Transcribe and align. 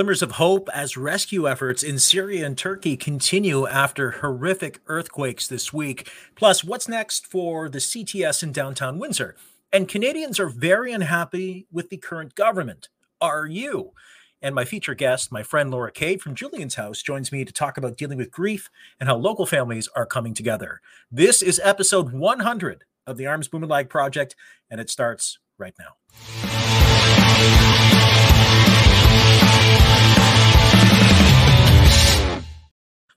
Glimmers 0.00 0.22
of 0.22 0.32
hope 0.32 0.70
as 0.72 0.96
rescue 0.96 1.46
efforts 1.46 1.82
in 1.82 1.98
Syria 1.98 2.46
and 2.46 2.56
Turkey 2.56 2.96
continue 2.96 3.66
after 3.66 4.12
horrific 4.12 4.80
earthquakes 4.86 5.46
this 5.46 5.74
week. 5.74 6.10
Plus, 6.34 6.64
what's 6.64 6.88
next 6.88 7.26
for 7.26 7.68
the 7.68 7.80
CTS 7.80 8.42
in 8.42 8.50
downtown 8.50 8.98
Windsor? 8.98 9.36
And 9.70 9.86
Canadians 9.86 10.40
are 10.40 10.48
very 10.48 10.90
unhappy 10.90 11.66
with 11.70 11.90
the 11.90 11.98
current 11.98 12.34
government. 12.34 12.88
Are 13.20 13.44
you? 13.46 13.92
And 14.40 14.54
my 14.54 14.64
feature 14.64 14.94
guest, 14.94 15.30
my 15.30 15.42
friend 15.42 15.70
Laura 15.70 15.92
Kay 15.92 16.16
from 16.16 16.34
Julian's 16.34 16.76
House, 16.76 17.02
joins 17.02 17.30
me 17.30 17.44
to 17.44 17.52
talk 17.52 17.76
about 17.76 17.98
dealing 17.98 18.16
with 18.16 18.30
grief 18.30 18.70
and 18.98 19.06
how 19.06 19.16
local 19.16 19.44
families 19.44 19.86
are 19.94 20.06
coming 20.06 20.32
together. 20.32 20.80
This 21.12 21.42
is 21.42 21.60
episode 21.62 22.10
100 22.10 22.84
of 23.06 23.18
the 23.18 23.26
Arms 23.26 23.48
Bumanlag 23.48 23.90
Project, 23.90 24.34
and 24.70 24.80
it 24.80 24.88
starts 24.88 25.38
right 25.58 25.74
now. 25.78 25.96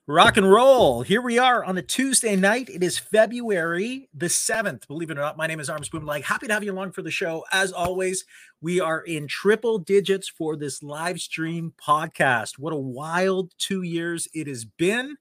Rock 0.06 0.36
and 0.36 0.50
roll. 0.50 1.00
Here 1.00 1.22
we 1.22 1.38
are 1.38 1.64
on 1.64 1.78
a 1.78 1.82
Tuesday 1.82 2.36
night. 2.36 2.68
It 2.68 2.82
is 2.82 2.98
February 2.98 4.10
the 4.12 4.26
7th. 4.26 4.86
Believe 4.86 5.10
it 5.10 5.16
or 5.16 5.22
not, 5.22 5.38
my 5.38 5.46
name 5.46 5.60
is 5.60 5.70
Arms 5.70 5.88
Bumanlag. 5.88 6.24
Happy 6.24 6.46
to 6.46 6.52
have 6.52 6.62
you 6.62 6.72
along 6.72 6.92
for 6.92 7.00
the 7.00 7.10
show. 7.10 7.42
As 7.52 7.72
always, 7.72 8.26
we 8.60 8.80
are 8.80 9.00
in 9.00 9.26
triple 9.26 9.78
digits 9.78 10.28
for 10.28 10.56
this 10.56 10.82
live 10.82 11.20
stream 11.20 11.72
podcast. 11.82 12.58
What 12.58 12.74
a 12.74 12.76
wild 12.76 13.54
two 13.56 13.80
years 13.80 14.28
it 14.34 14.46
has 14.46 14.66
been. 14.66 15.16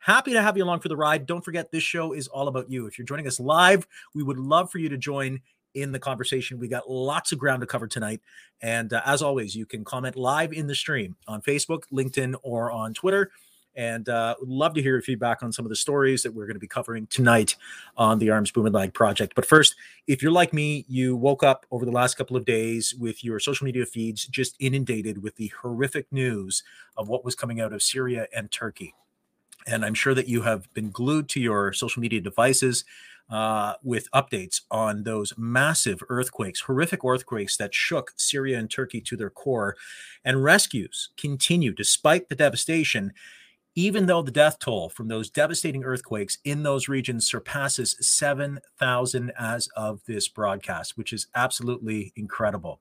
Happy 0.00 0.32
to 0.32 0.42
have 0.42 0.56
you 0.56 0.64
along 0.64 0.80
for 0.80 0.88
the 0.88 0.96
ride. 0.96 1.26
Don't 1.26 1.44
forget, 1.44 1.70
this 1.70 1.84
show 1.84 2.12
is 2.12 2.26
all 2.26 2.48
about 2.48 2.68
you. 2.68 2.86
If 2.86 2.98
you're 2.98 3.06
joining 3.06 3.28
us 3.28 3.38
live, 3.38 3.86
we 4.16 4.24
would 4.24 4.40
love 4.40 4.68
for 4.68 4.78
you 4.78 4.88
to 4.88 4.98
join 4.98 5.42
in 5.74 5.92
the 5.92 6.00
conversation. 6.00 6.58
We 6.58 6.66
got 6.66 6.90
lots 6.90 7.30
of 7.30 7.38
ground 7.38 7.60
to 7.60 7.68
cover 7.68 7.86
tonight. 7.86 8.20
And 8.60 8.92
uh, 8.92 9.00
as 9.06 9.22
always, 9.22 9.54
you 9.54 9.64
can 9.64 9.84
comment 9.84 10.16
live 10.16 10.52
in 10.52 10.66
the 10.66 10.74
stream 10.74 11.14
on 11.28 11.40
Facebook, 11.40 11.84
LinkedIn, 11.92 12.34
or 12.42 12.72
on 12.72 12.94
Twitter 12.94 13.30
and 13.76 14.08
uh, 14.08 14.34
would 14.40 14.48
love 14.48 14.74
to 14.74 14.82
hear 14.82 14.92
your 14.92 15.02
feedback 15.02 15.42
on 15.42 15.52
some 15.52 15.64
of 15.64 15.68
the 15.68 15.76
stories 15.76 16.22
that 16.22 16.32
we're 16.32 16.46
going 16.46 16.54
to 16.54 16.60
be 16.60 16.66
covering 16.66 17.06
tonight 17.08 17.56
on 17.96 18.18
the 18.18 18.30
Arms 18.30 18.52
Bumanlag 18.52 18.92
project. 18.92 19.34
But 19.34 19.46
first, 19.46 19.74
if 20.06 20.22
you're 20.22 20.32
like 20.32 20.52
me, 20.52 20.84
you 20.88 21.16
woke 21.16 21.42
up 21.42 21.66
over 21.70 21.84
the 21.84 21.92
last 21.92 22.16
couple 22.16 22.36
of 22.36 22.44
days 22.44 22.94
with 22.94 23.24
your 23.24 23.40
social 23.40 23.64
media 23.64 23.86
feeds 23.86 24.26
just 24.26 24.56
inundated 24.60 25.22
with 25.22 25.36
the 25.36 25.52
horrific 25.60 26.10
news 26.12 26.62
of 26.96 27.08
what 27.08 27.24
was 27.24 27.34
coming 27.34 27.60
out 27.60 27.72
of 27.72 27.82
Syria 27.82 28.26
and 28.34 28.50
Turkey. 28.50 28.94
And 29.66 29.84
I'm 29.84 29.94
sure 29.94 30.14
that 30.14 30.28
you 30.28 30.42
have 30.42 30.72
been 30.74 30.90
glued 30.90 31.28
to 31.30 31.40
your 31.40 31.72
social 31.72 32.00
media 32.00 32.20
devices 32.20 32.84
uh, 33.30 33.74
with 33.82 34.10
updates 34.12 34.60
on 34.70 35.04
those 35.04 35.32
massive 35.38 36.02
earthquakes, 36.08 36.60
horrific 36.60 37.04
earthquakes 37.04 37.56
that 37.56 37.74
shook 37.74 38.12
Syria 38.16 38.58
and 38.58 38.70
Turkey 38.70 39.00
to 39.00 39.16
their 39.16 39.30
core. 39.30 39.76
And 40.24 40.44
rescues 40.44 41.10
continue 41.16 41.72
despite 41.72 42.28
the 42.28 42.34
devastation 42.34 43.12
even 43.74 44.06
though 44.06 44.22
the 44.22 44.30
death 44.30 44.58
toll 44.58 44.88
from 44.88 45.08
those 45.08 45.30
devastating 45.30 45.84
earthquakes 45.84 46.38
in 46.44 46.62
those 46.62 46.88
regions 46.88 47.26
surpasses 47.26 47.96
7,000 48.00 49.32
as 49.38 49.68
of 49.76 50.00
this 50.06 50.28
broadcast, 50.28 50.96
which 50.96 51.12
is 51.12 51.26
absolutely 51.34 52.12
incredible. 52.16 52.80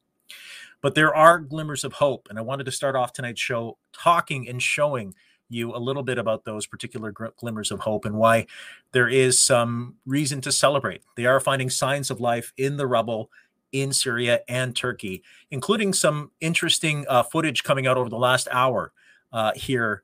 But 0.81 0.95
there 0.95 1.15
are 1.15 1.39
glimmers 1.39 1.83
of 1.83 1.93
hope. 1.93 2.27
And 2.29 2.37
I 2.37 2.41
wanted 2.43 2.65
to 2.65 2.71
start 2.71 2.95
off 2.95 3.13
tonight's 3.13 3.41
show 3.41 3.77
talking 3.93 4.47
and 4.47 4.61
showing 4.61 5.15
you 5.49 5.75
a 5.75 5.77
little 5.77 6.03
bit 6.03 6.17
about 6.17 6.45
those 6.45 6.65
particular 6.65 7.11
glimmers 7.11 7.71
of 7.71 7.79
hope 7.79 8.05
and 8.05 8.15
why 8.15 8.47
there 8.91 9.07
is 9.07 9.39
some 9.39 9.95
reason 10.05 10.41
to 10.41 10.51
celebrate. 10.51 11.01
They 11.15 11.25
are 11.25 11.39
finding 11.39 11.69
signs 11.69 12.11
of 12.11 12.19
life 12.19 12.53
in 12.57 12.77
the 12.77 12.87
rubble 12.87 13.31
in 13.71 13.91
Syria 13.91 14.41
and 14.47 14.75
Turkey, 14.75 15.23
including 15.51 15.93
some 15.93 16.31
interesting 16.39 17.05
uh, 17.07 17.23
footage 17.23 17.63
coming 17.63 17.87
out 17.87 17.97
over 17.97 18.09
the 18.09 18.17
last 18.17 18.47
hour 18.51 18.91
uh, 19.31 19.51
here 19.55 20.03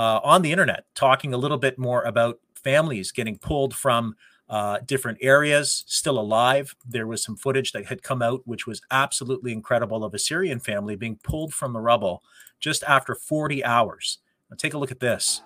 uh, 0.00 0.18
on 0.24 0.40
the 0.40 0.50
internet 0.50 0.86
talking 0.94 1.34
a 1.34 1.36
little 1.36 1.58
bit 1.58 1.78
more 1.78 2.04
about 2.04 2.40
families 2.54 3.12
getting 3.12 3.36
pulled 3.36 3.74
from 3.74 4.16
uh, 4.48 4.78
different 4.86 5.18
areas 5.20 5.84
still 5.86 6.18
alive. 6.18 6.74
There 6.88 7.06
was 7.06 7.22
some 7.22 7.36
footage 7.36 7.72
that 7.72 7.84
had 7.84 8.02
come 8.02 8.22
out, 8.22 8.40
which 8.46 8.66
was 8.66 8.80
absolutely 8.90 9.52
incredible, 9.52 10.02
of 10.02 10.14
a 10.14 10.18
Syrian 10.18 10.58
family 10.58 10.96
being 10.96 11.18
pulled 11.22 11.52
from 11.52 11.74
the 11.74 11.80
rubble 11.80 12.22
just 12.60 12.82
after 12.84 13.14
40 13.14 13.62
hours. 13.62 14.20
Now, 14.50 14.56
take 14.56 14.72
a 14.72 14.78
look 14.78 14.90
at 14.90 15.00
this. 15.00 15.42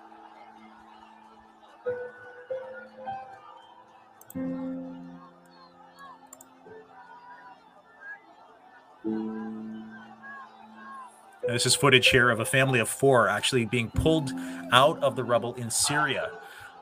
This 11.47 11.67
is 11.67 11.75
footage 11.75 12.09
here 12.09 12.31
of 12.31 12.39
a 12.39 12.45
family 12.45 12.79
of 12.79 12.89
four 12.89 13.29
actually 13.29 13.65
being 13.65 13.91
pulled 13.91 14.31
out 14.71 15.01
of 15.03 15.15
the 15.15 15.23
rubble 15.23 15.53
in 15.53 15.69
Syria. 15.69 16.31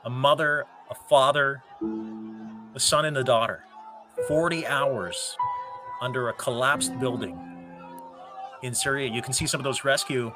A 0.04 0.10
mother, 0.10 0.64
a 0.90 0.94
father, 0.94 1.62
a 2.74 2.80
son, 2.80 3.04
and 3.04 3.16
a 3.18 3.22
daughter. 3.22 3.64
40 4.26 4.66
hours 4.66 5.36
under 6.00 6.30
a 6.30 6.32
collapsed 6.32 6.98
building 6.98 7.38
in 8.62 8.74
Syria. 8.74 9.10
You 9.12 9.20
can 9.20 9.34
see 9.34 9.46
some 9.46 9.60
of 9.60 9.64
those 9.64 9.84
rescue 9.84 10.32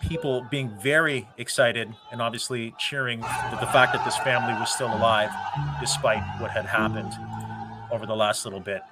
people 0.00 0.46
being 0.50 0.70
very 0.80 1.28
excited 1.36 1.94
and 2.10 2.22
obviously 2.22 2.74
cheering 2.78 3.20
the 3.20 3.68
fact 3.70 3.92
that 3.92 4.02
this 4.04 4.16
family 4.18 4.54
was 4.54 4.72
still 4.72 4.92
alive 4.94 5.30
despite 5.78 6.22
what 6.40 6.50
had 6.50 6.64
happened 6.66 7.12
over 7.92 8.06
the 8.06 8.16
last 8.16 8.44
little 8.44 8.60
bit 8.60 8.82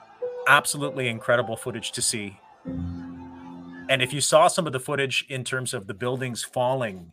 absolutely 0.51 1.07
incredible 1.09 1.57
footage 1.57 1.93
to 1.93 2.03
see. 2.03 2.37
And 2.67 4.03
if 4.03 4.13
you 4.13 4.21
saw 4.21 4.49
some 4.49 4.67
of 4.67 4.73
the 4.73 4.81
footage 4.81 5.25
in 5.29 5.45
terms 5.45 5.73
of 5.73 5.87
the 5.87 5.95
buildings 5.95 6.43
falling 6.43 7.13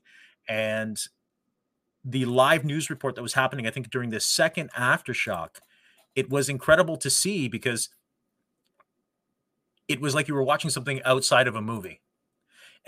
and 0.50 1.00
the 2.04 2.26
live 2.26 2.66
news 2.66 2.90
report 2.90 3.14
that 3.16 3.22
was 3.22 3.36
happening, 3.36 3.68
I 3.68 3.70
think 3.70 3.92
during 3.92 4.10
the 4.10 4.20
second 4.20 4.72
aftershock, 4.74 5.58
it 6.16 6.32
was 6.32 6.50
incredible 6.50 6.98
to 6.98 7.12
see 7.12 7.48
because 7.48 7.90
it 9.88 10.02
was 10.02 10.16
like 10.16 10.28
you 10.28 10.34
were 10.34 10.44
watching 10.44 10.72
something 10.72 11.00
outside 11.06 11.48
of 11.48 11.56
a 11.56 11.62
movie. 11.62 12.02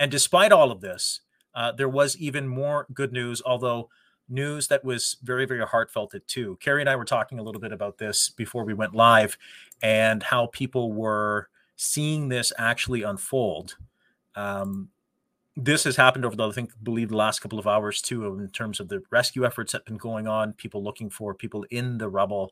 And 0.00 0.10
despite 0.10 0.50
all 0.50 0.72
of 0.72 0.80
this, 0.80 1.20
uh, 1.54 1.70
there 1.72 1.88
was 1.88 2.16
even 2.16 2.48
more 2.48 2.86
good 2.92 3.12
news, 3.12 3.40
although 3.46 3.88
news 4.30 4.68
that 4.68 4.84
was 4.84 5.16
very, 5.22 5.46
very 5.46 5.64
heartfelt 5.64 6.14
it 6.14 6.26
too. 6.26 6.56
Carrie 6.60 6.82
and 6.82 6.88
I 6.88 6.96
were 6.96 7.04
talking 7.04 7.38
a 7.38 7.42
little 7.42 7.60
bit 7.60 7.72
about 7.72 7.98
this 7.98 8.28
before 8.30 8.64
we 8.64 8.74
went 8.74 8.94
live 8.94 9.36
and 9.82 10.22
how 10.22 10.46
people 10.46 10.92
were 10.92 11.48
seeing 11.76 12.28
this 12.28 12.52
actually 12.58 13.02
unfold. 13.02 13.76
Um, 14.34 14.88
this 15.56 15.84
has 15.84 15.96
happened 15.96 16.24
over 16.24 16.36
the, 16.36 16.48
I 16.48 16.52
think, 16.52 16.72
believe 16.82 17.08
the 17.08 17.16
last 17.16 17.40
couple 17.40 17.58
of 17.58 17.66
hours 17.66 18.00
too, 18.00 18.24
in 18.38 18.48
terms 18.48 18.80
of 18.80 18.88
the 18.88 19.02
rescue 19.10 19.44
efforts 19.44 19.72
that 19.72 19.78
have 19.78 19.86
been 19.86 19.96
going 19.96 20.26
on, 20.26 20.52
people 20.54 20.82
looking 20.82 21.10
for 21.10 21.34
people 21.34 21.64
in 21.70 21.98
the 21.98 22.08
rubble 22.08 22.50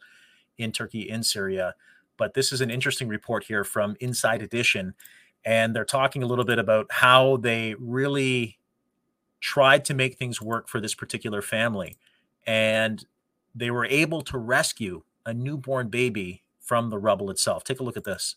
in 0.58 0.72
Turkey, 0.72 1.08
in 1.08 1.22
Syria. 1.22 1.74
But 2.16 2.34
this 2.34 2.52
is 2.52 2.60
an 2.60 2.70
interesting 2.70 3.08
report 3.08 3.44
here 3.44 3.64
from 3.64 3.96
Inside 4.00 4.42
Edition. 4.42 4.94
And 5.44 5.74
they're 5.74 5.84
talking 5.84 6.22
a 6.22 6.26
little 6.26 6.44
bit 6.44 6.58
about 6.58 6.86
how 6.90 7.36
they 7.36 7.74
really 7.78 8.57
tried 9.40 9.84
to 9.86 9.94
make 9.94 10.16
things 10.16 10.40
work 10.40 10.68
for 10.68 10.80
this 10.80 10.94
particular 10.94 11.42
family. 11.42 11.96
And 12.46 13.04
they 13.54 13.70
were 13.70 13.86
able 13.86 14.22
to 14.22 14.38
rescue 14.38 15.02
a 15.26 15.34
newborn 15.34 15.88
baby 15.88 16.42
from 16.60 16.90
the 16.90 16.98
rubble 16.98 17.30
itself. 17.30 17.64
Take 17.64 17.80
a 17.80 17.82
look 17.82 17.96
at 17.96 18.04
this. 18.04 18.36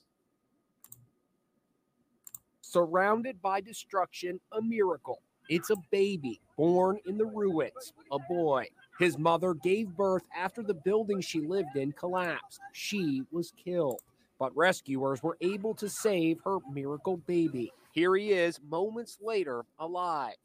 Surrounded 2.61 3.41
by 3.41 3.61
destruction, 3.61 4.39
a 4.51 4.61
miracle. 4.61 5.21
It's 5.49 5.69
a 5.69 5.75
baby 5.91 6.39
born 6.55 6.97
in 7.05 7.17
the 7.17 7.25
ruins, 7.25 7.93
a 8.11 8.19
boy. 8.29 8.67
His 8.99 9.17
mother 9.17 9.53
gave 9.53 9.89
birth 9.97 10.23
after 10.35 10.63
the 10.63 10.75
building 10.75 11.19
she 11.19 11.41
lived 11.41 11.75
in 11.75 11.91
collapsed. 11.91 12.61
She 12.71 13.23
was 13.31 13.51
killed, 13.51 14.01
but 14.39 14.55
rescuers 14.55 15.21
were 15.21 15.37
able 15.41 15.73
to 15.75 15.89
save 15.89 16.39
her 16.45 16.59
miracle 16.71 17.17
baby. 17.17 17.73
Here 17.93 18.15
he 18.15 18.31
is, 18.31 18.59
moments 18.67 19.17
later, 19.21 19.65
alive. 19.79 20.35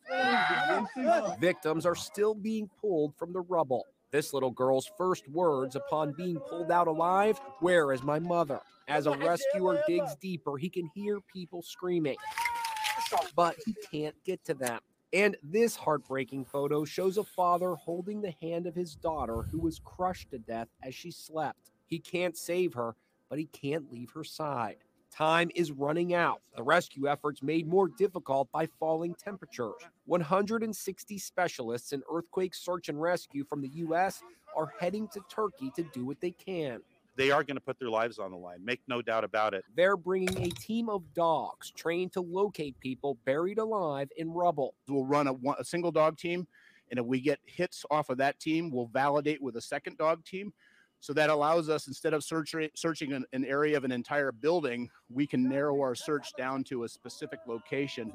Victims 1.40 1.86
are 1.86 1.94
still 1.94 2.34
being 2.34 2.68
pulled 2.80 3.14
from 3.16 3.32
the 3.32 3.40
rubble. 3.40 3.84
This 4.10 4.32
little 4.32 4.50
girl's 4.50 4.90
first 4.96 5.28
words 5.28 5.76
upon 5.76 6.12
being 6.12 6.38
pulled 6.48 6.70
out 6.70 6.88
alive 6.88 7.40
Where 7.60 7.92
is 7.92 8.02
my 8.02 8.18
mother? 8.18 8.60
As 8.88 9.06
a 9.06 9.16
rescuer 9.16 9.82
digs 9.86 10.14
deeper, 10.20 10.56
he 10.56 10.68
can 10.68 10.88
hear 10.94 11.20
people 11.20 11.62
screaming, 11.62 12.16
but 13.34 13.56
he 13.64 13.74
can't 13.90 14.14
get 14.24 14.44
to 14.44 14.54
them. 14.54 14.78
And 15.12 15.36
this 15.42 15.76
heartbreaking 15.76 16.44
photo 16.44 16.84
shows 16.84 17.16
a 17.16 17.24
father 17.24 17.74
holding 17.74 18.20
the 18.20 18.34
hand 18.42 18.66
of 18.66 18.74
his 18.74 18.94
daughter 18.94 19.42
who 19.42 19.58
was 19.58 19.80
crushed 19.84 20.30
to 20.30 20.38
death 20.38 20.68
as 20.82 20.94
she 20.94 21.10
slept. 21.10 21.70
He 21.86 21.98
can't 21.98 22.36
save 22.36 22.74
her, 22.74 22.94
but 23.28 23.38
he 23.38 23.46
can't 23.46 23.90
leave 23.90 24.10
her 24.12 24.24
side. 24.24 24.76
Time 25.16 25.50
is 25.54 25.72
running 25.72 26.12
out. 26.12 26.42
The 26.56 26.62
rescue 26.62 27.08
efforts 27.08 27.42
made 27.42 27.66
more 27.66 27.88
difficult 27.88 28.52
by 28.52 28.68
falling 28.78 29.14
temperatures. 29.14 29.72
160 30.04 31.18
specialists 31.18 31.92
in 31.94 32.02
earthquake 32.12 32.54
search 32.54 32.90
and 32.90 33.00
rescue 33.00 33.42
from 33.44 33.62
the 33.62 33.68
U.S. 33.68 34.22
are 34.54 34.74
heading 34.78 35.08
to 35.08 35.20
Turkey 35.30 35.72
to 35.74 35.84
do 35.94 36.04
what 36.04 36.20
they 36.20 36.32
can. 36.32 36.80
they 37.16 37.30
are 37.30 37.42
going 37.42 37.56
to 37.56 37.62
put 37.62 37.78
their 37.78 37.88
lives 37.88 38.18
on 38.18 38.30
the 38.30 38.36
line. 38.36 38.62
Make 38.62 38.82
no 38.88 39.00
doubt 39.00 39.24
about 39.24 39.54
it. 39.54 39.64
They're 39.74 39.96
bringing 39.96 40.36
a 40.42 40.50
team 40.50 40.90
of 40.90 41.02
dogs 41.14 41.70
trained 41.70 42.12
to 42.12 42.20
locate 42.20 42.78
people 42.80 43.16
buried 43.24 43.56
alive 43.56 44.10
in 44.18 44.30
rubble. 44.30 44.74
We'll 44.86 45.06
run 45.06 45.28
a, 45.28 45.32
one, 45.32 45.56
a 45.58 45.64
single 45.64 45.92
dog 45.92 46.18
team, 46.18 46.46
and 46.90 47.00
if 47.00 47.06
we 47.06 47.20
get 47.20 47.40
hits 47.46 47.86
off 47.90 48.10
of 48.10 48.18
that 48.18 48.38
team, 48.38 48.70
we'll 48.70 48.90
validate 48.92 49.40
with 49.40 49.56
a 49.56 49.62
second 49.62 49.96
dog 49.96 50.26
team. 50.26 50.52
So 51.06 51.12
that 51.12 51.30
allows 51.30 51.68
us, 51.68 51.86
instead 51.86 52.14
of 52.14 52.24
searching 52.24 52.68
searching 52.74 53.12
an, 53.12 53.24
an 53.32 53.44
area 53.44 53.76
of 53.76 53.84
an 53.84 53.92
entire 53.92 54.32
building, 54.32 54.90
we 55.08 55.24
can 55.24 55.48
narrow 55.48 55.80
our 55.80 55.94
search 55.94 56.32
down 56.36 56.64
to 56.64 56.82
a 56.82 56.88
specific 56.88 57.38
location. 57.46 58.12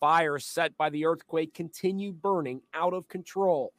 Fires 0.00 0.44
set 0.44 0.76
by 0.76 0.90
the 0.90 1.06
earthquake 1.06 1.54
continue 1.54 2.12
burning 2.12 2.62
out 2.74 2.94
of 2.94 3.06
control. 3.06 3.72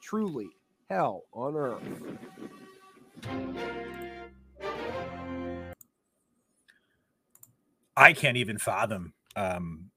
Truly 0.00 0.46
hell 0.88 1.24
on 1.32 1.56
earth. 1.56 1.82
I 7.96 8.12
can't 8.12 8.36
even 8.36 8.58
fathom. 8.58 9.12
Um, 9.34 9.90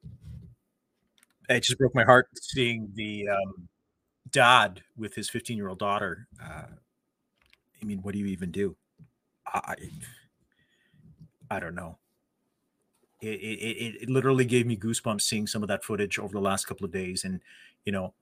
it 1.47 1.59
just 1.59 1.77
broke 1.77 1.93
my 1.93 2.03
heart 2.03 2.29
seeing 2.33 2.89
the 2.95 3.29
um, 3.29 3.69
dad 4.31 4.81
with 4.97 5.13
his 5.13 5.29
15 5.29 5.55
year 5.55 5.69
old 5.69 5.77
daughter. 5.77 6.27
Uh, 6.43 6.63
I 7.81 7.85
mean, 7.85 7.99
what 8.01 8.13
do 8.13 8.19
you 8.19 8.25
even 8.27 8.51
do? 8.51 8.75
I, 9.45 9.75
I 11.49 11.59
don't 11.59 11.75
know. 11.75 11.97
It, 13.21 13.27
it, 13.27 14.03
it 14.03 14.09
literally 14.09 14.45
gave 14.45 14.65
me 14.65 14.77
goosebumps 14.77 15.21
seeing 15.21 15.47
some 15.47 15.61
of 15.61 15.67
that 15.67 15.83
footage 15.83 16.19
over 16.19 16.33
the 16.33 16.41
last 16.41 16.65
couple 16.65 16.85
of 16.85 16.91
days. 16.91 17.23
And, 17.23 17.41
you 17.83 17.91
know, 17.91 18.13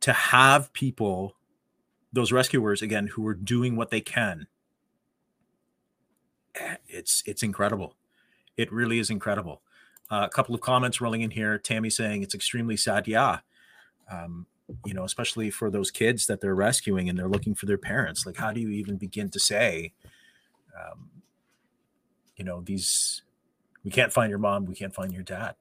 to 0.00 0.12
have 0.12 0.72
people, 0.72 1.36
those 2.12 2.32
rescuers 2.32 2.82
again, 2.82 3.06
who 3.08 3.26
are 3.26 3.34
doing 3.34 3.76
what 3.76 3.90
they 3.90 4.00
can, 4.00 4.46
eh, 6.54 6.76
it's, 6.88 7.22
it's 7.26 7.42
incredible. 7.42 7.96
It 8.56 8.70
really 8.72 8.98
is 8.98 9.08
incredible. 9.08 9.62
Uh, 10.10 10.26
a 10.26 10.28
couple 10.28 10.54
of 10.54 10.60
comments 10.60 11.00
rolling 11.00 11.22
in 11.22 11.30
here. 11.30 11.56
Tammy 11.56 11.88
saying 11.88 12.22
it's 12.22 12.34
extremely 12.34 12.76
sad. 12.76 13.08
Yeah. 13.08 13.38
Um, 14.10 14.46
you 14.84 14.94
know, 14.94 15.04
especially 15.04 15.50
for 15.50 15.70
those 15.70 15.90
kids 15.90 16.26
that 16.26 16.40
they're 16.40 16.54
rescuing 16.54 17.08
and 17.08 17.18
they're 17.18 17.28
looking 17.28 17.54
for 17.54 17.66
their 17.66 17.78
parents. 17.78 18.26
Like, 18.26 18.36
how 18.36 18.52
do 18.52 18.60
you 18.60 18.68
even 18.70 18.96
begin 18.96 19.28
to 19.30 19.40
say, 19.40 19.92
um, 20.78 21.10
you 22.36 22.44
know, 22.44 22.60
these, 22.60 23.22
we 23.84 23.90
can't 23.90 24.12
find 24.12 24.30
your 24.30 24.38
mom, 24.38 24.66
we 24.66 24.74
can't 24.74 24.94
find 24.94 25.12
your 25.12 25.22
dad. 25.22 25.54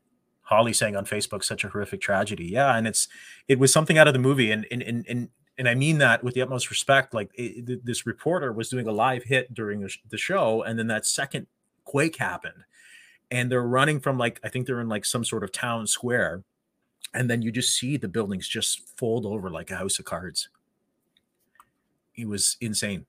Holly 0.51 0.73
saying 0.73 0.97
on 0.97 1.05
Facebook, 1.05 1.45
such 1.45 1.63
a 1.63 1.69
horrific 1.69 2.01
tragedy. 2.01 2.45
Yeah, 2.45 2.75
and 2.75 2.85
it's 2.85 3.07
it 3.47 3.57
was 3.57 3.71
something 3.71 3.97
out 3.97 4.07
of 4.07 4.13
the 4.13 4.19
movie, 4.19 4.51
and 4.51 4.67
and 4.69 4.81
and 4.81 5.05
and, 5.07 5.29
and 5.57 5.69
I 5.69 5.75
mean 5.75 5.99
that 5.99 6.25
with 6.25 6.33
the 6.33 6.41
utmost 6.41 6.69
respect. 6.69 7.13
Like 7.13 7.31
it, 7.35 7.85
this 7.85 8.05
reporter 8.05 8.51
was 8.51 8.67
doing 8.67 8.85
a 8.85 8.91
live 8.91 9.23
hit 9.23 9.53
during 9.53 9.87
the 10.09 10.17
show, 10.17 10.61
and 10.61 10.77
then 10.77 10.87
that 10.87 11.05
second 11.05 11.47
quake 11.85 12.17
happened, 12.17 12.65
and 13.29 13.49
they're 13.49 13.61
running 13.61 14.01
from 14.01 14.17
like 14.17 14.41
I 14.43 14.49
think 14.49 14.67
they're 14.67 14.81
in 14.81 14.89
like 14.89 15.05
some 15.05 15.23
sort 15.23 15.45
of 15.45 15.53
town 15.53 15.87
square, 15.87 16.43
and 17.13 17.29
then 17.29 17.41
you 17.41 17.51
just 17.51 17.77
see 17.77 17.97
the 17.97 18.07
buildings 18.07 18.47
just 18.47 18.97
fold 18.97 19.25
over 19.25 19.49
like 19.49 19.71
a 19.71 19.75
house 19.77 19.99
of 19.99 20.05
cards. 20.05 20.49
It 22.15 22.27
was 22.27 22.57
insane. 22.61 23.05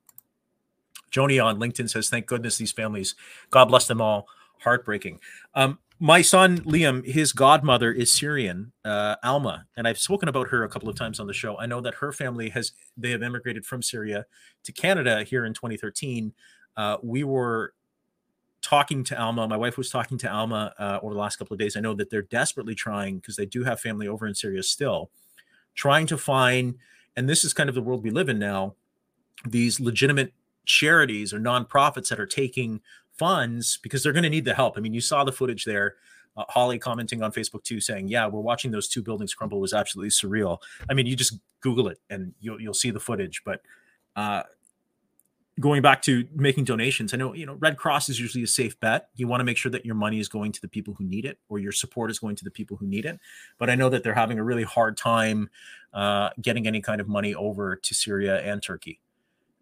Joni 1.11 1.44
on 1.44 1.59
LinkedIn 1.59 1.91
says, 1.91 2.09
"Thank 2.09 2.27
goodness 2.27 2.56
these 2.56 2.73
families. 2.73 3.15
God 3.50 3.67
bless 3.67 3.87
them 3.87 4.00
all. 4.00 4.27
Heartbreaking." 4.61 5.21
Um, 5.55 5.79
my 5.99 6.21
son 6.21 6.59
Liam, 6.62 7.06
his 7.06 7.33
godmother 7.33 7.93
is 7.93 8.12
Syrian, 8.12 8.73
uh, 8.85 9.17
Alma, 9.23 9.67
and 9.77 9.87
I've 9.87 9.99
spoken 9.99 10.29
about 10.29 10.49
her 10.49 10.65
a 10.65 10.69
couple 10.69 10.88
of 10.88 10.97
times 10.97 11.21
on 11.21 11.29
the 11.29 11.33
show. 11.33 11.56
I 11.59 11.67
know 11.67 11.81
that 11.81 11.95
her 11.95 12.11
family 12.11 12.49
has 12.50 12.73
they 12.97 13.11
have 13.11 13.23
immigrated 13.23 13.65
from 13.65 13.83
Syria 13.83 14.27
to 14.65 14.73
Canada 14.73 15.23
here 15.23 15.45
in 15.45 15.55
2013. 15.55 16.33
Uh, 16.77 16.97
we 17.03 17.23
were 17.23 17.75
talking 18.62 19.05
to 19.05 19.20
Alma. 19.20 19.47
My 19.49 19.56
wife 19.56 19.76
was 19.76 19.91
talking 19.91 20.17
to 20.19 20.32
Alma 20.32 20.73
uh, 20.79 21.00
over 21.03 21.12
the 21.12 21.20
last 21.20 21.37
couple 21.37 21.55
of 21.55 21.61
days. 21.61 21.76
I 21.76 21.81
know 21.81 21.94
that 21.94 22.11
they're 22.11 22.23
desperately 22.23 22.75
trying 22.75 23.17
because 23.17 23.37
they 23.37 23.47
do 23.47 23.64
have 23.64 23.81
family 23.81 24.09
over 24.09 24.26
in 24.26 24.35
Syria 24.35 24.62
still, 24.62 25.11
trying 25.75 26.06
to 26.06 26.17
find. 26.17 26.76
And 27.17 27.29
this 27.29 27.44
is 27.44 27.53
kind 27.53 27.69
of 27.69 27.75
the 27.75 27.82
world 27.82 28.03
we 28.03 28.11
live 28.11 28.29
in 28.29 28.38
now. 28.38 28.76
These 29.47 29.81
legitimate 29.81 30.32
charities 30.64 31.35
or 31.35 31.41
nonprofits 31.41 32.09
that 32.09 32.20
are 32.20 32.26
taking 32.26 32.81
funds 33.17 33.79
because 33.82 34.03
they're 34.03 34.12
going 34.12 34.23
to 34.23 34.31
need 34.31 34.44
the 34.44 34.55
help. 34.55 34.79
I 34.79 34.81
mean, 34.81 34.94
you 34.94 35.00
saw 35.00 35.25
the 35.25 35.32
footage 35.32 35.64
there. 35.64 35.97
Uh, 36.37 36.44
Holly 36.49 36.79
commenting 36.79 37.23
on 37.23 37.31
Facebook 37.31 37.62
too, 37.62 37.79
saying, 37.79 38.09
"Yeah, 38.09 38.26
we're 38.26 38.41
watching 38.41 38.70
those 38.70 38.88
two 38.88 39.03
buildings 39.03 39.35
crumble 39.35 39.61
was 39.61 39.75
absolutely 39.75 40.09
surreal." 40.11 40.59
I 40.88 40.94
mean, 40.94 41.05
you 41.05 41.14
just 41.14 41.38
Google 41.61 41.88
it 41.88 41.99
and 42.09 42.32
you'll 42.41 42.59
you'll 42.59 42.73
see 42.73 42.91
the 42.91 43.00
footage. 43.00 43.43
But 43.44 43.61
uh, 44.17 44.44
going 45.60 45.82
back 45.82 46.02
to 46.02 46.26
making 46.34 46.64
donations, 46.64 47.12
I 47.12 47.16
know 47.16 47.34
you 47.34 47.46
know 47.46 47.54
Red 47.54 47.76
Cross 47.76 48.08
is 48.08 48.19
usually 48.19 48.44
a 48.44 48.49
safe 48.49 48.78
bet. 48.81 49.08
You 49.14 49.28
want 49.28 49.40
to 49.40 49.44
make 49.44 49.56
sure 49.56 49.70
that 49.70 49.84
your 49.84 49.94
money 49.94 50.19
is 50.19 50.28
going 50.28 50.52
to 50.52 50.60
the 50.60 50.69
people 50.69 50.94
who 50.94 51.04
need 51.04 51.25
it, 51.25 51.38
or 51.49 51.58
your 51.58 51.72
support 51.72 52.10
is 52.10 52.19
going 52.19 52.37
to 52.37 52.44
the 52.44 52.50
people 52.50 52.76
who 52.76 52.87
need 52.87 53.04
it. 53.04 53.20
But 53.58 53.70
I 53.70 53.75
know 53.75 53.88
that 53.88 54.02
they're 54.02 54.14
having 54.14 54.38
a 54.38 54.44
really 54.44 54.64
hard 54.64 54.96
time 54.96 55.50
uh, 55.93 56.31
getting 56.40 56.66
any 56.66 56.81
kind 56.81 57.00
of 57.00 57.08
money 57.08 57.34
over 57.34 57.76
to 57.76 57.94
Syria 57.94 58.40
and 58.40 58.62
Turkey. 58.62 59.00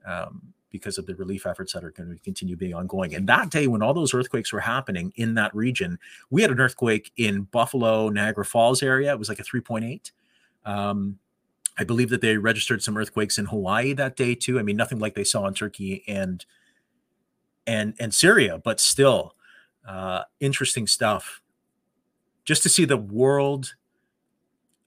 Um, 0.06 0.54
because 0.70 0.98
of 0.98 1.06
the 1.06 1.14
relief 1.16 1.46
efforts 1.46 1.72
that 1.72 1.84
are 1.84 1.90
going 1.90 2.08
to 2.08 2.22
continue 2.22 2.56
being 2.56 2.74
ongoing. 2.74 3.14
And 3.14 3.28
that 3.28 3.50
day, 3.50 3.66
when 3.66 3.82
all 3.82 3.92
those 3.92 4.14
earthquakes 4.14 4.52
were 4.52 4.60
happening 4.60 5.12
in 5.16 5.34
that 5.34 5.54
region, 5.54 5.98
we 6.30 6.42
had 6.42 6.50
an 6.50 6.60
earthquake 6.60 7.10
in 7.16 7.42
Buffalo, 7.42 8.08
Niagara 8.08 8.44
Falls 8.44 8.82
area. 8.82 9.10
It 9.10 9.18
was 9.18 9.28
like 9.28 9.40
a 9.40 9.42
3.8. 9.42 10.12
Um, 10.64 11.18
I 11.78 11.84
believe 11.84 12.10
that 12.10 12.20
they 12.20 12.36
registered 12.36 12.82
some 12.82 12.96
earthquakes 12.96 13.38
in 13.38 13.46
Hawaii 13.46 13.92
that 13.94 14.16
day 14.16 14.34
too. 14.34 14.58
I 14.58 14.62
mean, 14.62 14.76
nothing 14.76 14.98
like 14.98 15.14
they 15.14 15.24
saw 15.24 15.46
in 15.46 15.54
Turkey 15.54 16.04
and 16.06 16.44
and 17.66 17.94
and 17.98 18.12
Syria, 18.12 18.58
but 18.62 18.80
still 18.80 19.34
uh, 19.86 20.22
interesting 20.40 20.86
stuff. 20.86 21.40
Just 22.44 22.62
to 22.64 22.68
see 22.68 22.84
the 22.84 22.96
world. 22.96 23.74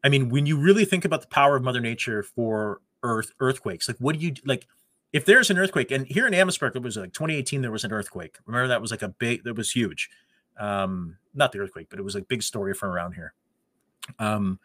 I 0.03 0.09
mean, 0.09 0.29
when 0.29 0.45
you 0.45 0.57
really 0.57 0.83
think 0.83 1.05
about 1.05 1.21
the 1.21 1.27
power 1.27 1.55
of 1.55 1.63
Mother 1.63 1.79
Nature 1.79 2.23
for 2.23 2.81
Earth 3.03 3.31
earthquakes, 3.39 3.87
like 3.87 3.97
what 3.97 4.19
do 4.19 4.25
you 4.25 4.33
like? 4.45 4.67
if 5.13 5.25
there's 5.25 5.51
an 5.51 5.59
earthquake, 5.59 5.91
and 5.91 6.07
here 6.07 6.25
in 6.25 6.33
Amherstburg, 6.33 6.75
it 6.75 6.81
was 6.81 6.97
like 6.97 7.13
2018, 7.13 7.61
there 7.61 7.71
was 7.71 7.83
an 7.83 7.93
earthquake. 7.93 8.39
Remember 8.47 8.67
that 8.67 8.81
was 8.81 8.89
like 8.89 9.03
a 9.03 9.09
big, 9.09 9.43
that 9.43 9.55
was 9.55 9.71
huge. 9.71 10.09
Um, 10.57 11.17
not 11.35 11.51
the 11.51 11.59
earthquake, 11.59 11.87
but 11.89 11.99
it 11.99 12.01
was 12.01 12.15
a 12.15 12.21
big 12.21 12.41
story 12.41 12.73
from 12.73 12.89
around 12.89 13.13
here. 13.13 13.33
Um, 14.17 14.59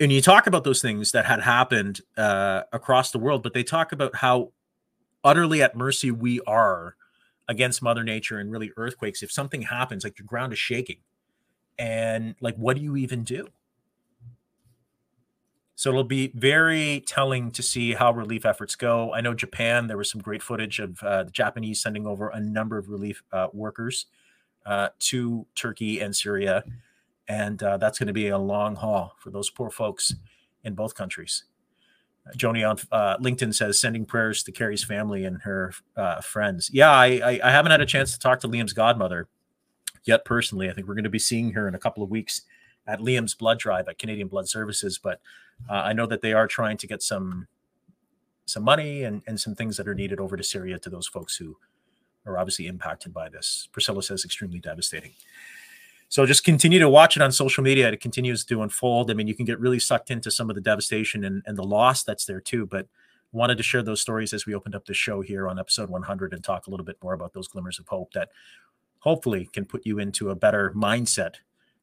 and 0.00 0.12
you 0.12 0.20
talk 0.20 0.46
about 0.46 0.64
those 0.64 0.82
things 0.82 1.12
that 1.12 1.26
had 1.26 1.40
happened 1.40 2.00
uh, 2.16 2.62
across 2.72 3.10
the 3.10 3.18
world, 3.18 3.42
but 3.42 3.54
they 3.54 3.62
talk 3.62 3.92
about 3.92 4.16
how 4.16 4.52
utterly 5.24 5.62
at 5.62 5.76
mercy 5.76 6.10
we 6.10 6.40
are 6.46 6.96
against 7.48 7.82
Mother 7.82 8.04
Nature 8.04 8.38
and 8.38 8.50
really 8.50 8.72
earthquakes. 8.76 9.22
If 9.22 9.32
something 9.32 9.62
happens, 9.62 10.04
like 10.04 10.18
your 10.18 10.26
ground 10.26 10.52
is 10.52 10.58
shaking, 10.58 10.98
and 11.78 12.34
like, 12.40 12.56
what 12.56 12.76
do 12.76 12.82
you 12.82 12.96
even 12.96 13.24
do? 13.24 13.48
So 15.74 15.90
it'll 15.90 16.04
be 16.04 16.32
very 16.34 17.04
telling 17.06 17.50
to 17.50 17.62
see 17.62 17.92
how 17.92 18.10
relief 18.12 18.46
efforts 18.46 18.74
go. 18.74 19.12
I 19.12 19.20
know 19.20 19.34
Japan, 19.34 19.86
there 19.86 19.98
was 19.98 20.10
some 20.10 20.22
great 20.22 20.42
footage 20.42 20.78
of 20.78 21.02
uh, 21.02 21.24
the 21.24 21.30
Japanese 21.30 21.82
sending 21.82 22.06
over 22.06 22.30
a 22.30 22.40
number 22.40 22.78
of 22.78 22.88
relief 22.88 23.22
uh, 23.30 23.48
workers 23.52 24.06
uh, 24.64 24.88
to 25.00 25.46
Turkey 25.54 26.00
and 26.00 26.16
Syria. 26.16 26.64
And 27.28 27.62
uh, 27.62 27.76
that's 27.78 27.98
going 27.98 28.06
to 28.06 28.12
be 28.12 28.28
a 28.28 28.38
long 28.38 28.76
haul 28.76 29.14
for 29.18 29.30
those 29.30 29.50
poor 29.50 29.70
folks 29.70 30.14
in 30.64 30.74
both 30.74 30.94
countries. 30.94 31.44
Joni 32.36 32.68
on 32.68 32.78
uh, 32.90 33.16
LinkedIn 33.18 33.54
says 33.54 33.78
sending 33.78 34.04
prayers 34.04 34.42
to 34.44 34.52
Carrie's 34.52 34.82
family 34.82 35.24
and 35.24 35.40
her 35.42 35.72
uh, 35.96 36.20
friends. 36.20 36.70
Yeah, 36.72 36.90
I, 36.90 37.06
I, 37.06 37.40
I 37.44 37.50
haven't 37.50 37.70
had 37.70 37.80
a 37.80 37.86
chance 37.86 38.12
to 38.12 38.18
talk 38.18 38.40
to 38.40 38.48
Liam's 38.48 38.72
godmother 38.72 39.28
yet 40.04 40.24
personally. 40.24 40.68
I 40.68 40.72
think 40.72 40.88
we're 40.88 40.94
going 40.94 41.04
to 41.04 41.10
be 41.10 41.18
seeing 41.18 41.52
her 41.52 41.68
in 41.68 41.74
a 41.74 41.78
couple 41.78 42.02
of 42.02 42.10
weeks 42.10 42.42
at 42.86 43.00
Liam's 43.00 43.34
blood 43.34 43.58
drive 43.58 43.88
at 43.88 43.98
Canadian 43.98 44.28
Blood 44.28 44.48
Services, 44.48 44.98
but 44.98 45.20
uh, 45.68 45.74
I 45.74 45.92
know 45.92 46.06
that 46.06 46.20
they 46.20 46.32
are 46.32 46.46
trying 46.46 46.76
to 46.78 46.86
get 46.86 47.02
some 47.02 47.48
some 48.48 48.62
money 48.62 49.02
and, 49.02 49.22
and 49.26 49.40
some 49.40 49.56
things 49.56 49.76
that 49.76 49.88
are 49.88 49.94
needed 49.94 50.20
over 50.20 50.36
to 50.36 50.44
Syria 50.44 50.78
to 50.78 50.88
those 50.88 51.08
folks 51.08 51.36
who 51.36 51.56
are 52.26 52.38
obviously 52.38 52.68
impacted 52.68 53.12
by 53.12 53.28
this. 53.28 53.68
Priscilla 53.72 54.04
says 54.04 54.24
extremely 54.24 54.60
devastating. 54.60 55.12
So 56.08 56.24
just 56.24 56.44
continue 56.44 56.78
to 56.78 56.88
watch 56.88 57.16
it 57.16 57.22
on 57.22 57.32
social 57.32 57.64
media. 57.64 57.90
It 57.90 58.00
continues 58.00 58.44
to 58.44 58.62
unfold. 58.62 59.10
I 59.10 59.14
mean, 59.14 59.26
you 59.26 59.34
can 59.34 59.44
get 59.44 59.58
really 59.58 59.80
sucked 59.80 60.10
into 60.10 60.30
some 60.30 60.48
of 60.48 60.54
the 60.54 60.62
devastation 60.62 61.24
and, 61.24 61.42
and 61.46 61.56
the 61.58 61.64
loss 61.64 62.04
that's 62.04 62.24
there 62.24 62.40
too. 62.40 62.66
But 62.66 62.86
wanted 63.32 63.56
to 63.56 63.62
share 63.62 63.82
those 63.82 64.00
stories 64.00 64.32
as 64.32 64.46
we 64.46 64.54
opened 64.54 64.74
up 64.74 64.86
the 64.86 64.94
show 64.94 65.20
here 65.20 65.48
on 65.48 65.58
episode 65.58 65.90
100 65.90 66.32
and 66.32 66.42
talk 66.42 66.66
a 66.66 66.70
little 66.70 66.86
bit 66.86 66.96
more 67.02 67.12
about 67.12 67.32
those 67.32 67.48
glimmers 67.48 67.78
of 67.78 67.88
hope 67.88 68.12
that 68.12 68.30
hopefully 69.00 69.48
can 69.52 69.64
put 69.64 69.84
you 69.84 69.98
into 69.98 70.30
a 70.30 70.34
better 70.34 70.72
mindset 70.74 71.34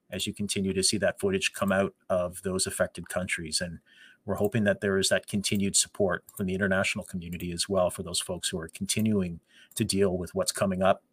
as 0.10 0.26
you 0.26 0.34
continue 0.34 0.74
to 0.74 0.84
see 0.84 0.98
that 0.98 1.20
footage 1.20 1.54
come 1.54 1.72
out 1.72 1.94
of 2.10 2.42
those 2.44 2.66
affected 2.66 3.10
countries. 3.10 3.62
And 3.62 3.80
we're 4.26 4.36
hoping 4.36 4.64
that 4.64 4.80
there 4.80 4.98
is 4.98 5.10
that 5.10 5.28
continued 5.28 5.76
support 5.76 6.24
from 6.36 6.46
the 6.46 6.56
international 6.56 7.04
community 7.04 7.52
as 7.52 7.68
well 7.68 7.90
for 7.90 8.04
those 8.04 8.20
folks 8.20 8.50
who 8.50 8.60
are 8.60 8.70
continuing 8.70 9.40
to 9.76 9.84
deal 9.84 10.18
with 10.18 10.34
what's 10.34 10.52
coming 10.52 10.82
up 10.82 11.04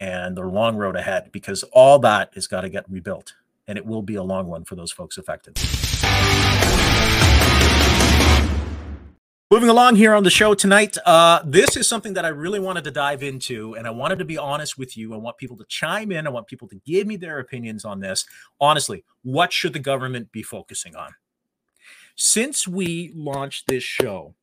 and 0.00 0.36
the 0.36 0.42
long 0.42 0.76
road 0.76 0.96
ahead, 0.96 1.30
because 1.32 1.62
all 1.72 1.98
that 2.00 2.34
has 2.34 2.46
got 2.46 2.62
to 2.62 2.68
get 2.68 2.84
rebuilt. 2.90 3.34
And 3.68 3.76
it 3.76 3.84
will 3.84 4.02
be 4.02 4.14
a 4.14 4.22
long 4.22 4.46
one 4.46 4.64
for 4.64 4.76
those 4.76 4.92
folks 4.92 5.18
affected. 5.18 5.58
Moving 9.48 9.68
along 9.68 9.94
here 9.94 10.12
on 10.12 10.24
the 10.24 10.30
show 10.30 10.54
tonight, 10.54 10.96
uh, 11.06 11.40
this 11.44 11.76
is 11.76 11.86
something 11.86 12.14
that 12.14 12.24
I 12.24 12.28
really 12.28 12.58
wanted 12.58 12.82
to 12.84 12.90
dive 12.90 13.22
into, 13.22 13.74
and 13.74 13.86
I 13.86 13.90
wanted 13.90 14.18
to 14.18 14.24
be 14.24 14.36
honest 14.36 14.76
with 14.76 14.96
you. 14.96 15.14
I 15.14 15.18
want 15.18 15.38
people 15.38 15.56
to 15.58 15.64
chime 15.68 16.10
in. 16.10 16.26
I 16.26 16.30
want 16.30 16.48
people 16.48 16.66
to 16.66 16.74
give 16.84 17.06
me 17.06 17.16
their 17.16 17.38
opinions 17.38 17.84
on 17.84 18.00
this. 18.00 18.26
Honestly, 18.60 19.04
what 19.22 19.52
should 19.52 19.72
the 19.72 19.78
government 19.78 20.32
be 20.32 20.42
focusing 20.42 20.96
on? 20.96 21.14
Since 22.16 22.66
we 22.66 23.12
launched 23.14 23.68
this 23.68 23.84
show, 23.84 24.34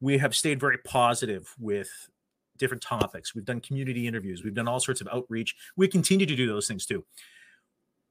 we 0.00 0.18
have 0.18 0.36
stayed 0.36 0.60
very 0.60 0.78
positive 0.78 1.52
with 1.58 2.08
different 2.62 2.82
topics. 2.82 3.34
We've 3.34 3.44
done 3.44 3.60
community 3.60 4.06
interviews, 4.06 4.42
we've 4.42 4.54
done 4.54 4.68
all 4.68 4.80
sorts 4.80 5.02
of 5.02 5.08
outreach. 5.12 5.54
We 5.76 5.88
continue 5.88 6.24
to 6.24 6.36
do 6.36 6.46
those 6.46 6.66
things 6.66 6.86
too. 6.86 7.04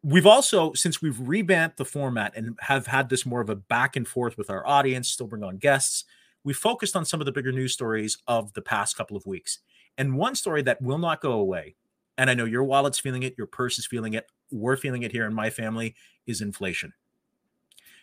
We've 0.04 0.28
also 0.28 0.74
since 0.74 1.02
we've 1.02 1.20
revamped 1.20 1.78
the 1.78 1.86
format 1.86 2.34
and 2.36 2.58
have 2.62 2.86
had 2.88 3.10
this 3.10 3.26
more 3.26 3.42
of 3.42 3.50
a 3.50 3.56
back 3.56 3.96
and 3.96 4.08
forth 4.08 4.38
with 4.38 4.50
our 4.50 4.66
audience 4.68 5.10
still 5.10 5.28
bring 5.28 5.44
on 5.44 5.58
guests 5.58 6.06
we 6.44 6.54
focused 6.54 6.96
on 6.96 7.06
some 7.06 7.22
of 7.22 7.26
the 7.26 7.32
bigger 7.32 7.52
news 7.52 7.74
stories 7.74 8.18
of 8.28 8.52
the 8.54 8.62
past 8.62 8.98
couple 8.98 9.16
of 9.16 9.26
weeks. 9.26 9.60
And 9.98 10.18
one 10.18 10.36
story 10.36 10.62
that 10.64 10.82
will 10.82 10.98
not 10.98 11.22
go 11.22 11.34
away 11.34 11.76
and 12.18 12.30
i 12.30 12.34
know 12.34 12.46
your 12.46 12.64
wallet's 12.64 13.00
feeling 13.00 13.24
it 13.24 13.36
your 13.38 13.48
purse 13.48 13.80
is 13.80 13.86
feeling 13.86 14.14
it 14.14 14.28
we're 14.52 14.76
feeling 14.76 15.04
it 15.04 15.12
here 15.12 15.26
in 15.26 15.34
my 15.34 15.50
family 15.50 15.96
is 16.28 16.42
inflation 16.42 16.94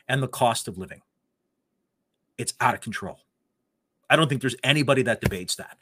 and 0.08 0.22
the 0.22 0.28
cost 0.28 0.66
of 0.68 0.78
living. 0.78 1.02
It's 2.38 2.54
out 2.60 2.74
of 2.74 2.80
control. 2.80 3.18
I 4.08 4.16
don't 4.16 4.28
think 4.28 4.40
there's 4.40 4.56
anybody 4.64 5.02
that 5.02 5.20
debates 5.20 5.56
that 5.56 5.76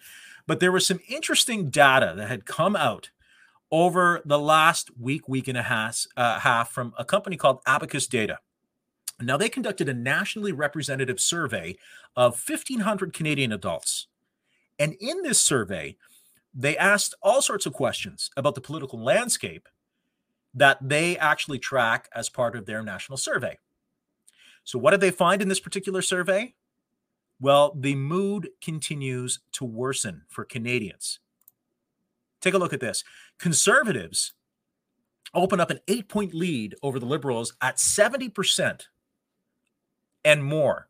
but 0.46 0.60
there 0.60 0.72
was 0.72 0.86
some 0.86 1.00
interesting 1.08 1.70
data 1.70 2.14
that 2.16 2.28
had 2.28 2.46
come 2.46 2.76
out 2.76 3.10
over 3.70 4.22
the 4.24 4.38
last 4.38 4.90
week, 4.98 5.28
week 5.28 5.48
and 5.48 5.58
a 5.58 5.62
half, 5.62 6.06
uh, 6.16 6.38
half 6.40 6.70
from 6.70 6.94
a 6.98 7.04
company 7.04 7.36
called 7.36 7.60
Abacus 7.66 8.06
Data. 8.06 8.38
Now, 9.20 9.36
they 9.36 9.48
conducted 9.48 9.88
a 9.88 9.94
nationally 9.94 10.52
representative 10.52 11.20
survey 11.20 11.76
of 12.14 12.42
1,500 12.46 13.12
Canadian 13.12 13.52
adults. 13.52 14.08
And 14.78 14.94
in 15.00 15.22
this 15.22 15.40
survey, 15.40 15.96
they 16.54 16.76
asked 16.76 17.14
all 17.22 17.40
sorts 17.40 17.66
of 17.66 17.72
questions 17.72 18.30
about 18.36 18.54
the 18.54 18.60
political 18.60 19.02
landscape 19.02 19.68
that 20.54 20.78
they 20.86 21.18
actually 21.18 21.58
track 21.58 22.08
as 22.14 22.28
part 22.28 22.56
of 22.56 22.66
their 22.66 22.82
national 22.82 23.18
survey. 23.18 23.58
So, 24.64 24.78
what 24.78 24.90
did 24.90 25.00
they 25.00 25.10
find 25.10 25.40
in 25.40 25.48
this 25.48 25.60
particular 25.60 26.02
survey? 26.02 26.54
Well, 27.40 27.74
the 27.76 27.94
mood 27.94 28.48
continues 28.62 29.40
to 29.52 29.64
worsen 29.64 30.22
for 30.28 30.44
Canadians. 30.44 31.20
Take 32.40 32.54
a 32.54 32.58
look 32.58 32.72
at 32.72 32.80
this. 32.80 33.04
Conservatives 33.38 34.32
open 35.34 35.60
up 35.60 35.70
an 35.70 35.80
eight 35.88 36.08
point 36.08 36.32
lead 36.32 36.74
over 36.82 36.98
the 36.98 37.06
Liberals 37.06 37.52
at 37.60 37.76
70% 37.76 38.86
and 40.24 40.44
more 40.44 40.88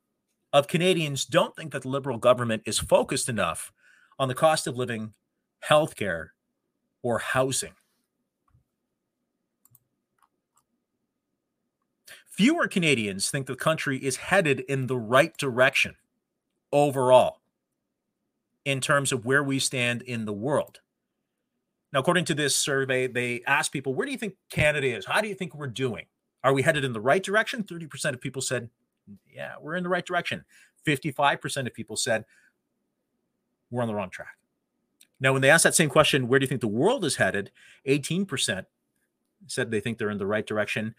of 0.53 0.69
Canadians 0.69 1.25
don't 1.25 1.55
think 1.57 1.73
that 1.73 1.83
the 1.83 1.89
Liberal 1.89 2.19
government 2.19 2.63
is 2.65 2.79
focused 2.79 3.29
enough 3.29 3.73
on 4.19 4.29
the 4.29 4.35
cost 4.35 4.67
of 4.67 4.77
living, 4.77 5.13
healthcare, 5.69 6.29
or 7.03 7.19
housing. 7.19 7.75
Fewer 12.31 12.69
Canadians 12.69 13.31
think 13.31 13.47
the 13.47 13.57
country 13.57 13.99
is 13.99 14.17
headed 14.17 14.61
in 14.61 14.87
the 14.87 14.97
right 14.97 15.37
direction 15.37 15.97
overall 16.73 17.41
in 18.65 18.81
terms 18.81 19.13
of 19.13 19.25
where 19.25 19.43
we 19.43 19.59
stand 19.59 20.03
in 20.03 20.25
the 20.25 20.33
world. 20.33 20.81
Now, 21.93 22.01
according 22.01 22.25
to 22.27 22.35
this 22.35 22.57
survey, 22.57 23.07
they 23.07 23.43
asked 23.47 23.73
people, 23.73 23.95
where 23.95 24.07
do 24.07 24.13
you 24.13 24.19
think 24.19 24.35
Canada 24.51 24.89
is? 24.89 25.07
How 25.07 25.21
do 25.21 25.29
you 25.29 25.35
think 25.35 25.55
we're 25.55 25.69
doing? 25.69 26.07
Are 26.43 26.53
we 26.53 26.63
headed 26.63 26.85
in 26.85 26.93
the 26.93 27.01
right 27.01 27.23
direction? 27.23 27.63
30% 27.63 28.13
of 28.13 28.21
people 28.21 28.43
said, 28.43 28.69
yeah, 29.33 29.55
we're 29.61 29.77
in 29.77 29.83
the 29.83 29.89
right 29.89 30.05
direction. 30.05 30.45
55% 30.87 31.67
of 31.67 31.75
people 31.75 31.97
said, 31.97 32.25
we're 33.71 33.83
on 33.83 33.89
the 33.89 33.95
wrong 33.95 34.11
track. 34.11 34.37
Now, 35.21 35.33
when 35.33 35.43
they 35.43 35.51
asked 35.51 35.65
that 35.65 35.75
same 35.75 35.89
question, 35.89 36.29
where 36.29 36.39
do 36.39 36.45
you 36.45 36.49
think 36.49 36.61
the 36.61 36.69
world 36.69 37.05
is 37.05 37.17
headed? 37.17 37.51
18% 37.89 38.67
said 39.47 39.71
they 39.71 39.81
think 39.81 39.99
they're 39.99 40.11
in 40.11 40.19
the 40.19 40.27
right 40.27 40.47
direction 40.47 40.95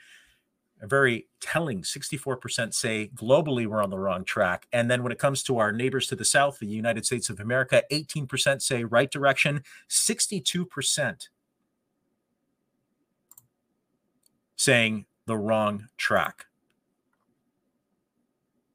a 0.82 0.88
very 0.88 1.28
telling 1.40 1.82
64% 1.82 2.74
say 2.74 3.10
globally 3.16 3.66
we're 3.66 3.84
on 3.84 3.90
the 3.90 3.98
wrong 3.98 4.24
track. 4.24 4.68
And 4.72 4.90
then 4.90 5.04
when 5.04 5.12
it 5.12 5.20
comes 5.20 5.44
to 5.44 5.58
our 5.58 5.72
neighbors 5.72 6.08
to 6.08 6.16
the 6.16 6.26
south, 6.26 6.60
the 6.60 6.68
United 6.68 7.06
States 7.06 7.30
of 7.30 7.40
America, 7.40 7.84
18% 7.92 8.62
say 8.62 8.84
right 8.84 9.10
direction, 9.10 9.64
62% 9.90 11.30
saying 14.56 15.06
the 15.26 15.38
wrong 15.38 15.88
track. 15.98 16.46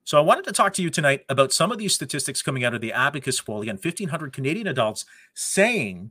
So 0.05 0.19
I 0.19 0.21
wanted 0.21 0.45
to 0.45 0.53
talk 0.53 0.75
to 0.75 0.83
you 0.83 0.91
tonight 0.91 1.25
about 1.29 1.53
some 1.53 1.73
of 1.73 1.79
these 1.79 1.95
statistics 1.95 2.43
coming 2.43 2.65
out 2.65 2.75
of 2.75 2.81
the 2.81 2.93
Abacus 2.93 3.41
poll. 3.41 3.63
Again, 3.63 3.79
1,500 3.83 4.33
Canadian 4.33 4.67
adults 4.67 5.05
saying 5.35 6.11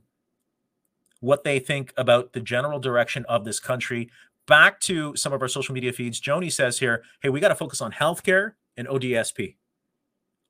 what 1.20 1.44
they 1.44 1.58
think 1.58 1.92
about 1.96 2.32
the 2.32 2.40
general 2.40 2.80
direction 2.80 3.24
of 3.28 3.44
this 3.44 3.60
country 3.60 4.10
back 4.46 4.80
to 4.80 5.14
some 5.16 5.32
of 5.32 5.42
our 5.42 5.48
social 5.48 5.74
media 5.74 5.92
feeds. 5.92 6.20
Joni 6.20 6.50
says 6.52 6.78
here, 6.78 7.02
hey, 7.22 7.28
we 7.28 7.40
got 7.40 7.48
to 7.48 7.54
focus 7.54 7.80
on 7.80 7.92
healthcare 7.92 8.52
and 8.76 8.88
ODSP, 8.88 9.56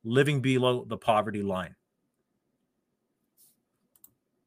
living 0.04 0.40
below 0.40 0.84
the 0.84 0.96
poverty 0.96 1.42
line. 1.42 1.74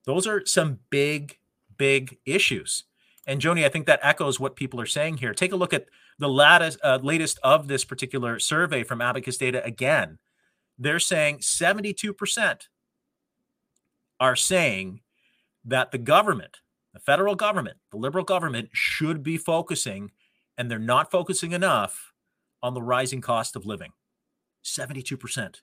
Those 0.05 0.27
are 0.27 0.45
some 0.45 0.79
big, 0.89 1.37
big 1.77 2.17
issues. 2.25 2.83
And 3.27 3.41
Joni, 3.41 3.65
I 3.65 3.69
think 3.69 3.87
that 3.87 3.99
echoes 4.03 4.39
what 4.39 4.55
people 4.55 4.79
are 4.79 4.85
saying 4.85 5.17
here. 5.17 5.33
Take 5.33 5.51
a 5.51 5.55
look 5.55 5.73
at 5.73 5.87
the 6.19 6.29
latest, 6.29 6.79
uh, 6.83 6.99
latest 7.01 7.39
of 7.43 7.67
this 7.67 7.83
particular 7.83 8.39
survey 8.39 8.83
from 8.83 9.01
Abacus 9.01 9.37
Data 9.37 9.63
again. 9.65 10.19
They're 10.77 10.99
saying 10.99 11.39
72% 11.39 12.67
are 14.19 14.35
saying 14.35 15.01
that 15.65 15.91
the 15.91 15.97
government 15.97 16.59
the 16.95 17.01
federal 17.01 17.35
government, 17.35 17.77
the 17.91 17.97
liberal 17.97 18.23
government 18.23 18.69
should 18.71 19.21
be 19.21 19.37
focusing, 19.37 20.11
and 20.57 20.71
they're 20.71 20.79
not 20.79 21.11
focusing 21.11 21.51
enough 21.51 22.13
on 22.63 22.73
the 22.73 22.81
rising 22.81 23.19
cost 23.19 23.57
of 23.57 23.65
living. 23.65 23.91
72%. 24.63 25.55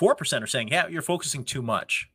4% 0.00 0.42
are 0.42 0.46
saying, 0.46 0.68
yeah, 0.68 0.88
you're 0.88 1.02
focusing 1.02 1.44
too 1.44 1.60
much. 1.60 2.08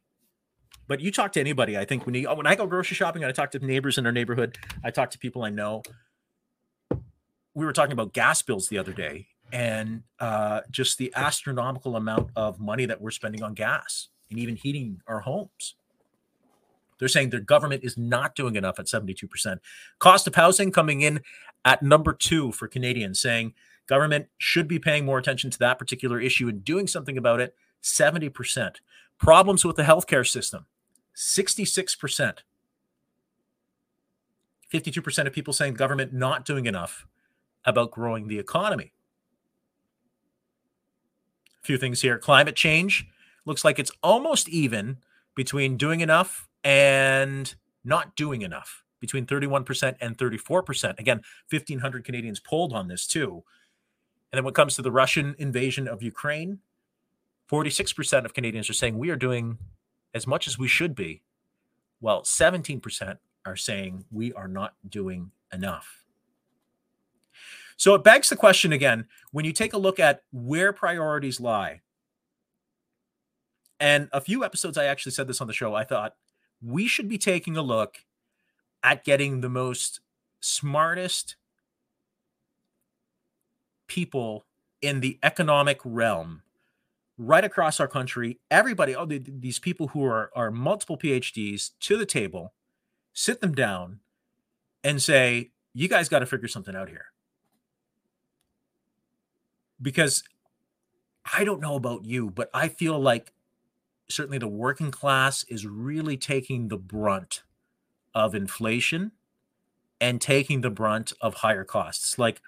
But 0.87 0.99
you 0.99 1.11
talk 1.11 1.31
to 1.33 1.39
anybody, 1.39 1.77
I 1.77 1.85
think 1.85 2.07
when 2.07 2.15
you 2.15 2.27
when 2.29 2.47
I 2.47 2.55
go 2.55 2.65
grocery 2.65 2.95
shopping, 2.95 3.23
I 3.23 3.31
talk 3.31 3.51
to 3.51 3.59
neighbors 3.59 3.99
in 3.99 4.05
our 4.05 4.11
neighborhood, 4.11 4.57
I 4.83 4.89
talk 4.89 5.11
to 5.11 5.19
people 5.19 5.43
I 5.43 5.49
know. 5.49 5.83
We 7.53 7.65
were 7.65 7.73
talking 7.73 7.91
about 7.91 8.13
gas 8.13 8.41
bills 8.41 8.69
the 8.69 8.79
other 8.79 8.93
day 8.93 9.27
and 9.51 10.03
uh, 10.19 10.61
just 10.71 10.97
the 10.97 11.13
astronomical 11.15 11.97
amount 11.97 12.31
of 12.35 12.59
money 12.59 12.85
that 12.85 12.99
we're 12.99 13.11
spending 13.11 13.43
on 13.43 13.53
gas 13.53 14.07
and 14.29 14.39
even 14.39 14.55
heating 14.55 15.01
our 15.07 15.19
homes. 15.19 15.75
They're 16.99 17.07
saying 17.07 17.29
their 17.29 17.39
government 17.39 17.83
is 17.83 17.97
not 17.97 18.35
doing 18.35 18.55
enough 18.55 18.79
at 18.79 18.87
72%. 18.87 19.59
Cost 19.99 20.27
of 20.27 20.35
housing 20.35 20.71
coming 20.71 21.01
in 21.01 21.21
at 21.65 21.83
number 21.83 22.13
two 22.13 22.51
for 22.51 22.67
Canadians, 22.67 23.19
saying 23.19 23.53
government 23.87 24.27
should 24.37 24.67
be 24.67 24.79
paying 24.79 25.05
more 25.05 25.17
attention 25.17 25.49
to 25.51 25.59
that 25.59 25.79
particular 25.79 26.19
issue 26.19 26.47
and 26.47 26.63
doing 26.63 26.87
something 26.87 27.17
about 27.17 27.39
it. 27.39 27.55
70%. 27.83 28.75
Problems 29.19 29.65
with 29.65 29.75
the 29.75 29.83
healthcare 29.83 30.27
system, 30.27 30.65
66%. 31.15 32.39
52% 34.71 35.27
of 35.27 35.33
people 35.33 35.53
saying 35.53 35.75
government 35.75 36.13
not 36.13 36.45
doing 36.45 36.65
enough 36.65 37.07
about 37.65 37.91
growing 37.91 38.27
the 38.27 38.37
economy. 38.37 38.91
A 41.63 41.65
few 41.65 41.77
things 41.77 42.01
here. 42.01 42.17
Climate 42.17 42.55
change 42.55 43.07
looks 43.45 43.63
like 43.63 43.79
it's 43.79 43.91
almost 44.03 44.49
even 44.49 44.97
between 45.35 45.77
doing 45.77 46.01
enough 46.01 46.47
and 46.67 47.55
not 47.85 48.13
doing 48.17 48.41
enough 48.41 48.83
between 48.99 49.25
31% 49.25 49.95
and 50.01 50.17
34%. 50.17 50.99
Again, 50.99 51.21
1,500 51.49 52.03
Canadians 52.03 52.41
polled 52.41 52.73
on 52.73 52.89
this 52.89 53.07
too. 53.07 53.41
And 54.31 54.37
then 54.37 54.43
when 54.43 54.51
it 54.51 54.55
comes 54.55 54.75
to 54.75 54.81
the 54.81 54.91
Russian 54.91 55.33
invasion 55.39 55.87
of 55.87 56.03
Ukraine, 56.03 56.59
46% 57.49 58.25
of 58.25 58.33
Canadians 58.33 58.69
are 58.69 58.73
saying 58.73 58.97
we 58.97 59.09
are 59.09 59.15
doing 59.15 59.57
as 60.13 60.27
much 60.27 60.45
as 60.45 60.59
we 60.59 60.67
should 60.67 60.93
be, 60.93 61.21
while 62.01 62.23
17% 62.23 63.17
are 63.45 63.55
saying 63.55 64.03
we 64.11 64.33
are 64.33 64.49
not 64.49 64.73
doing 64.89 65.31
enough. 65.53 66.03
So 67.77 67.95
it 67.95 68.03
begs 68.03 68.27
the 68.27 68.35
question 68.35 68.73
again 68.73 69.05
when 69.31 69.45
you 69.45 69.53
take 69.53 69.71
a 69.71 69.77
look 69.77 70.01
at 70.01 70.23
where 70.33 70.73
priorities 70.73 71.39
lie, 71.39 71.79
and 73.79 74.09
a 74.11 74.19
few 74.19 74.43
episodes 74.43 74.77
I 74.77 74.85
actually 74.85 75.13
said 75.13 75.29
this 75.29 75.39
on 75.39 75.47
the 75.47 75.53
show, 75.53 75.73
I 75.73 75.85
thought 75.85 76.15
we 76.61 76.87
should 76.87 77.07
be 77.07 77.17
taking 77.17 77.57
a 77.57 77.61
look 77.61 77.99
at 78.83 79.03
getting 79.03 79.41
the 79.41 79.49
most 79.49 79.99
smartest 80.39 81.35
people 83.87 84.45
in 84.81 84.99
the 84.99 85.17
economic 85.23 85.79
realm 85.83 86.41
right 87.17 87.43
across 87.43 87.79
our 87.79 87.87
country. 87.87 88.39
Everybody 88.51 88.93
all 88.93 89.05
the, 89.05 89.19
these 89.19 89.59
people 89.59 89.89
who 89.89 90.05
are 90.05 90.29
are 90.35 90.51
multiple 90.51 90.97
phds 90.97 91.71
to 91.79 91.97
the 91.97 92.05
table 92.05 92.53
sit 93.13 93.41
them 93.41 93.53
down 93.53 93.99
and 94.83 95.01
say 95.01 95.51
you 95.73 95.87
guys 95.87 96.09
got 96.09 96.19
to 96.19 96.25
figure 96.25 96.47
something 96.47 96.75
out 96.75 96.89
here. 96.89 97.05
Because 99.81 100.23
I 101.31 101.43
don't 101.43 101.61
know 101.61 101.75
about 101.75 102.05
you, 102.05 102.29
but 102.29 102.49
I 102.53 102.67
feel 102.67 102.99
like 102.99 103.33
certainly 104.09 104.37
the 104.37 104.47
working 104.47 104.91
class 104.91 105.43
is 105.45 105.65
really 105.65 106.17
taking 106.17 106.67
the 106.67 106.77
brunt 106.77 107.43
of 108.13 108.33
inflation 108.33 109.11
and 109.99 110.21
taking 110.21 110.61
the 110.61 110.69
brunt 110.69 111.13
of 111.21 111.35
higher 111.35 111.63
costs. 111.63 112.17
Like 112.17 112.41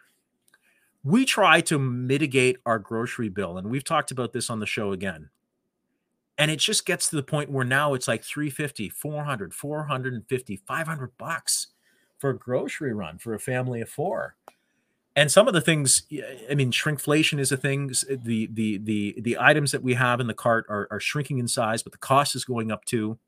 we 1.04 1.26
try 1.26 1.62
to 1.62 1.80
mitigate 1.80 2.58
our 2.66 2.80
grocery 2.80 3.30
bill, 3.30 3.58
and 3.58 3.70
we've 3.70 3.84
talked 3.84 4.12
about 4.12 4.34
this 4.34 4.50
on 4.50 4.60
the 4.60 4.66
show 4.66 4.92
again. 4.92 5.30
And 6.38 6.50
it 6.50 6.60
just 6.60 6.86
gets 6.86 7.10
to 7.10 7.18
the 7.18 7.24
point 7.24 7.52
where 7.52 7.66
now 7.66 7.94
it's 7.94 8.08
like 8.08 8.24
350, 8.24 8.90
400, 8.90 9.54
450, 9.54 10.56
500 10.56 11.18
bucks 11.18 11.68
for 12.18 12.30
a 12.30 12.38
grocery 12.38 12.94
run 12.94 13.18
for 13.18 13.34
a 13.34 13.40
family 13.40 13.82
of 13.82 13.90
four 13.90 14.36
and 15.20 15.30
some 15.30 15.50
of 15.50 15.54
the 15.54 15.60
things 15.60 16.04
i 16.50 16.56
mean 16.56 16.72
shrinkflation 16.72 17.40
is 17.40 17.52
a 17.52 17.58
thing. 17.58 17.92
The 18.10 18.48
the 18.52 18.78
the 18.78 19.16
the 19.20 19.38
items 19.38 19.74
that 19.74 19.84
we 19.84 19.96
have 19.96 20.22
in 20.22 20.28
the 20.28 20.34
cart 20.34 20.66
are, 20.70 20.88
are 20.90 21.02
shrinking 21.02 21.40
in 21.40 21.48
size 21.50 21.84
but 21.84 21.92
the 21.92 21.98
cost 21.98 22.36
is 22.36 22.46
going 22.46 22.72
up 22.72 22.86
too. 22.86 23.20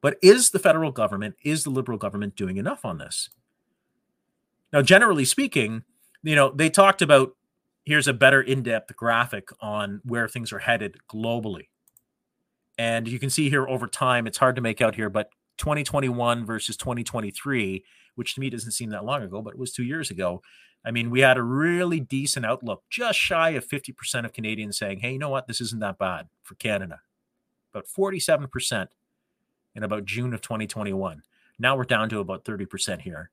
But 0.00 0.16
is 0.20 0.50
the 0.50 0.58
federal 0.58 0.90
government 0.90 1.36
is 1.44 1.62
the 1.62 1.70
liberal 1.70 1.98
government 1.98 2.34
doing 2.34 2.56
enough 2.56 2.84
on 2.84 2.98
this? 2.98 3.30
Now 4.72 4.82
generally 4.82 5.24
speaking 5.24 5.84
you 6.24 6.34
know 6.34 6.50
they 6.50 6.68
talked 6.68 7.00
about 7.00 7.36
here's 7.84 8.08
a 8.08 8.12
better 8.12 8.42
in-depth 8.42 8.96
graphic 8.96 9.50
on 9.60 10.00
where 10.04 10.26
things 10.26 10.52
are 10.52 10.58
headed 10.58 10.96
globally. 11.08 11.68
And 12.76 13.06
you 13.06 13.20
can 13.20 13.30
see 13.30 13.48
here 13.50 13.68
over 13.68 13.86
time 13.86 14.26
it's 14.26 14.38
hard 14.38 14.56
to 14.56 14.62
make 14.62 14.80
out 14.80 14.96
here 14.96 15.10
but 15.10 15.30
2021 15.58 16.44
versus 16.44 16.76
2023 16.76 17.84
which 18.14 18.34
to 18.34 18.40
me 18.40 18.50
doesn't 18.50 18.72
seem 18.72 18.90
that 18.90 19.04
long 19.04 19.22
ago, 19.22 19.42
but 19.42 19.54
it 19.54 19.58
was 19.58 19.72
two 19.72 19.84
years 19.84 20.10
ago. 20.10 20.42
I 20.84 20.90
mean, 20.90 21.10
we 21.10 21.20
had 21.20 21.38
a 21.38 21.42
really 21.42 22.00
decent 22.00 22.44
outlook, 22.44 22.82
just 22.90 23.18
shy 23.18 23.50
of 23.50 23.66
50% 23.66 24.24
of 24.24 24.32
Canadians 24.32 24.78
saying, 24.78 25.00
hey, 25.00 25.12
you 25.12 25.18
know 25.18 25.30
what? 25.30 25.46
This 25.46 25.60
isn't 25.60 25.80
that 25.80 25.98
bad 25.98 26.28
for 26.42 26.56
Canada. 26.56 27.00
But 27.72 27.86
47% 27.86 28.88
in 29.74 29.82
about 29.82 30.04
June 30.04 30.34
of 30.34 30.40
2021. 30.40 31.22
Now 31.58 31.76
we're 31.76 31.84
down 31.84 32.08
to 32.10 32.18
about 32.18 32.44
30% 32.44 33.02
here. 33.02 33.30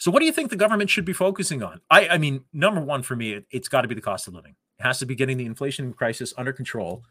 So, 0.00 0.12
what 0.12 0.20
do 0.20 0.26
you 0.26 0.32
think 0.32 0.50
the 0.50 0.56
government 0.56 0.90
should 0.90 1.04
be 1.04 1.12
focusing 1.12 1.60
on? 1.62 1.80
I, 1.90 2.08
I 2.08 2.18
mean, 2.18 2.44
number 2.52 2.80
one 2.80 3.02
for 3.02 3.16
me, 3.16 3.32
it, 3.32 3.46
has 3.52 3.68
got 3.68 3.82
to 3.82 3.88
be 3.88 3.96
the 3.96 4.00
cost 4.00 4.28
of 4.28 4.34
living. 4.34 4.54
It 4.78 4.84
has 4.84 5.00
to 5.00 5.06
be 5.06 5.16
getting 5.16 5.36
the 5.36 5.44
inflation 5.44 5.92
crisis 5.92 6.32
under 6.38 6.52
control. 6.52 7.02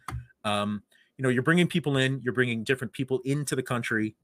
Um, 0.45 0.81
you 1.17 1.23
know, 1.23 1.29
you're 1.29 1.43
bringing 1.43 1.67
people 1.67 1.97
in, 1.97 2.21
you're 2.23 2.33
bringing 2.33 2.63
different 2.63 2.93
people 2.93 3.19
into 3.25 3.57
the 3.57 3.63
country 3.63 4.15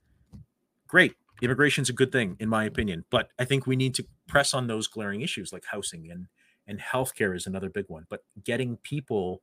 great. 0.93 1.15
Immigration 1.41 1.81
is 1.81 1.89
a 1.89 1.93
good 1.93 2.12
thing, 2.12 2.38
in 2.39 2.47
my 2.47 2.65
opinion. 2.65 3.03
But 3.09 3.29
I 3.39 3.45
think 3.45 3.65
we 3.65 3.75
need 3.75 3.95
to 3.95 4.05
press 4.27 4.53
on 4.53 4.67
those 4.67 4.85
glaring 4.85 5.21
issues 5.21 5.51
like 5.51 5.65
housing 5.65 6.12
and 6.12 6.27
and 6.67 6.79
healthcare 6.79 7.35
is 7.35 7.47
another 7.47 7.69
big 7.69 7.85
one. 7.88 8.05
But 8.09 8.23
getting 8.43 8.77
people 8.77 9.41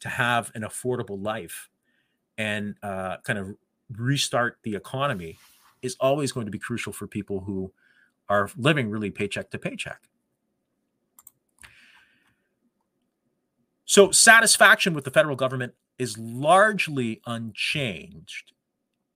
to 0.00 0.10
have 0.10 0.52
an 0.54 0.62
affordable 0.62 1.20
life 1.20 1.70
and 2.36 2.74
uh, 2.82 3.16
kind 3.24 3.38
of 3.38 3.56
restart 3.90 4.58
the 4.64 4.76
economy 4.76 5.38
is 5.80 5.96
always 5.98 6.30
going 6.30 6.44
to 6.46 6.52
be 6.52 6.58
crucial 6.58 6.92
for 6.92 7.06
people 7.06 7.40
who 7.40 7.72
are 8.28 8.50
living 8.58 8.90
really 8.90 9.10
paycheck 9.10 9.50
to 9.52 9.58
paycheck. 9.58 10.02
So, 13.86 14.10
satisfaction 14.10 14.92
with 14.92 15.04
the 15.04 15.10
federal 15.10 15.36
government 15.36 15.72
is 15.98 16.18
largely 16.18 17.22
unchanged 17.24 18.52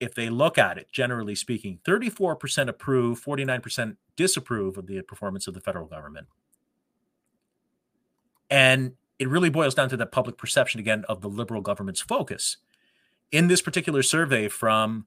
if 0.01 0.15
they 0.15 0.31
look 0.31 0.57
at 0.57 0.79
it, 0.79 0.91
generally 0.91 1.35
speaking, 1.35 1.79
34% 1.85 2.69
approve, 2.69 3.23
49% 3.23 3.97
disapprove 4.17 4.79
of 4.79 4.87
the 4.87 5.03
performance 5.03 5.47
of 5.47 5.53
the 5.55 5.61
federal 5.61 5.87
government. 5.87 6.27
And 8.49 8.95
it 9.19 9.29
really 9.29 9.51
boils 9.51 9.75
down 9.75 9.91
to 9.91 9.97
the 9.99 10.07
public 10.07 10.39
perception 10.39 10.81
again 10.81 11.05
of 11.09 11.21
the 11.21 11.29
liberal 11.29 11.61
government's 11.61 12.01
focus. 12.01 12.57
In 13.31 13.47
this 13.47 13.61
particular 13.61 14.03
survey 14.03 14.49
from 14.49 15.07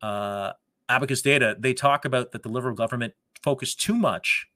uh, 0.00 0.52
Abacus 0.88 1.20
Data, 1.20 1.56
they 1.58 1.74
talk 1.74 2.04
about 2.04 2.30
that 2.30 2.44
the 2.44 2.48
liberal 2.48 2.76
government 2.76 3.14
focused 3.42 3.80
too 3.80 3.94
much 3.94 4.46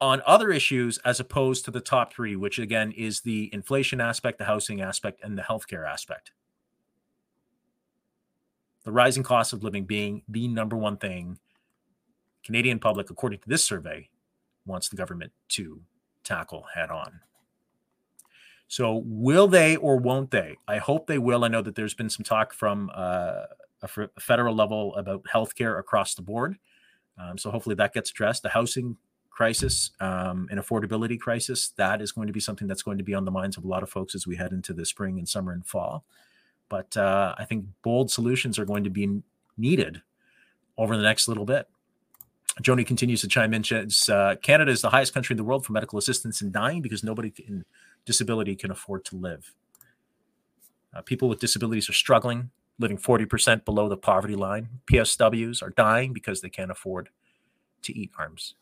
on 0.00 0.20
other 0.26 0.50
issues 0.50 0.98
as 0.98 1.18
opposed 1.18 1.64
to 1.64 1.70
the 1.70 1.80
top 1.80 2.12
three, 2.12 2.36
which 2.36 2.58
again 2.58 2.92
is 2.92 3.20
the 3.20 3.48
inflation 3.52 4.00
aspect, 4.00 4.38
the 4.38 4.44
housing 4.44 4.80
aspect, 4.80 5.20
and 5.22 5.38
the 5.38 5.42
healthcare 5.42 5.88
aspect 5.88 6.32
the 8.88 8.92
rising 8.92 9.22
cost 9.22 9.52
of 9.52 9.62
living 9.62 9.84
being 9.84 10.22
the 10.30 10.48
number 10.48 10.74
one 10.74 10.96
thing 10.96 11.38
Canadian 12.42 12.78
public, 12.78 13.10
according 13.10 13.38
to 13.40 13.46
this 13.46 13.62
survey, 13.62 14.08
wants 14.64 14.88
the 14.88 14.96
government 14.96 15.30
to 15.48 15.82
tackle 16.24 16.64
head 16.74 16.88
on. 16.88 17.20
So, 18.66 19.02
will 19.04 19.46
they 19.46 19.76
or 19.76 19.98
won't 19.98 20.30
they? 20.30 20.56
I 20.66 20.78
hope 20.78 21.06
they 21.06 21.18
will. 21.18 21.44
I 21.44 21.48
know 21.48 21.60
that 21.60 21.74
there's 21.74 21.92
been 21.92 22.08
some 22.08 22.24
talk 22.24 22.54
from 22.54 22.90
uh, 22.94 23.42
a 23.82 24.08
federal 24.18 24.54
level 24.54 24.94
about 24.94 25.22
healthcare 25.24 25.78
across 25.78 26.14
the 26.14 26.22
board. 26.22 26.56
Um, 27.18 27.36
so, 27.36 27.50
hopefully, 27.50 27.74
that 27.74 27.92
gets 27.92 28.10
addressed. 28.10 28.42
The 28.42 28.48
housing 28.48 28.96
crisis 29.28 29.90
um, 30.00 30.48
and 30.50 30.58
affordability 30.58 31.20
crisis 31.20 31.74
that 31.76 32.00
is 32.00 32.12
going 32.12 32.28
to 32.28 32.32
be 32.32 32.40
something 32.40 32.66
that's 32.66 32.82
going 32.82 32.96
to 32.96 33.04
be 33.04 33.12
on 33.12 33.26
the 33.26 33.30
minds 33.30 33.58
of 33.58 33.64
a 33.64 33.68
lot 33.68 33.82
of 33.82 33.90
folks 33.90 34.14
as 34.14 34.26
we 34.26 34.36
head 34.36 34.52
into 34.52 34.72
the 34.72 34.86
spring 34.86 35.18
and 35.18 35.28
summer 35.28 35.52
and 35.52 35.66
fall. 35.66 36.06
But 36.68 36.96
uh, 36.96 37.34
I 37.38 37.44
think 37.44 37.66
bold 37.82 38.10
solutions 38.10 38.58
are 38.58 38.64
going 38.64 38.84
to 38.84 38.90
be 38.90 39.22
needed 39.56 40.02
over 40.76 40.96
the 40.96 41.02
next 41.02 41.28
little 41.28 41.44
bit. 41.44 41.68
Joni 42.62 42.86
continues 42.86 43.20
to 43.20 43.28
chime 43.28 43.54
in. 43.54 43.64
Says, 43.64 44.08
uh, 44.08 44.36
Canada 44.42 44.70
is 44.70 44.82
the 44.82 44.90
highest 44.90 45.14
country 45.14 45.34
in 45.34 45.36
the 45.36 45.44
world 45.44 45.64
for 45.64 45.72
medical 45.72 45.98
assistance 45.98 46.42
in 46.42 46.50
dying 46.50 46.82
because 46.82 47.04
nobody 47.04 47.32
in 47.46 47.64
disability 48.04 48.56
can 48.56 48.70
afford 48.70 49.04
to 49.06 49.16
live. 49.16 49.54
Uh, 50.94 51.02
people 51.02 51.28
with 51.28 51.40
disabilities 51.40 51.88
are 51.88 51.94
struggling, 51.94 52.50
living 52.78 52.98
40% 52.98 53.64
below 53.64 53.88
the 53.88 53.96
poverty 53.96 54.34
line. 54.34 54.68
PSWs 54.90 55.62
are 55.62 55.70
dying 55.70 56.12
because 56.12 56.40
they 56.40 56.48
can't 56.48 56.70
afford 56.70 57.10
to 57.82 57.96
eat 57.96 58.10
arms. 58.18 58.54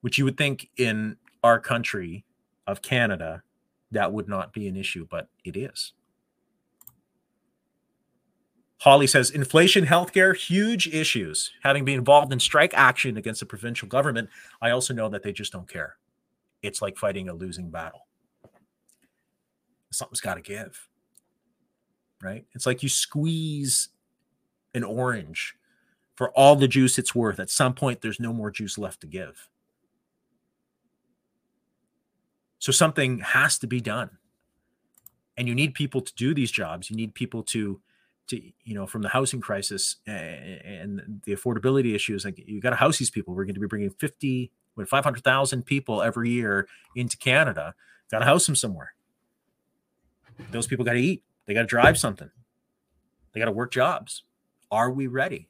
Which 0.00 0.18
you 0.18 0.24
would 0.24 0.38
think 0.38 0.70
in 0.76 1.18
our 1.44 1.60
country 1.60 2.24
of 2.66 2.82
Canada, 2.82 3.42
that 3.92 4.12
would 4.12 4.28
not 4.28 4.52
be 4.52 4.66
an 4.66 4.76
issue, 4.76 5.06
but 5.08 5.28
it 5.44 5.56
is. 5.56 5.92
Holly 8.80 9.06
says 9.06 9.30
inflation, 9.30 9.84
healthcare, 9.84 10.34
huge 10.34 10.88
issues. 10.88 11.52
Having 11.62 11.84
been 11.84 11.98
involved 11.98 12.32
in 12.32 12.40
strike 12.40 12.72
action 12.74 13.18
against 13.18 13.40
the 13.40 13.46
provincial 13.46 13.86
government, 13.86 14.30
I 14.62 14.70
also 14.70 14.94
know 14.94 15.10
that 15.10 15.22
they 15.22 15.32
just 15.32 15.52
don't 15.52 15.68
care. 15.68 15.96
It's 16.62 16.80
like 16.80 16.96
fighting 16.96 17.28
a 17.28 17.34
losing 17.34 17.70
battle. 17.70 18.06
Something's 19.92 20.22
got 20.22 20.36
to 20.36 20.40
give, 20.40 20.88
right? 22.22 22.46
It's 22.54 22.64
like 22.64 22.82
you 22.82 22.88
squeeze 22.88 23.90
an 24.72 24.84
orange 24.84 25.56
for 26.14 26.30
all 26.30 26.56
the 26.56 26.68
juice 26.68 26.98
it's 26.98 27.14
worth. 27.14 27.38
At 27.38 27.50
some 27.50 27.74
point, 27.74 28.00
there's 28.00 28.20
no 28.20 28.32
more 28.32 28.50
juice 28.50 28.78
left 28.78 29.02
to 29.02 29.06
give. 29.06 29.50
So 32.60 32.72
something 32.72 33.18
has 33.18 33.58
to 33.58 33.66
be 33.66 33.80
done. 33.80 34.10
And 35.36 35.48
you 35.48 35.54
need 35.54 35.74
people 35.74 36.00
to 36.00 36.14
do 36.14 36.32
these 36.32 36.50
jobs. 36.50 36.88
You 36.88 36.96
need 36.96 37.14
people 37.14 37.42
to 37.44 37.80
to 38.30 38.40
you 38.64 38.74
know 38.74 38.86
from 38.86 39.02
the 39.02 39.08
housing 39.08 39.40
crisis 39.40 39.96
and 40.06 41.20
the 41.24 41.34
affordability 41.34 41.94
issues 41.94 42.24
like 42.24 42.38
you 42.38 42.60
got 42.60 42.70
to 42.70 42.76
house 42.76 42.98
these 42.98 43.10
people. 43.10 43.34
We're 43.34 43.44
going 43.44 43.54
to 43.54 43.60
be 43.60 43.66
bringing 43.66 43.90
50 43.90 44.50
what 44.74 44.88
500,000 44.88 45.64
people 45.64 46.02
every 46.02 46.30
year 46.30 46.66
into 46.96 47.16
Canada. 47.16 47.74
Got 48.10 48.20
to 48.20 48.24
house 48.24 48.46
them 48.46 48.56
somewhere. 48.56 48.94
Those 50.50 50.66
people 50.66 50.84
got 50.84 50.94
to 50.94 51.00
eat. 51.00 51.22
They 51.46 51.54
got 51.54 51.62
to 51.62 51.66
drive 51.66 51.98
something. 51.98 52.30
They 53.32 53.40
got 53.40 53.46
to 53.46 53.52
work 53.52 53.72
jobs. 53.72 54.24
Are 54.70 54.90
we 54.90 55.06
ready? 55.06 55.48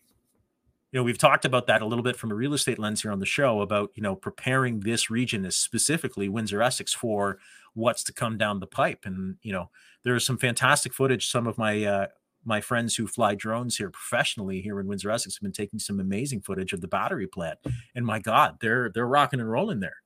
You 0.93 0.99
know 0.99 1.05
we've 1.05 1.19
talked 1.19 1.45
about 1.45 1.69
that 1.69 1.83
a 1.83 1.87
little 1.87 2.03
bit 2.03 2.17
from 2.17 2.33
a 2.33 2.35
real 2.35 2.53
estate 2.53 2.79
lens 2.79 3.03
here 3.03 3.13
on 3.13 3.21
the 3.21 3.27
show 3.27 3.61
about 3.61 3.91
you 3.95 4.03
know 4.03 4.17
preparing 4.17 4.81
this 4.81 5.09
region 5.09 5.47
as 5.47 5.55
specifically 5.55 6.29
windsor 6.29 6.63
essex 6.63 6.93
for 6.93 7.39
what's 7.75 8.03
to 8.05 8.13
come 8.13 8.37
down 8.37 8.59
the 8.59 8.67
pipe. 8.67 9.03
And 9.05 9.37
you 9.43 9.53
know 9.53 9.71
there 10.03 10.17
is 10.17 10.25
some 10.25 10.37
fantastic 10.37 10.93
footage. 10.93 11.31
Some 11.31 11.47
of 11.47 11.59
my 11.59 11.85
uh, 11.85 12.07
my 12.45 12.61
friends 12.61 12.97
who 12.97 13.07
fly 13.07 13.35
drones 13.35 13.77
here 13.77 13.91
professionally 13.91 14.61
here 14.61 14.81
in 14.81 14.87
Windsor 14.87 15.11
Essex 15.11 15.37
have 15.37 15.43
been 15.43 15.53
taking 15.53 15.79
some 15.79 16.01
amazing 16.01 16.41
footage 16.41 16.73
of 16.73 16.81
the 16.81 16.89
battery 16.89 17.27
plant. 17.27 17.59
And 17.95 18.07
my 18.07 18.19
God, 18.19 18.59
they're 18.61 18.91
they're 18.93 19.07
rocking 19.07 19.41
and 19.41 19.51
rolling 19.51 19.81
there. 19.81 19.97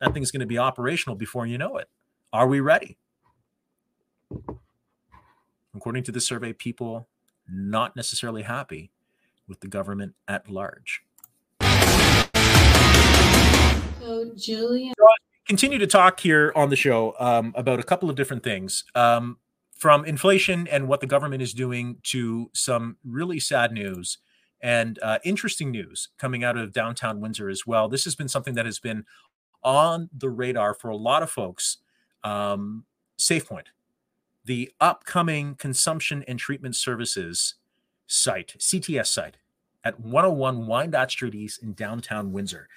That 0.00 0.14
thing's 0.14 0.30
going 0.30 0.40
to 0.40 0.46
be 0.46 0.58
operational 0.58 1.16
before 1.16 1.46
you 1.46 1.58
know 1.58 1.76
it. 1.76 1.88
Are 2.32 2.46
we 2.46 2.60
ready? 2.60 2.98
According 5.74 6.04
to 6.04 6.12
the 6.12 6.20
survey, 6.20 6.52
people 6.52 7.08
not 7.48 7.94
necessarily 7.94 8.42
happy 8.42 8.90
with 9.46 9.60
the 9.60 9.68
government 9.68 10.14
at 10.28 10.50
large. 10.50 11.02
So, 14.00 14.32
Julian. 14.36 14.94
continue 15.46 15.78
to 15.78 15.86
talk 15.86 16.20
here 16.20 16.52
on 16.56 16.70
the 16.70 16.76
show 16.76 17.14
um, 17.18 17.52
about 17.56 17.78
a 17.78 17.82
couple 17.82 18.10
of 18.10 18.16
different 18.16 18.42
things. 18.42 18.84
Um, 18.94 19.38
from 19.82 20.04
inflation 20.04 20.68
and 20.68 20.86
what 20.86 21.00
the 21.00 21.08
government 21.08 21.42
is 21.42 21.52
doing 21.52 21.96
to 22.04 22.48
some 22.54 22.96
really 23.04 23.40
sad 23.40 23.72
news 23.72 24.18
And 24.60 24.96
uh, 25.02 25.18
interesting 25.24 25.72
news 25.72 26.10
coming 26.18 26.44
out 26.44 26.56
of 26.56 26.72
downtown 26.72 27.20
Windsor 27.20 27.48
as 27.48 27.66
well. 27.66 27.88
This 27.88 28.04
has 28.04 28.14
been 28.14 28.28
something 28.28 28.54
that 28.54 28.64
has 28.64 28.78
been 28.78 29.04
on 29.64 30.08
the 30.16 30.30
radar 30.30 30.72
for 30.72 30.90
a 30.90 30.96
lot 30.96 31.24
of 31.24 31.30
folks. 31.30 31.78
Um, 32.22 32.84
SafePoint, 33.18 33.66
the 34.44 34.70
upcoming 34.80 35.56
consumption 35.56 36.24
and 36.28 36.38
treatment 36.38 36.76
services 36.76 37.56
site, 38.06 38.54
CTS 38.60 39.08
site 39.08 39.38
at 39.82 39.98
101 39.98 40.68
Wyandotte 40.68 41.10
Street 41.10 41.34
East 41.34 41.60
in 41.60 41.72
downtown 41.72 42.30
Windsor. 42.30 42.68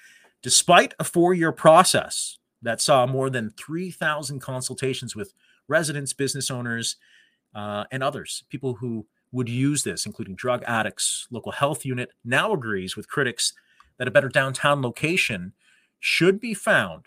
Despite 0.42 0.92
a 0.98 1.04
four 1.04 1.34
year 1.34 1.52
process 1.52 2.38
that 2.62 2.80
saw 2.80 3.06
more 3.06 3.30
than 3.30 3.50
3,000 3.50 4.40
consultations 4.40 5.14
with 5.14 5.34
residents, 5.68 6.12
business 6.12 6.50
owners, 6.50 6.96
uh, 7.54 7.84
and 7.90 8.02
others, 8.02 8.44
people 8.48 8.74
who 8.74 9.06
would 9.32 9.48
use 9.48 9.82
this, 9.82 10.06
including 10.06 10.34
drug 10.34 10.62
addicts, 10.66 11.26
local 11.30 11.52
health 11.52 11.84
unit, 11.84 12.10
now 12.24 12.52
agrees 12.52 12.96
with 12.96 13.08
critics 13.08 13.52
that 13.98 14.08
a 14.08 14.10
better 14.10 14.28
downtown 14.28 14.82
location 14.82 15.52
should 15.98 16.40
be 16.40 16.54
found 16.54 17.06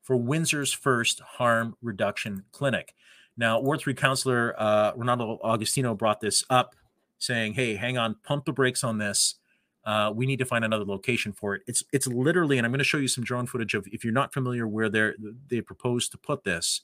for 0.00 0.16
Windsor's 0.16 0.72
first 0.72 1.20
harm 1.20 1.76
reduction 1.82 2.44
clinic. 2.52 2.94
Now, 3.36 3.60
Ward 3.60 3.80
3 3.80 3.94
Councillor 3.94 4.54
uh, 4.58 4.92
Renaldo 4.96 5.38
Agostino 5.44 5.94
brought 5.94 6.20
this 6.20 6.44
up, 6.50 6.74
saying, 7.18 7.54
hey, 7.54 7.76
hang 7.76 7.98
on, 7.98 8.16
pump 8.22 8.44
the 8.44 8.52
brakes 8.52 8.82
on 8.82 8.98
this. 8.98 9.36
Uh, 9.84 10.12
we 10.14 10.26
need 10.26 10.38
to 10.38 10.44
find 10.44 10.64
another 10.64 10.84
location 10.84 11.32
for 11.32 11.54
it. 11.54 11.62
It's 11.66 11.82
it's 11.92 12.06
literally, 12.06 12.58
and 12.58 12.66
I'm 12.66 12.70
going 12.70 12.78
to 12.78 12.84
show 12.84 12.98
you 12.98 13.08
some 13.08 13.24
drone 13.24 13.46
footage 13.46 13.72
of 13.74 13.86
if 13.90 14.04
you're 14.04 14.12
not 14.12 14.32
familiar 14.32 14.68
where 14.68 14.90
they're 14.90 15.14
they 15.48 15.62
propose 15.62 16.08
to 16.10 16.18
put 16.18 16.44
this. 16.44 16.82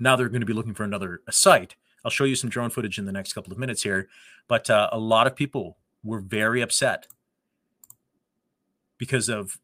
Now 0.00 0.16
they're 0.16 0.28
going 0.28 0.40
to 0.40 0.46
be 0.46 0.52
looking 0.52 0.74
for 0.74 0.84
another 0.84 1.22
site. 1.30 1.76
I'll 2.04 2.10
show 2.10 2.24
you 2.24 2.36
some 2.36 2.50
drone 2.50 2.70
footage 2.70 2.98
in 2.98 3.04
the 3.04 3.12
next 3.12 3.32
couple 3.32 3.52
of 3.52 3.58
minutes 3.58 3.82
here, 3.82 4.08
but 4.48 4.70
uh, 4.70 4.88
a 4.92 4.98
lot 4.98 5.26
of 5.26 5.34
people 5.34 5.76
were 6.04 6.20
very 6.20 6.60
upset 6.60 7.08
because 8.98 9.28
of 9.28 9.58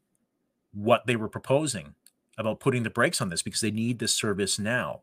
what 0.73 1.05
they 1.07 1.15
were 1.15 1.29
proposing 1.29 1.95
about 2.37 2.59
putting 2.59 2.83
the 2.83 2.89
brakes 2.89 3.21
on 3.21 3.29
this 3.29 3.41
because 3.41 3.61
they 3.61 3.71
need 3.71 3.99
this 3.99 4.13
service 4.13 4.59
now. 4.59 5.01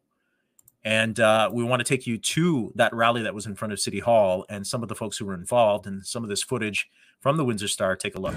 And 0.83 1.21
uh, 1.21 1.51
we 1.53 1.62
want 1.62 1.81
to 1.81 1.85
take 1.85 2.07
you 2.07 2.16
to 2.16 2.73
that 2.75 2.95
rally 2.95 3.23
that 3.23 3.35
was 3.35 3.47
in 3.47 3.55
front 3.55 3.73
of 3.73 3.81
City 3.81 4.01
Hall 4.01 4.47
and 4.49 4.66
some 4.66 4.83
of 4.83 4.88
the 4.88 4.95
folks 4.95 5.19
who 5.19 5.27
were 5.27 5.35
involved 5.35 5.87
and 5.87 6.07
some 6.07 6.23
of 6.23 6.31
this 6.31 6.43
footage 6.43 6.90
from 7.21 7.37
the 7.37 7.45
Windsor 7.45 7.69
Star. 7.69 7.97
Take 7.97 8.14
a 8.16 8.21
look. 8.21 8.35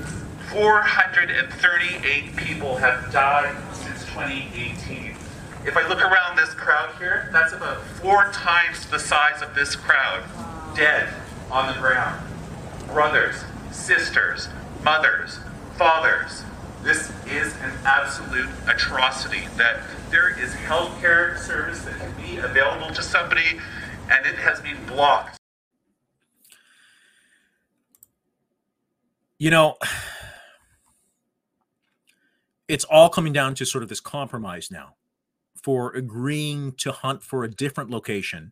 438 0.51 2.35
people 2.35 2.75
have 2.75 3.11
died 3.13 3.55
since 3.73 4.03
2018. 4.05 5.15
If 5.65 5.77
I 5.77 5.87
look 5.87 6.01
around 6.01 6.35
this 6.35 6.53
crowd 6.53 6.93
here, 6.97 7.29
that's 7.31 7.53
about 7.53 7.81
four 8.01 8.29
times 8.33 8.85
the 8.87 8.99
size 8.99 9.41
of 9.41 9.55
this 9.55 9.77
crowd 9.77 10.21
dead 10.75 11.07
on 11.49 11.73
the 11.73 11.79
ground. 11.79 12.21
Brothers, 12.87 13.45
sisters, 13.71 14.49
mothers, 14.83 15.39
fathers. 15.77 16.43
This 16.83 17.13
is 17.25 17.55
an 17.61 17.71
absolute 17.85 18.49
atrocity 18.67 19.47
that 19.55 19.79
there 20.11 20.37
is 20.37 20.53
healthcare 20.53 21.37
service 21.37 21.85
that 21.85 21.97
can 21.97 22.11
be 22.21 22.39
available 22.39 22.93
to 22.93 23.01
somebody 23.01 23.61
and 24.11 24.25
it 24.25 24.35
has 24.35 24.59
been 24.59 24.85
blocked. 24.85 25.37
You 29.39 29.49
know, 29.49 29.77
it's 32.67 32.83
all 32.83 33.07
coming 33.07 33.31
down 33.31 33.55
to 33.55 33.65
sort 33.65 33.81
of 33.81 33.87
this 33.87 34.01
compromise 34.01 34.69
now 34.69 34.95
for 35.63 35.93
agreeing 35.93 36.73
to 36.73 36.91
hunt 36.91 37.23
for 37.23 37.43
a 37.43 37.49
different 37.49 37.89
location. 37.89 38.51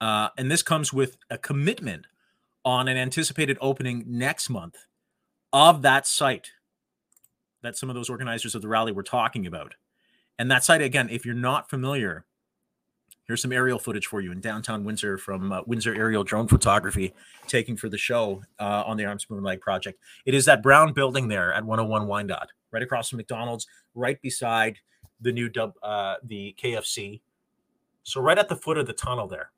Uh, 0.00 0.30
and 0.36 0.50
this 0.50 0.62
comes 0.62 0.92
with 0.92 1.16
a 1.30 1.38
commitment 1.38 2.06
on 2.64 2.88
an 2.88 2.96
anticipated 2.96 3.58
opening 3.60 4.02
next 4.06 4.48
month 4.48 4.86
of 5.52 5.82
that 5.82 6.06
site 6.06 6.50
that 7.62 7.76
some 7.76 7.90
of 7.90 7.94
those 7.94 8.10
organizers 8.10 8.54
of 8.54 8.62
the 8.62 8.68
rally 8.68 8.92
were 8.92 9.02
talking 9.02 9.46
about. 9.46 9.74
And 10.38 10.50
that 10.50 10.64
site, 10.64 10.82
again, 10.82 11.08
if 11.10 11.24
you're 11.24 11.34
not 11.34 11.70
familiar, 11.70 12.24
here's 13.26 13.42
some 13.42 13.52
aerial 13.52 13.78
footage 13.78 14.06
for 14.06 14.20
you 14.20 14.32
in 14.32 14.40
downtown 14.40 14.84
Windsor 14.84 15.18
from 15.18 15.52
uh, 15.52 15.60
Windsor 15.66 15.94
Aerial 15.94 16.24
Drone 16.24 16.48
Photography, 16.48 17.14
taking 17.46 17.76
for 17.76 17.88
the 17.88 17.98
show 17.98 18.42
uh, 18.58 18.82
on 18.86 18.96
the 18.96 19.04
Arms 19.04 19.26
Leg 19.30 19.60
Project. 19.60 20.00
It 20.26 20.34
is 20.34 20.44
that 20.46 20.62
brown 20.62 20.92
building 20.92 21.28
there 21.28 21.52
at 21.52 21.64
101 21.64 22.06
Wyandotte, 22.06 22.50
right 22.72 22.82
across 22.82 23.10
from 23.10 23.18
McDonald's, 23.18 23.66
right 23.94 24.20
beside 24.20 24.78
the 25.20 25.32
new 25.32 25.48
dub, 25.48 25.74
uh, 25.82 26.16
the 26.22 26.54
KFC. 26.62 27.20
So 28.02 28.20
right 28.20 28.38
at 28.38 28.48
the 28.48 28.56
foot 28.56 28.78
of 28.78 28.86
the 28.86 28.92
tunnel 28.92 29.26
there. 29.26 29.50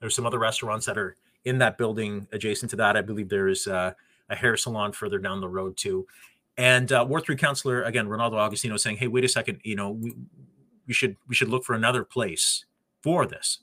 There's 0.00 0.14
some 0.14 0.26
other 0.26 0.38
restaurants 0.38 0.86
that 0.86 0.98
are 0.98 1.16
in 1.44 1.58
that 1.58 1.78
building 1.78 2.26
adjacent 2.32 2.70
to 2.70 2.76
that. 2.76 2.96
I 2.96 3.02
believe 3.02 3.28
there 3.28 3.48
is 3.48 3.66
uh, 3.66 3.92
a 4.28 4.36
hair 4.36 4.56
salon 4.56 4.92
further 4.92 5.18
down 5.18 5.40
the 5.40 5.48
road 5.48 5.76
too. 5.76 6.06
And 6.58 6.90
uh, 6.92 7.04
Ward 7.08 7.24
Three 7.24 7.36
Councillor 7.36 7.82
again, 7.82 8.08
Renaldo 8.08 8.38
Agostino, 8.38 8.76
saying, 8.76 8.96
"Hey, 8.96 9.08
wait 9.08 9.24
a 9.24 9.28
second. 9.28 9.60
You 9.62 9.76
know, 9.76 9.90
we, 9.90 10.14
we 10.86 10.94
should 10.94 11.16
we 11.28 11.34
should 11.34 11.48
look 11.48 11.64
for 11.64 11.74
another 11.74 12.04
place 12.04 12.64
for 13.02 13.26
this." 13.26 13.58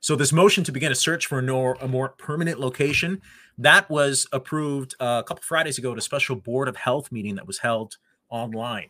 So 0.00 0.16
this 0.16 0.32
motion 0.32 0.64
to 0.64 0.72
begin 0.72 0.90
a 0.90 0.94
search 0.94 1.26
for 1.26 1.38
a 1.38 1.42
more, 1.42 1.76
a 1.78 1.86
more 1.86 2.08
permanent 2.08 2.58
location 2.58 3.20
that 3.58 3.88
was 3.90 4.26
approved 4.32 4.94
uh, 4.98 5.20
a 5.22 5.28
couple 5.28 5.42
Fridays 5.42 5.76
ago 5.76 5.92
at 5.92 5.98
a 5.98 6.02
special 6.02 6.36
board 6.36 6.68
of 6.68 6.76
health 6.76 7.12
meeting 7.12 7.34
that 7.34 7.46
was 7.46 7.58
held 7.58 7.98
online. 8.30 8.88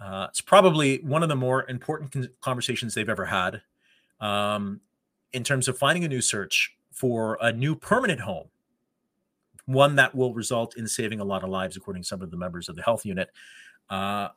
Uh, 0.00 0.26
it's 0.28 0.40
probably 0.40 0.98
one 0.98 1.22
of 1.22 1.28
the 1.28 1.36
more 1.36 1.68
important 1.70 2.12
con- 2.12 2.28
conversations 2.40 2.94
they've 2.94 3.08
ever 3.08 3.24
had 3.24 3.62
um, 4.20 4.80
in 5.32 5.42
terms 5.42 5.68
of 5.68 5.78
finding 5.78 6.04
a 6.04 6.08
new 6.08 6.20
search 6.20 6.76
for 6.92 7.38
a 7.40 7.52
new 7.52 7.74
permanent 7.74 8.20
home, 8.20 8.48
one 9.66 9.96
that 9.96 10.14
will 10.14 10.34
result 10.34 10.76
in 10.76 10.86
saving 10.86 11.20
a 11.20 11.24
lot 11.24 11.42
of 11.42 11.50
lives, 11.50 11.76
according 11.76 12.02
to 12.02 12.08
some 12.08 12.22
of 12.22 12.30
the 12.30 12.36
members 12.36 12.68
of 12.68 12.76
the 12.76 12.82
health 12.82 13.04
unit. 13.04 13.30
Uh, 13.88 14.28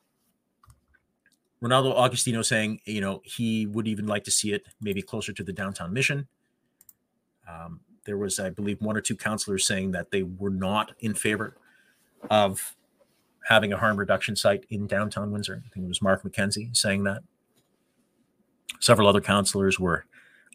Renaldo 1.62 1.98
Agostino 2.02 2.42
saying, 2.42 2.80
you 2.86 3.02
know, 3.02 3.22
he 3.26 3.66
would 3.66 3.88
even 3.88 4.08
like 4.08 4.24
to 4.24 4.32
see 4.32 4.54
it 4.54 4.66
maybe 4.82 5.02
closer 5.02 5.34
to 5.34 5.44
the 5.44 5.52
downtown 5.52 5.92
mission. 5.92 6.28
Um, 7.50 7.82
there 8.06 8.18
was, 8.18 8.40
I 8.40 8.50
believe, 8.50 8.82
one 8.82 8.96
or 8.96 9.02
two 9.02 9.16
councillors 9.16 9.66
saying 9.66 9.92
that 9.92 10.10
they 10.12 10.24
were 10.24 10.50
not 10.50 10.94
in 11.00 11.14
favor 11.14 11.58
of 12.30 12.76
having 13.50 13.74
a 13.74 13.78
harm 13.78 13.98
reduction 13.98 14.36
site 14.36 14.64
in 14.70 14.86
downtown 14.86 15.32
Windsor. 15.32 15.64
I 15.66 15.70
think 15.74 15.84
it 15.84 15.90
was 15.90 16.04
Mark 16.04 16.22
McKenzie 16.24 16.76
saying 16.78 17.04
that. 17.06 17.24
Several 18.80 19.08
other 19.08 19.22
councillors 19.22 19.80
were, 19.80 20.06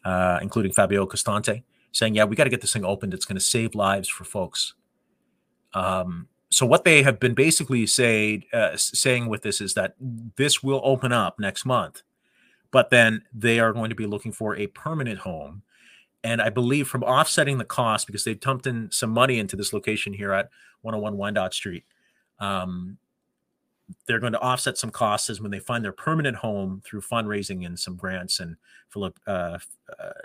uh, 0.05 0.39
including 0.41 0.71
Fabio 0.71 1.05
Costante, 1.05 1.61
saying, 1.91 2.15
"Yeah, 2.15 2.23
we 2.23 2.37
got 2.37 2.45
to 2.45 2.49
get 2.49 2.61
this 2.61 2.71
thing 2.71 2.85
opened. 2.85 3.13
It's 3.13 3.25
going 3.25 3.35
to 3.35 3.43
save 3.43 3.75
lives 3.75 4.07
for 4.07 4.23
folks." 4.23 4.73
Um, 5.73 6.29
so 6.49 6.65
what 6.65 6.85
they 6.85 7.03
have 7.03 7.19
been 7.19 7.33
basically 7.33 7.85
say, 7.85 8.47
uh, 8.53 8.77
saying 8.77 9.27
with 9.27 9.41
this 9.41 9.59
is 9.59 9.73
that 9.73 9.95
this 10.37 10.63
will 10.63 10.79
open 10.85 11.11
up 11.11 11.37
next 11.37 11.65
month, 11.65 12.01
but 12.71 12.91
then 12.91 13.23
they 13.33 13.59
are 13.59 13.73
going 13.73 13.89
to 13.89 13.95
be 13.95 14.05
looking 14.05 14.31
for 14.31 14.55
a 14.55 14.67
permanent 14.67 15.19
home. 15.19 15.63
And 16.23 16.41
I 16.41 16.49
believe 16.49 16.87
from 16.87 17.03
offsetting 17.03 17.57
the 17.57 17.65
cost, 17.65 18.07
because 18.07 18.23
they've 18.23 18.39
dumped 18.39 18.67
in 18.67 18.89
some 18.89 19.09
money 19.09 19.37
into 19.37 19.57
this 19.57 19.73
location 19.73 20.13
here 20.13 20.31
at 20.31 20.49
101 20.81 21.17
Wyandotte 21.17 21.53
Street, 21.53 21.83
um, 22.39 22.97
they're 24.07 24.19
going 24.19 24.33
to 24.33 24.39
offset 24.39 24.77
some 24.77 24.89
costs 24.89 25.29
as 25.29 25.41
when 25.41 25.51
they 25.51 25.59
find 25.59 25.83
their 25.83 25.91
permanent 25.91 26.37
home 26.37 26.81
through 26.85 27.01
fundraising 27.01 27.65
and 27.65 27.79
some 27.79 27.95
grants 27.95 28.39
and 28.39 28.55
for 28.89 29.11
uh, 29.27 29.29
uh, 29.29 29.57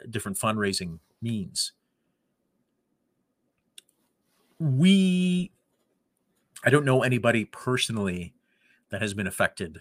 different 0.08 0.38
fundraising 0.38 0.98
means. 1.20 1.72
We, 4.58 5.52
I 6.64 6.70
don't 6.70 6.84
know 6.84 7.02
anybody 7.02 7.46
personally 7.46 8.34
that 8.90 9.00
has 9.02 9.14
been 9.14 9.26
affected. 9.26 9.80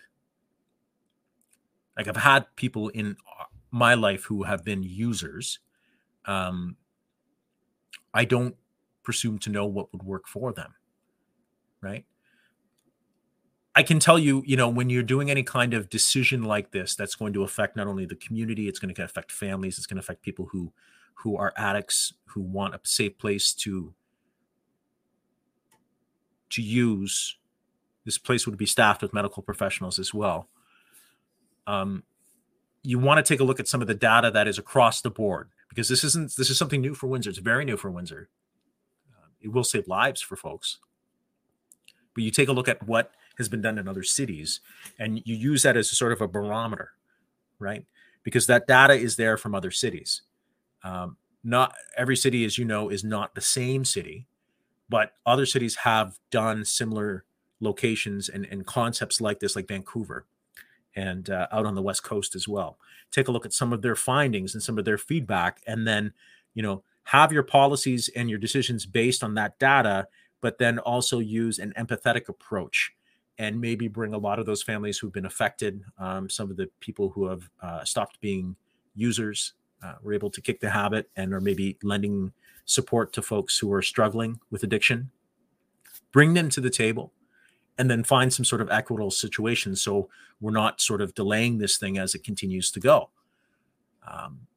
Like 1.97 2.07
I've 2.07 2.17
had 2.17 2.45
people 2.55 2.89
in 2.89 3.17
uh, 3.39 3.45
my 3.71 3.93
life 3.93 4.23
who 4.23 4.43
have 4.43 4.63
been 4.63 4.83
users. 4.83 5.59
Um, 6.25 6.77
I 8.13 8.25
don't 8.25 8.55
presume 9.03 9.39
to 9.39 9.49
know 9.49 9.65
what 9.65 9.91
would 9.91 10.03
work 10.03 10.27
for 10.27 10.53
them, 10.53 10.73
right? 11.81 12.05
I 13.75 13.83
can 13.83 13.99
tell 13.99 14.17
you, 14.17 14.43
you 14.45 14.57
know, 14.57 14.67
when 14.67 14.89
you're 14.89 15.03
doing 15.03 15.29
any 15.29 15.43
kind 15.43 15.73
of 15.73 15.89
decision 15.89 16.43
like 16.43 16.71
this, 16.71 16.95
that's 16.95 17.15
going 17.15 17.33
to 17.33 17.43
affect 17.43 17.75
not 17.75 17.87
only 17.87 18.05
the 18.05 18.15
community, 18.15 18.67
it's 18.67 18.79
going 18.79 18.93
to 18.93 19.03
affect 19.03 19.31
families, 19.31 19.77
it's 19.77 19.87
going 19.87 19.97
to 19.97 20.01
affect 20.01 20.21
people 20.21 20.47
who 20.51 20.71
who 21.15 21.35
are 21.35 21.53
addicts, 21.57 22.13
who 22.27 22.41
want 22.41 22.73
a 22.73 22.79
safe 22.83 23.17
place 23.17 23.53
to 23.53 23.93
to 26.51 26.61
use. 26.61 27.37
This 28.05 28.17
place 28.17 28.47
would 28.47 28.57
be 28.57 28.65
staffed 28.65 29.01
with 29.01 29.13
medical 29.13 29.43
professionals 29.43 29.99
as 29.99 30.13
well. 30.13 30.49
Um, 31.67 32.03
you 32.81 32.97
want 32.97 33.23
to 33.23 33.33
take 33.33 33.39
a 33.39 33.43
look 33.43 33.59
at 33.59 33.67
some 33.67 33.81
of 33.81 33.87
the 33.87 33.93
data 33.93 34.31
that 34.31 34.47
is 34.47 34.57
across 34.57 35.01
the 35.01 35.11
board 35.11 35.49
because 35.67 35.89
this 35.89 36.03
isn't 36.03 36.35
this 36.35 36.49
is 36.49 36.57
something 36.57 36.81
new 36.81 36.95
for 36.95 37.07
Windsor. 37.07 37.29
It's 37.29 37.39
very 37.39 37.65
new 37.65 37.77
for 37.77 37.91
Windsor. 37.91 38.29
Uh, 39.11 39.27
it 39.41 39.51
will 39.51 39.63
save 39.63 39.87
lives 39.87 40.21
for 40.21 40.35
folks. 40.35 40.79
But 42.15 42.23
you 42.23 42.31
take 42.31 42.49
a 42.49 42.53
look 42.53 42.67
at 42.67 42.85
what 42.87 43.11
has 43.39 43.49
been 43.49 43.61
done 43.61 43.79
in 43.79 43.87
other 43.87 44.03
cities 44.03 44.61
and 44.99 45.23
you 45.25 45.35
use 45.35 45.63
that 45.63 45.75
as 45.75 45.91
a 45.91 45.95
sort 45.95 46.11
of 46.11 46.21
a 46.21 46.27
barometer 46.27 46.91
right 47.57 47.85
because 48.23 48.45
that 48.45 48.67
data 48.67 48.93
is 48.93 49.15
there 49.15 49.37
from 49.37 49.55
other 49.55 49.71
cities 49.71 50.21
Um, 50.83 51.17
not 51.43 51.73
every 51.97 52.15
city, 52.17 52.45
as 52.45 52.57
you 52.57 52.65
know, 52.65 52.89
is 52.89 53.03
not 53.03 53.33
the 53.33 53.41
same 53.41 53.85
city, 53.85 54.27
but 54.89 55.13
other 55.25 55.45
cities 55.45 55.75
have 55.75 56.19
done 56.31 56.65
similar 56.65 57.23
locations 57.61 58.29
and, 58.29 58.45
and 58.51 58.65
concepts 58.65 59.21
like 59.21 59.39
this, 59.39 59.55
like 59.55 59.67
Vancouver 59.67 60.25
and 60.95 61.29
uh, 61.29 61.47
out 61.51 61.65
on 61.65 61.75
the 61.75 61.81
West 61.81 62.03
Coast 62.03 62.35
as 62.35 62.47
well. 62.47 62.77
Take 63.11 63.29
a 63.29 63.31
look 63.31 63.45
at 63.45 63.53
some 63.53 63.73
of 63.73 63.81
their 63.81 63.95
findings 63.95 64.53
and 64.53 64.63
some 64.63 64.77
of 64.77 64.85
their 64.85 64.97
feedback, 64.97 65.61
and 65.65 65.87
then, 65.87 66.13
you 66.55 66.63
know, 66.63 66.83
have 67.03 67.31
your 67.31 67.43
policies 67.43 68.09
and 68.15 68.29
your 68.29 68.39
decisions 68.39 68.85
based 68.85 69.23
on 69.23 69.35
that 69.35 69.57
data, 69.59 70.07
but 70.41 70.57
then 70.57 70.79
also 70.79 71.19
use 71.19 71.59
an 71.59 71.73
empathetic 71.77 72.27
approach 72.29 72.93
and 73.39 73.59
maybe 73.59 73.87
bring 73.87 74.13
a 74.13 74.17
lot 74.17 74.37
of 74.37 74.45
those 74.45 74.61
families 74.61 74.99
who've 74.99 75.13
been 75.13 75.25
affected, 75.25 75.81
um, 75.97 76.29
some 76.29 76.51
of 76.51 76.57
the 76.57 76.69
people 76.81 77.09
who 77.09 77.25
have 77.25 77.49
uh, 77.63 77.83
stopped 77.85 78.19
being 78.19 78.55
users, 78.95 79.53
uh, 79.81 79.93
were 80.03 80.13
able 80.13 80.29
to 80.29 80.41
kick 80.41 80.59
the 80.59 80.69
habit 80.69 81.09
and 81.15 81.33
are 81.33 81.39
maybe 81.39 81.77
lending 81.81 82.33
support 82.65 83.13
to 83.13 83.21
folks 83.21 83.57
who 83.57 83.71
are 83.71 83.81
struggling 83.81 84.39
with 84.51 84.61
addiction. 84.63 85.09
Bring 86.11 86.33
them 86.33 86.49
to 86.49 86.59
the 86.59 86.69
table 86.69 87.13
and 87.77 87.89
then 87.89 88.03
find 88.03 88.33
some 88.33 88.43
sort 88.43 88.61
of 88.61 88.69
equitable 88.69 89.09
situation 89.09 89.73
so 89.73 90.09
we're 90.41 90.51
not 90.51 90.81
sort 90.81 90.99
of 90.99 91.15
delaying 91.15 91.59
this 91.59 91.77
thing 91.77 91.97
as 91.97 92.13
it 92.13 92.25
continues 92.25 92.71
to 92.71 92.79
go. 92.81 93.09
Um, 94.05 94.47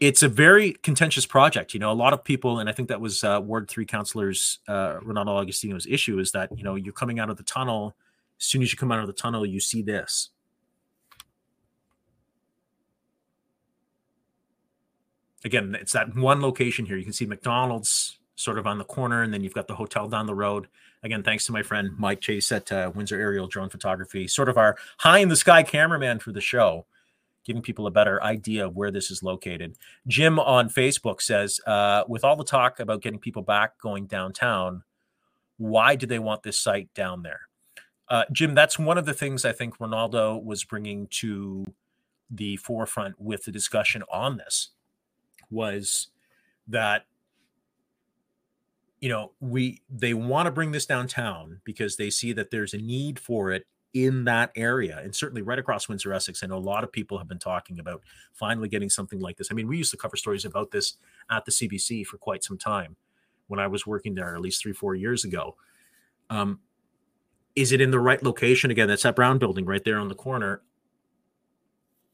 it's 0.00 0.22
a 0.22 0.28
very 0.28 0.72
contentious 0.72 1.26
project. 1.26 1.74
You 1.74 1.80
know, 1.80 1.92
a 1.92 1.94
lot 1.94 2.14
of 2.14 2.24
people, 2.24 2.58
and 2.58 2.68
I 2.68 2.72
think 2.72 2.88
that 2.88 3.00
was 3.00 3.22
uh, 3.22 3.40
Ward 3.42 3.68
Three 3.68 3.84
councillors 3.84 4.58
uh, 4.66 4.98
Renaldo 5.02 5.32
Agostino's 5.32 5.86
issue 5.86 6.18
is 6.18 6.32
that 6.32 6.56
you 6.56 6.64
know 6.64 6.74
you're 6.74 6.94
coming 6.94 7.20
out 7.20 7.28
of 7.28 7.36
the 7.36 7.42
tunnel. 7.42 7.94
As 8.40 8.46
soon 8.46 8.62
as 8.62 8.72
you 8.72 8.78
come 8.78 8.90
out 8.90 9.00
of 9.00 9.06
the 9.06 9.12
tunnel, 9.12 9.44
you 9.44 9.60
see 9.60 9.82
this. 9.82 10.30
Again, 15.44 15.76
it's 15.78 15.92
that 15.92 16.14
one 16.16 16.40
location 16.40 16.86
here. 16.86 16.96
You 16.96 17.04
can 17.04 17.12
see 17.12 17.26
McDonald's 17.26 18.18
sort 18.36 18.58
of 18.58 18.66
on 18.66 18.78
the 18.78 18.84
corner, 18.84 19.22
and 19.22 19.32
then 19.32 19.42
you've 19.44 19.54
got 19.54 19.68
the 19.68 19.74
hotel 19.74 20.08
down 20.08 20.26
the 20.26 20.34
road. 20.34 20.68
Again, 21.02 21.22
thanks 21.22 21.44
to 21.46 21.52
my 21.52 21.62
friend 21.62 21.90
Mike 21.98 22.20
Chase 22.20 22.50
at 22.52 22.72
uh, 22.72 22.90
Windsor 22.94 23.20
Aerial 23.20 23.46
Drone 23.46 23.68
Photography, 23.68 24.26
sort 24.26 24.48
of 24.48 24.56
our 24.56 24.76
high 24.98 25.18
in 25.18 25.28
the 25.28 25.36
sky 25.36 25.62
cameraman 25.62 26.18
for 26.18 26.32
the 26.32 26.40
show, 26.40 26.86
giving 27.50 27.62
people 27.62 27.88
a 27.88 27.90
better 27.90 28.22
idea 28.22 28.64
of 28.64 28.76
where 28.76 28.92
this 28.92 29.10
is 29.10 29.24
located. 29.24 29.76
Jim 30.06 30.38
on 30.38 30.68
Facebook 30.68 31.20
says, 31.20 31.60
uh, 31.66 32.04
with 32.06 32.22
all 32.22 32.36
the 32.36 32.44
talk 32.44 32.78
about 32.78 33.02
getting 33.02 33.18
people 33.18 33.42
back 33.42 33.76
going 33.80 34.06
downtown, 34.06 34.84
why 35.56 35.96
do 35.96 36.06
they 36.06 36.20
want 36.20 36.44
this 36.44 36.56
site 36.56 36.94
down 36.94 37.24
there? 37.24 37.40
Uh, 38.08 38.22
Jim, 38.30 38.54
that's 38.54 38.78
one 38.78 38.98
of 38.98 39.04
the 39.04 39.12
things 39.14 39.44
I 39.44 39.50
think 39.50 39.80
Renaldo 39.80 40.36
was 40.36 40.62
bringing 40.62 41.08
to 41.08 41.66
the 42.30 42.56
forefront 42.58 43.20
with 43.20 43.42
the 43.42 43.50
discussion 43.50 44.04
on 44.12 44.36
this 44.36 44.68
was 45.50 46.08
that 46.68 47.06
you 49.00 49.08
know 49.08 49.32
we 49.40 49.82
they 49.90 50.14
want 50.14 50.46
to 50.46 50.52
bring 50.52 50.70
this 50.70 50.86
downtown 50.86 51.60
because 51.64 51.96
they 51.96 52.10
see 52.10 52.32
that 52.32 52.52
there's 52.52 52.74
a 52.74 52.78
need 52.78 53.18
for 53.18 53.50
it 53.50 53.66
in 53.92 54.24
that 54.24 54.52
area 54.54 55.00
and 55.02 55.14
certainly 55.14 55.42
right 55.42 55.58
across 55.58 55.88
windsor 55.88 56.12
essex 56.12 56.44
i 56.44 56.46
know 56.46 56.56
a 56.56 56.58
lot 56.58 56.84
of 56.84 56.92
people 56.92 57.18
have 57.18 57.26
been 57.26 57.38
talking 57.38 57.80
about 57.80 58.00
finally 58.32 58.68
getting 58.68 58.88
something 58.88 59.18
like 59.18 59.36
this. 59.36 59.48
I 59.50 59.54
mean 59.54 59.66
we 59.66 59.76
used 59.76 59.90
to 59.90 59.96
cover 59.96 60.16
stories 60.16 60.44
about 60.44 60.70
this 60.70 60.94
at 61.30 61.44
the 61.44 61.50
cbc 61.50 62.06
for 62.06 62.16
quite 62.16 62.44
some 62.44 62.56
time 62.56 62.96
when 63.48 63.58
i 63.58 63.66
was 63.66 63.86
working 63.86 64.14
there 64.14 64.34
at 64.34 64.40
least 64.40 64.62
three 64.62 64.72
four 64.72 64.94
years 64.94 65.24
ago. 65.24 65.56
Um, 66.28 66.60
is 67.56 67.72
it 67.72 67.80
in 67.80 67.90
the 67.90 67.98
right 67.98 68.22
location? 68.22 68.70
Again 68.70 68.86
that's 68.86 69.02
that 69.02 69.16
brown 69.16 69.38
building 69.38 69.64
right 69.64 69.82
there 69.84 69.98
on 69.98 70.08
the 70.08 70.14
corner. 70.14 70.62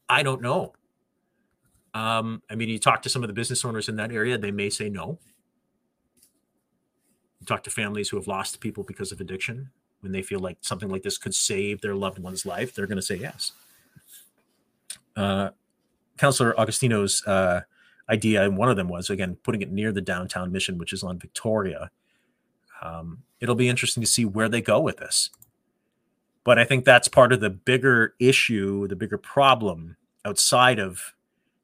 I 0.09 0.23
don't 0.23 0.41
know. 0.41 0.73
Um, 1.93 2.43
i 2.51 2.55
mean 2.55 2.71
you 2.71 2.79
talk 2.79 3.03
to 3.03 3.11
some 3.11 3.23
of 3.23 3.29
the 3.29 3.35
business 3.35 3.65
owners 3.67 3.91
in 3.91 3.97
that 3.97 4.13
area 4.13 4.39
they 4.39 4.51
may 4.51 4.71
say 4.71 4.89
no. 4.89 5.19
You 7.41 7.47
talk 7.47 7.63
to 7.65 7.71
families 7.71 8.09
who 8.09 8.17
have 8.17 8.27
lost 8.27 8.61
people 8.61 8.83
because 8.83 9.13
of 9.13 9.21
addiction 9.21 9.71
when 10.01 10.13
they 10.13 10.23
feel 10.23 10.41
like 10.41 10.59
something 10.61 10.89
like 10.89 11.03
this 11.03 11.19
could 11.19 11.35
save 11.35 11.81
their 11.81 11.95
loved 11.95 12.19
one's 12.19 12.47
life 12.47 12.75
they're 12.75 12.87
going 12.87 12.97
to 12.97 13.03
say 13.03 13.17
yes. 13.17 13.53
Uh, 15.17 15.51
councillor 16.19 16.55
agostino's 16.59 17.27
uh, 17.27 17.63
idea 18.09 18.45
and 18.45 18.57
one 18.57 18.69
of 18.69 18.77
them 18.77 18.89
was 18.89 19.11
again 19.11 19.37
putting 19.43 19.63
it 19.63 19.71
near 19.71 19.93
the 19.93 20.01
downtown 20.01 20.53
mission 20.53 20.79
which 20.79 20.93
is 20.93 21.03
on 21.03 21.19
victoria. 21.19 21.91
Um, 22.83 23.23
it'll 23.41 23.55
be 23.55 23.69
interesting 23.69 24.03
to 24.03 24.07
see 24.07 24.25
where 24.25 24.49
they 24.49 24.61
go 24.61 24.81
with 24.81 24.99
this. 24.99 25.31
But 26.45 26.59
i 26.59 26.65
think 26.65 26.85
that's 26.85 27.09
part 27.09 27.33
of 27.33 27.41
the 27.41 27.51
bigger 27.51 28.15
issue 28.21 28.87
the 28.87 28.97
bigger 28.97 29.19
problem 29.19 29.97
outside 30.25 30.79
of 30.79 31.15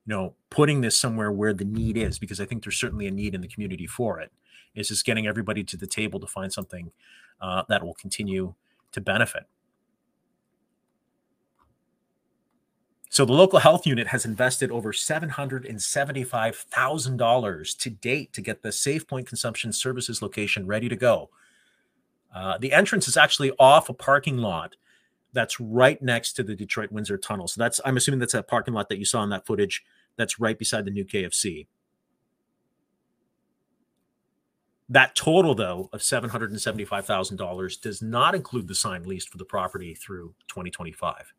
you 0.07 0.14
know 0.14 0.35
putting 0.51 0.81
this 0.81 0.97
somewhere 0.97 1.31
where 1.31 1.53
the 1.53 1.64
need 1.64 1.97
is 1.97 2.18
because 2.18 2.40
i 2.40 2.45
think 2.45 2.62
there's 2.62 2.79
certainly 2.79 3.07
a 3.07 3.11
need 3.11 3.35
in 3.35 3.40
the 3.40 3.49
community 3.49 3.87
for 3.87 4.21
it 4.21 4.33
is 4.75 4.88
just 4.88 5.05
getting 5.05 5.27
everybody 5.27 5.62
to 5.64 5.77
the 5.77 5.87
table 5.87 6.18
to 6.21 6.27
find 6.27 6.53
something 6.53 6.90
uh, 7.42 7.64
that 7.68 7.85
will 7.85 7.92
continue 7.94 8.55
to 8.92 9.00
benefit. 9.00 9.42
So 13.11 13.24
the 13.26 13.35
local 13.35 13.59
health 13.59 13.87
unit 13.87 14.07
has 14.07 14.24
invested 14.24 14.70
over 14.70 14.90
$775,000 14.90 17.78
to 17.78 17.90
date 17.90 18.33
to 18.33 18.40
get 18.40 18.62
the 18.62 18.70
SafePoint 18.70 19.26
Consumption 19.26 19.70
Services 19.70 20.22
location 20.22 20.66
ready 20.66 20.88
to 20.88 20.96
go. 20.96 21.28
Uh, 22.35 22.57
the 22.57 22.72
entrance 22.72 23.07
is 23.09 23.18
actually 23.18 23.52
off 23.59 23.90
a 23.90 23.92
parking 23.92 24.38
lot 24.38 24.76
that's 25.35 25.61
right 25.61 26.00
next 26.00 26.33
to 26.35 26.42
the 26.42 26.55
Detroit 26.55 26.90
Windsor 26.90 27.18
Tunnel. 27.18 27.48
So 27.48 27.61
that's 27.61 27.83
I'm 27.85 27.98
assuming 27.98 28.20
that's 28.20 28.33
a 28.33 28.42
parking 28.42 28.72
lot 28.72 28.88
that 28.88 28.96
you 28.98 29.05
saw 29.05 29.22
in 29.22 29.28
that 29.28 29.44
footage 29.44 29.85
that's 30.16 30.40
right 30.40 30.59
beside 30.59 30.87
the 30.87 30.90
new 30.90 31.05
KFC. 31.05 31.66
That 34.92 35.14
total, 35.14 35.55
though, 35.55 35.88
of 35.94 36.00
$775,000 36.00 37.81
does 37.81 38.02
not 38.02 38.35
include 38.35 38.68
the 38.68 38.74
signed 38.74 39.07
lease 39.07 39.24
for 39.24 39.38
the 39.38 39.44
property 39.46 39.94
through 39.94 40.35
2025. 40.48 41.33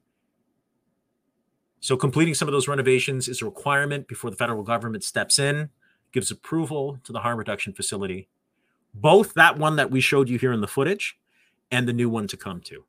So, 1.80 1.96
completing 1.96 2.34
some 2.34 2.48
of 2.48 2.52
those 2.52 2.68
renovations 2.68 3.28
is 3.28 3.44
a 3.44 3.46
requirement 3.46 4.08
before 4.08 4.32
the 4.32 4.36
federal 4.36 4.63
government 4.63 5.04
steps 5.04 5.38
in, 5.38 5.70
gives 6.12 6.32
approval 6.32 7.00
to 7.04 7.12
the 7.12 7.20
harm 7.20 7.38
reduction 7.38 7.74
facility, 7.74 8.28
both 8.96 9.36
that 9.36 9.60
one 9.60 9.76
that 9.76 9.92
we 9.92 10.02
showed 10.02 10.30
you 10.30 10.39
here 10.39 10.52
in 10.52 10.62
the 10.62 10.68
footage 10.68 11.20
and 11.70 11.88
the 11.88 11.94
new 11.94 12.10
one 12.10 12.26
to 12.30 12.38
come 12.38 12.60
to. 12.62 12.86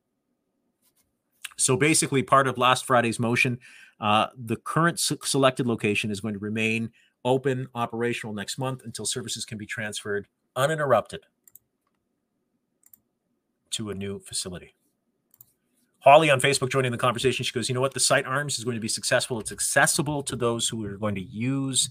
So, 1.58 1.76
basically, 1.76 2.22
part 2.22 2.48
of 2.48 2.56
last 2.56 2.86
Friday's 2.86 3.20
motion, 3.20 3.58
uh, 4.00 4.28
the 4.34 4.56
current 4.56 4.98
selected 4.98 5.66
location 5.66 6.10
is 6.10 6.20
going 6.20 6.32
to 6.32 6.40
remain 6.40 6.90
open, 7.22 7.68
operational 7.74 8.32
next 8.32 8.56
month 8.56 8.82
until 8.86 9.04
services 9.04 9.44
can 9.44 9.58
be 9.58 9.66
transferred 9.66 10.26
uninterrupted 10.56 11.26
to 13.70 13.90
a 13.90 13.94
new 13.94 14.20
facility. 14.20 14.74
Holly 15.98 16.30
on 16.30 16.40
Facebook 16.40 16.70
joining 16.70 16.92
the 16.92 16.98
conversation. 16.98 17.44
She 17.44 17.52
goes, 17.52 17.68
You 17.68 17.74
know 17.74 17.80
what? 17.80 17.94
The 17.94 18.00
site 18.00 18.26
arms 18.26 18.58
is 18.58 18.64
going 18.64 18.76
to 18.76 18.80
be 18.80 18.88
successful. 18.88 19.40
It's 19.40 19.52
accessible 19.52 20.22
to 20.24 20.36
those 20.36 20.68
who 20.68 20.84
are 20.84 20.98
going 20.98 21.14
to 21.14 21.22
use 21.22 21.88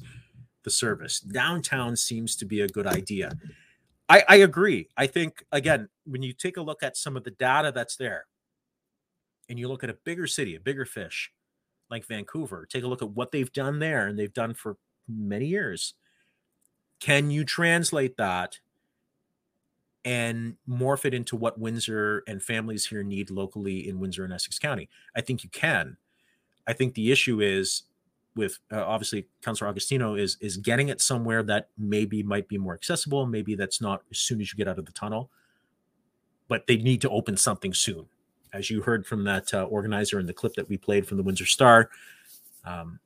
the 0.63 0.69
service. 0.69 1.19
Downtown 1.19 1.95
seems 1.95 2.35
to 2.37 2.45
be 2.45 2.61
a 2.61 2.67
good 2.67 2.87
idea. 2.87 3.33
I, 4.09 4.23
I 4.27 4.35
agree. 4.37 4.89
I 4.97 5.07
think, 5.07 5.43
again, 5.51 5.89
when 6.05 6.21
you 6.21 6.33
take 6.33 6.57
a 6.57 6.61
look 6.61 6.83
at 6.83 6.95
some 6.95 7.17
of 7.17 7.23
the 7.23 7.31
data 7.31 7.71
that's 7.73 7.95
there 7.95 8.25
and 9.49 9.57
you 9.57 9.67
look 9.67 9.83
at 9.83 9.89
a 9.89 9.97
bigger 10.05 10.27
city, 10.27 10.55
a 10.55 10.59
bigger 10.59 10.85
fish 10.85 11.31
like 11.89 12.05
Vancouver, 12.05 12.67
take 12.69 12.83
a 12.83 12.87
look 12.87 13.01
at 13.01 13.09
what 13.09 13.31
they've 13.31 13.51
done 13.51 13.79
there 13.79 14.07
and 14.07 14.17
they've 14.17 14.33
done 14.33 14.53
for 14.53 14.77
many 15.07 15.47
years. 15.47 15.95
Can 17.03 17.31
you 17.31 17.43
translate 17.43 18.15
that 18.15 18.59
and 20.05 20.55
morph 20.69 21.03
it 21.03 21.13
into 21.13 21.35
what 21.35 21.59
Windsor 21.59 22.23
and 22.29 22.41
families 22.41 22.85
here 22.85 23.03
need 23.03 23.29
locally 23.29 23.89
in 23.89 23.99
Windsor 23.99 24.23
and 24.23 24.31
Essex 24.31 24.57
County? 24.57 24.87
I 25.13 25.19
think 25.19 25.43
you 25.43 25.49
can. 25.49 25.97
I 26.65 26.71
think 26.71 26.93
the 26.93 27.11
issue 27.11 27.41
is 27.41 27.83
with 28.37 28.59
uh, 28.71 28.85
obviously 28.85 29.27
Councillor 29.41 29.69
Agostino 29.69 30.15
is 30.15 30.37
is 30.39 30.55
getting 30.55 30.87
it 30.87 31.01
somewhere 31.01 31.43
that 31.43 31.67
maybe 31.77 32.23
might 32.23 32.47
be 32.47 32.57
more 32.57 32.73
accessible. 32.73 33.25
Maybe 33.25 33.53
that's 33.55 33.81
not 33.81 34.03
as 34.09 34.19
soon 34.19 34.39
as 34.39 34.53
you 34.53 34.57
get 34.57 34.69
out 34.69 34.79
of 34.79 34.85
the 34.85 34.93
tunnel, 34.93 35.29
but 36.47 36.67
they 36.67 36.77
need 36.77 37.01
to 37.01 37.09
open 37.09 37.35
something 37.35 37.73
soon. 37.73 38.05
As 38.53 38.69
you 38.69 38.81
heard 38.81 39.05
from 39.05 39.25
that 39.25 39.53
uh, 39.53 39.65
organizer 39.65 40.21
in 40.21 40.25
the 40.25 40.33
clip 40.33 40.53
that 40.53 40.69
we 40.69 40.77
played 40.77 41.05
from 41.05 41.17
the 41.17 41.23
Windsor 41.23 41.47
Star, 41.47 41.89
um, 42.63 43.01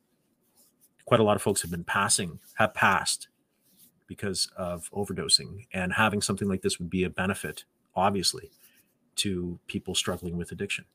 quite 1.05 1.19
a 1.19 1.23
lot 1.23 1.36
of 1.36 1.41
folks 1.41 1.63
have 1.63 1.71
been 1.71 1.83
passing, 1.83 2.38
have 2.60 2.75
passed 2.75 3.27
because 4.08 4.50
of 4.58 4.89
overdosing. 4.91 5.67
And 5.74 5.93
having 5.93 6.22
something 6.22 6.48
like 6.48 6.62
this 6.62 6.80
would 6.80 6.89
be 6.89 7.04
a 7.04 7.10
benefit, 7.10 7.65
obviously, 7.96 8.52
to 9.17 9.60
people 9.67 9.96
struggling 9.96 10.38
with 10.38 10.52
addiction. 10.52 10.86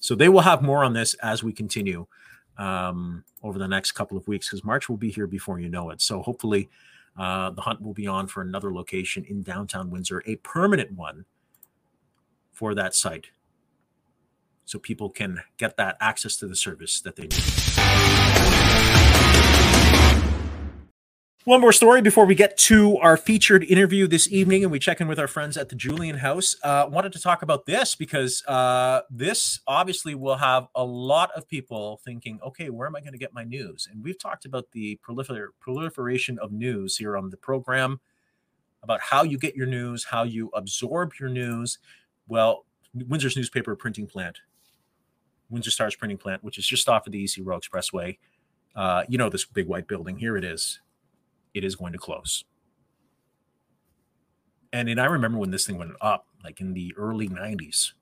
So 0.00 0.14
they 0.14 0.28
will 0.28 0.40
have 0.40 0.62
more 0.62 0.84
on 0.84 0.92
this 0.92 1.14
as 1.14 1.42
we 1.42 1.52
continue 1.52 2.06
um, 2.58 3.24
over 3.42 3.58
the 3.58 3.68
next 3.68 3.92
couple 3.92 4.16
of 4.16 4.26
weeks 4.28 4.48
because 4.48 4.64
March 4.64 4.88
will 4.88 4.96
be 4.96 5.10
here 5.10 5.26
before 5.26 5.58
you 5.58 5.68
know 5.68 5.90
it. 5.90 6.00
So 6.00 6.22
hopefully, 6.22 6.68
uh, 7.18 7.50
the 7.50 7.62
hunt 7.62 7.80
will 7.80 7.94
be 7.94 8.06
on 8.06 8.26
for 8.26 8.42
another 8.42 8.72
location 8.72 9.24
in 9.24 9.42
downtown 9.42 9.90
Windsor, 9.90 10.22
a 10.26 10.36
permanent 10.36 10.92
one 10.92 11.24
for 12.52 12.74
that 12.74 12.94
site. 12.94 13.26
So 14.64 14.78
people 14.78 15.10
can 15.10 15.42
get 15.58 15.76
that 15.76 15.96
access 16.00 16.36
to 16.36 16.46
the 16.46 16.56
service 16.56 17.00
that 17.00 17.16
they 17.16 17.24
need. 17.24 17.55
One 21.46 21.60
more 21.60 21.72
story 21.72 22.02
before 22.02 22.26
we 22.26 22.34
get 22.34 22.56
to 22.56 22.96
our 22.96 23.16
featured 23.16 23.62
interview 23.62 24.08
this 24.08 24.26
evening, 24.32 24.64
and 24.64 24.72
we 24.72 24.80
check 24.80 25.00
in 25.00 25.06
with 25.06 25.20
our 25.20 25.28
friends 25.28 25.56
at 25.56 25.68
the 25.68 25.76
Julian 25.76 26.16
House. 26.16 26.56
Uh, 26.60 26.88
wanted 26.90 27.12
to 27.12 27.20
talk 27.20 27.42
about 27.42 27.66
this 27.66 27.94
because 27.94 28.44
uh, 28.48 29.02
this 29.10 29.60
obviously 29.64 30.16
will 30.16 30.34
have 30.34 30.66
a 30.74 30.84
lot 30.84 31.30
of 31.36 31.46
people 31.46 32.00
thinking, 32.04 32.40
okay, 32.44 32.68
where 32.68 32.88
am 32.88 32.96
I 32.96 33.00
going 33.00 33.12
to 33.12 33.18
get 33.18 33.32
my 33.32 33.44
news? 33.44 33.86
And 33.88 34.02
we've 34.02 34.18
talked 34.18 34.44
about 34.44 34.72
the 34.72 34.98
prolifer- 35.08 35.50
proliferation 35.60 36.36
of 36.40 36.50
news 36.50 36.96
here 36.96 37.16
on 37.16 37.30
the 37.30 37.36
program, 37.36 38.00
about 38.82 39.00
how 39.00 39.22
you 39.22 39.38
get 39.38 39.54
your 39.54 39.68
news, 39.68 40.02
how 40.02 40.24
you 40.24 40.50
absorb 40.52 41.12
your 41.20 41.28
news. 41.28 41.78
Well, 42.26 42.64
Windsor's 42.92 43.36
newspaper 43.36 43.76
printing 43.76 44.08
plant, 44.08 44.40
Windsor 45.48 45.70
Star's 45.70 45.94
printing 45.94 46.18
plant, 46.18 46.42
which 46.42 46.58
is 46.58 46.66
just 46.66 46.88
off 46.88 47.06
of 47.06 47.12
the 47.12 47.22
EC 47.22 47.44
Row 47.44 47.60
Expressway. 47.60 48.18
Uh, 48.74 49.04
you 49.08 49.16
know 49.16 49.28
this 49.28 49.44
big 49.44 49.68
white 49.68 49.86
building. 49.86 50.18
Here 50.18 50.36
it 50.36 50.42
is 50.42 50.80
it 51.56 51.64
is 51.64 51.74
going 51.74 51.92
to 51.94 51.98
close. 51.98 52.44
And, 54.74 54.90
and 54.90 55.00
I 55.00 55.06
remember 55.06 55.38
when 55.38 55.50
this 55.50 55.66
thing 55.66 55.78
went 55.78 55.92
up, 56.02 56.26
like 56.44 56.60
in 56.60 56.74
the 56.74 56.92
early 56.98 57.28
90s. 57.28 57.92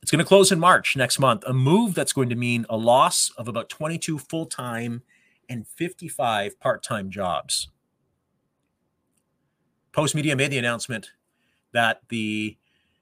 It's 0.00 0.10
going 0.10 0.24
to 0.24 0.28
close 0.28 0.50
in 0.50 0.58
March 0.58 0.96
next 0.96 1.18
month, 1.18 1.44
a 1.46 1.52
move 1.52 1.94
that's 1.94 2.14
going 2.14 2.30
to 2.30 2.36
mean 2.36 2.64
a 2.70 2.76
loss 2.78 3.30
of 3.36 3.48
about 3.48 3.68
22 3.68 4.18
full 4.18 4.46
time 4.46 5.02
and 5.50 5.66
55 5.66 6.58
part 6.58 6.82
time 6.82 7.10
jobs. 7.10 7.68
Postmedia 9.92 10.36
made 10.36 10.50
the 10.50 10.58
announcement 10.58 11.10
that 11.72 12.00
the 12.08 12.56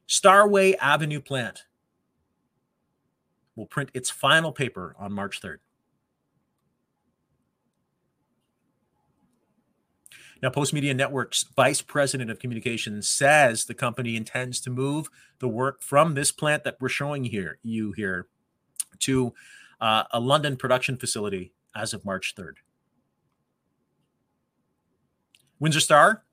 Starway 0.08 0.74
Avenue 0.80 1.20
plant 1.20 1.66
will 3.54 3.66
print 3.66 3.90
its 3.94 4.10
final 4.10 4.50
paper 4.50 4.96
on 4.98 5.12
March 5.12 5.40
3rd. 5.40 5.58
Now, 10.42 10.50
Postmedia 10.50 10.94
Network's 10.94 11.44
vice 11.56 11.80
president 11.80 12.30
of 12.30 12.38
communications 12.38 13.08
says 13.08 13.64
the 13.64 13.74
company 13.74 14.16
intends 14.16 14.60
to 14.62 14.70
move 14.70 15.08
the 15.38 15.48
work 15.48 15.82
from 15.82 16.14
this 16.14 16.30
plant 16.30 16.64
that 16.64 16.76
we're 16.78 16.88
showing 16.88 17.24
here, 17.24 17.58
you 17.62 17.92
here, 17.92 18.26
to 19.00 19.32
uh, 19.80 20.04
a 20.10 20.20
London 20.20 20.56
production 20.56 20.96
facility 20.96 21.52
as 21.74 21.94
of 21.94 22.04
March 22.04 22.34
3rd. 22.36 22.56
Windsor 25.58 25.80
Star, 25.80 26.24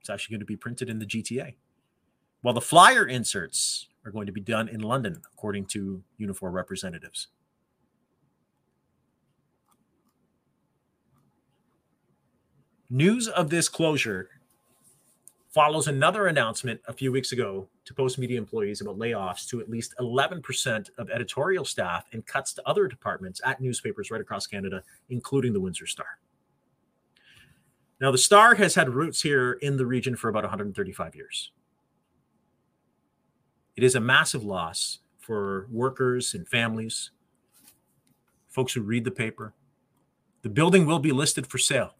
it's 0.00 0.10
actually 0.10 0.34
going 0.34 0.40
to 0.40 0.46
be 0.46 0.56
printed 0.56 0.90
in 0.90 0.98
the 0.98 1.06
GTA. 1.06 1.54
While 2.42 2.54
the 2.54 2.60
flyer 2.60 3.06
inserts 3.06 3.88
are 4.04 4.10
going 4.10 4.26
to 4.26 4.32
be 4.32 4.40
done 4.40 4.68
in 4.68 4.80
London, 4.80 5.22
according 5.32 5.66
to 5.66 6.02
Unifor 6.20 6.52
representatives. 6.52 7.28
News 12.88 13.26
of 13.26 13.50
this 13.50 13.68
closure 13.68 14.28
follows 15.48 15.88
another 15.88 16.28
announcement 16.28 16.80
a 16.86 16.92
few 16.92 17.10
weeks 17.10 17.32
ago 17.32 17.66
to 17.84 17.94
Postmedia 17.94 18.36
employees 18.36 18.80
about 18.80 18.96
layoffs 18.98 19.48
to 19.48 19.60
at 19.60 19.68
least 19.68 19.94
11% 19.98 20.90
of 20.96 21.10
editorial 21.10 21.64
staff 21.64 22.04
and 22.12 22.24
cuts 22.26 22.52
to 22.52 22.68
other 22.68 22.86
departments 22.86 23.40
at 23.44 23.60
newspapers 23.60 24.10
right 24.12 24.20
across 24.20 24.46
Canada, 24.46 24.82
including 25.08 25.52
the 25.52 25.60
Windsor 25.60 25.86
Star. 25.86 26.18
Now, 28.00 28.12
the 28.12 28.18
Star 28.18 28.54
has 28.54 28.76
had 28.76 28.90
roots 28.90 29.22
here 29.22 29.54
in 29.54 29.78
the 29.78 29.86
region 29.86 30.14
for 30.14 30.28
about 30.28 30.44
135 30.44 31.16
years. 31.16 31.50
It 33.74 33.82
is 33.82 33.96
a 33.96 34.00
massive 34.00 34.44
loss 34.44 35.00
for 35.18 35.66
workers 35.72 36.34
and 36.34 36.46
families, 36.46 37.10
folks 38.48 38.74
who 38.74 38.82
read 38.82 39.04
the 39.04 39.10
paper. 39.10 39.54
The 40.42 40.50
building 40.50 40.86
will 40.86 41.00
be 41.00 41.10
listed 41.10 41.48
for 41.48 41.58
sale. 41.58 41.94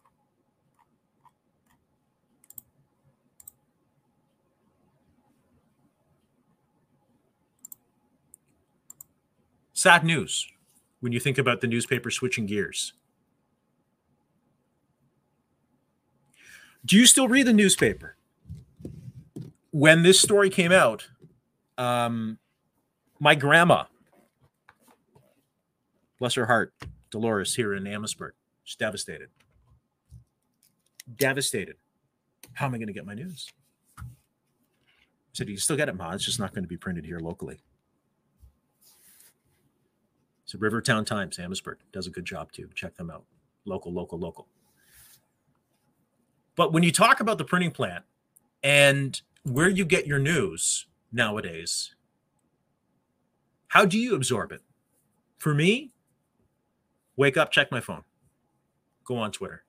Sad 9.77 10.03
news 10.03 10.47
when 11.01 11.11
you 11.13 11.19
think 11.19 11.37
about 11.37 11.61
the 11.61 11.67
newspaper 11.67 12.09
switching 12.09 12.47
gears. 12.47 12.93
Do 16.83 16.97
you 16.97 17.05
still 17.05 17.27
read 17.27 17.45
the 17.45 17.53
newspaper? 17.53 18.15
When 19.69 20.01
this 20.01 20.19
story 20.19 20.49
came 20.49 20.71
out, 20.71 21.07
um, 21.77 22.39
my 23.19 23.35
grandma, 23.35 23.83
bless 26.17 26.33
her 26.33 26.47
heart, 26.47 26.73
Dolores 27.11 27.53
here 27.53 27.75
in 27.75 27.85
Amherstburg, 27.85 28.33
she's 28.63 28.77
devastated. 28.77 29.29
Devastated. 31.19 31.75
How 32.53 32.65
am 32.65 32.73
I 32.73 32.79
going 32.79 32.87
to 32.87 32.93
get 32.93 33.05
my 33.05 33.13
news? 33.13 33.47
I 33.99 34.03
said, 35.33 35.49
You 35.49 35.57
still 35.57 35.77
get 35.77 35.87
it, 35.87 35.95
Ma. 35.95 36.13
It's 36.13 36.25
just 36.25 36.39
not 36.39 36.55
going 36.55 36.63
to 36.63 36.67
be 36.67 36.77
printed 36.77 37.05
here 37.05 37.19
locally. 37.19 37.59
So 40.47 40.57
Rivertown 40.57 41.03
Times, 41.03 41.37
Amherstburg 41.39 41.79
does 41.91 42.07
a 42.07 42.09
good 42.09 42.23
job 42.25 42.53
too. 42.53 42.69
Check 42.73 42.95
them 42.95 43.11
out. 43.11 43.25
Local, 43.65 43.93
local, 43.93 44.17
local. 44.17 44.47
But 46.55 46.71
when 46.71 46.83
you 46.83 46.91
talk 46.91 47.19
about 47.19 47.37
the 47.37 47.43
printing 47.43 47.71
plant 47.71 48.05
and 48.63 49.21
where 49.43 49.69
you 49.69 49.83
get 49.83 50.07
your 50.07 50.19
news 50.19 50.87
nowadays, 51.11 51.93
how 53.67 53.85
do 53.85 53.99
you 53.99 54.15
absorb 54.15 54.53
it? 54.53 54.61
For 55.37 55.53
me, 55.53 55.91
wake 57.17 57.35
up, 57.35 57.51
check 57.51 57.69
my 57.69 57.81
phone, 57.81 58.03
go 59.03 59.17
on 59.17 59.31
Twitter, 59.31 59.63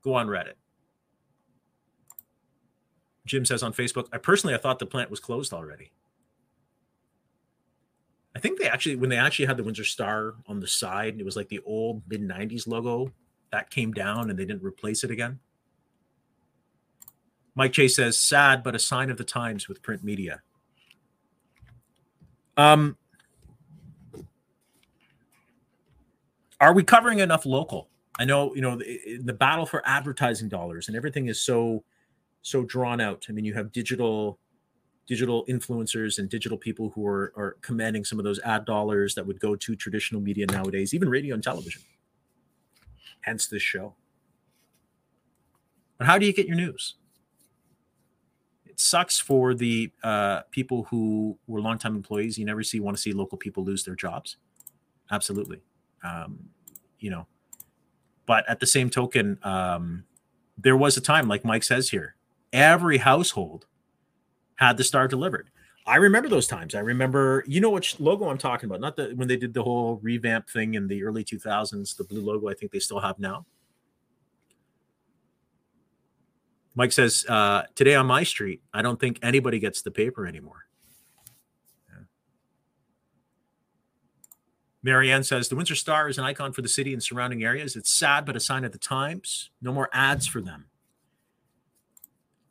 go 0.00 0.14
on 0.14 0.28
Reddit. 0.28 0.54
Jim 3.26 3.44
says 3.44 3.64
on 3.64 3.72
Facebook, 3.72 4.06
I 4.12 4.18
personally 4.18 4.54
I 4.54 4.58
thought 4.58 4.78
the 4.78 4.86
plant 4.86 5.10
was 5.10 5.20
closed 5.20 5.52
already. 5.52 5.90
I 8.34 8.38
think 8.38 8.58
they 8.58 8.68
actually, 8.68 8.96
when 8.96 9.10
they 9.10 9.16
actually 9.16 9.46
had 9.46 9.56
the 9.56 9.64
Windsor 9.64 9.84
Star 9.84 10.34
on 10.46 10.60
the 10.60 10.66
side, 10.66 11.16
it 11.18 11.24
was 11.24 11.36
like 11.36 11.48
the 11.48 11.60
old 11.64 12.02
mid 12.08 12.22
90s 12.22 12.66
logo 12.66 13.12
that 13.50 13.70
came 13.70 13.92
down 13.92 14.30
and 14.30 14.38
they 14.38 14.44
didn't 14.44 14.62
replace 14.62 15.02
it 15.02 15.10
again. 15.10 15.40
Mike 17.56 17.72
Chase 17.72 17.96
says, 17.96 18.16
sad, 18.16 18.62
but 18.62 18.74
a 18.76 18.78
sign 18.78 19.10
of 19.10 19.16
the 19.16 19.24
times 19.24 19.68
with 19.68 19.82
print 19.82 20.04
media. 20.04 20.42
Um, 22.56 22.96
are 26.60 26.72
we 26.72 26.84
covering 26.84 27.18
enough 27.18 27.44
local? 27.44 27.88
I 28.18 28.24
know, 28.24 28.54
you 28.54 28.60
know, 28.60 28.76
the, 28.76 29.18
the 29.24 29.32
battle 29.32 29.66
for 29.66 29.82
advertising 29.86 30.48
dollars 30.48 30.88
and 30.88 30.96
everything 30.96 31.26
is 31.26 31.40
so, 31.40 31.82
so 32.42 32.62
drawn 32.64 33.00
out. 33.00 33.26
I 33.28 33.32
mean, 33.32 33.44
you 33.44 33.54
have 33.54 33.72
digital 33.72 34.38
digital 35.10 35.44
influencers 35.46 36.20
and 36.20 36.28
digital 36.28 36.56
people 36.56 36.90
who 36.94 37.04
are, 37.04 37.32
are 37.36 37.56
commanding 37.62 38.04
some 38.04 38.20
of 38.20 38.24
those 38.24 38.38
ad 38.44 38.64
dollars 38.64 39.12
that 39.16 39.26
would 39.26 39.40
go 39.40 39.56
to 39.56 39.74
traditional 39.74 40.20
media 40.20 40.46
nowadays, 40.46 40.94
even 40.94 41.08
radio 41.08 41.34
and 41.34 41.42
television. 41.42 41.82
Hence 43.22 43.48
this 43.48 43.60
show. 43.60 43.96
But 45.98 46.06
how 46.06 46.16
do 46.16 46.26
you 46.26 46.32
get 46.32 46.46
your 46.46 46.54
news? 46.54 46.94
It 48.64 48.78
sucks 48.78 49.18
for 49.18 49.52
the 49.52 49.90
uh, 50.04 50.42
people 50.52 50.84
who 50.84 51.36
were 51.48 51.60
longtime 51.60 51.96
employees. 51.96 52.38
You 52.38 52.44
never 52.44 52.62
see 52.62 52.78
want 52.78 52.96
to 52.96 53.02
see 53.02 53.12
local 53.12 53.36
people 53.36 53.64
lose 53.64 53.82
their 53.82 53.96
jobs. 53.96 54.36
Absolutely, 55.10 55.60
um, 56.04 56.38
you 57.00 57.10
know. 57.10 57.26
But 58.26 58.48
at 58.48 58.60
the 58.60 58.66
same 58.66 58.88
token, 58.88 59.40
um, 59.42 60.04
there 60.56 60.76
was 60.76 60.96
a 60.96 61.00
time, 61.00 61.26
like 61.26 61.44
Mike 61.44 61.64
says 61.64 61.90
here, 61.90 62.14
every 62.52 62.98
household 62.98 63.66
had 64.60 64.76
the 64.76 64.84
star 64.84 65.08
delivered. 65.08 65.50
I 65.86 65.96
remember 65.96 66.28
those 66.28 66.46
times. 66.46 66.74
I 66.74 66.80
remember, 66.80 67.42
you 67.46 67.60
know, 67.60 67.70
which 67.70 67.98
logo 67.98 68.28
I'm 68.28 68.38
talking 68.38 68.68
about. 68.68 68.80
Not 68.80 68.96
the 68.96 69.12
when 69.14 69.26
they 69.26 69.36
did 69.36 69.54
the 69.54 69.62
whole 69.62 69.98
revamp 70.02 70.48
thing 70.50 70.74
in 70.74 70.86
the 70.86 71.02
early 71.02 71.24
2000s, 71.24 71.96
the 71.96 72.04
blue 72.04 72.20
logo. 72.20 72.48
I 72.48 72.54
think 72.54 72.70
they 72.70 72.78
still 72.78 73.00
have 73.00 73.18
now. 73.18 73.46
Mike 76.74 76.92
says 76.92 77.24
uh, 77.28 77.62
today 77.74 77.94
on 77.94 78.06
my 78.06 78.22
street, 78.22 78.62
I 78.72 78.82
don't 78.82 79.00
think 79.00 79.18
anybody 79.22 79.58
gets 79.58 79.82
the 79.82 79.90
paper 79.90 80.26
anymore. 80.26 80.66
Marianne 84.82 85.24
says 85.24 85.48
the 85.48 85.56
Windsor 85.56 85.74
Star 85.74 86.08
is 86.08 86.16
an 86.16 86.24
icon 86.24 86.52
for 86.52 86.62
the 86.62 86.68
city 86.68 86.94
and 86.94 87.02
surrounding 87.02 87.44
areas. 87.44 87.76
It's 87.76 87.90
sad, 87.90 88.24
but 88.24 88.34
a 88.34 88.40
sign 88.40 88.64
of 88.64 88.72
the 88.72 88.78
times. 88.78 89.50
No 89.60 89.72
more 89.72 89.90
ads 89.92 90.26
for 90.26 90.40
them. 90.40 90.69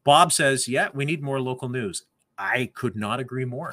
Bob 0.09 0.31
says, 0.31 0.67
yeah, 0.67 0.89
we 0.91 1.05
need 1.05 1.21
more 1.21 1.39
local 1.39 1.69
news. 1.69 2.05
I 2.35 2.71
could 2.73 2.95
not 2.95 3.19
agree 3.19 3.45
more. 3.45 3.71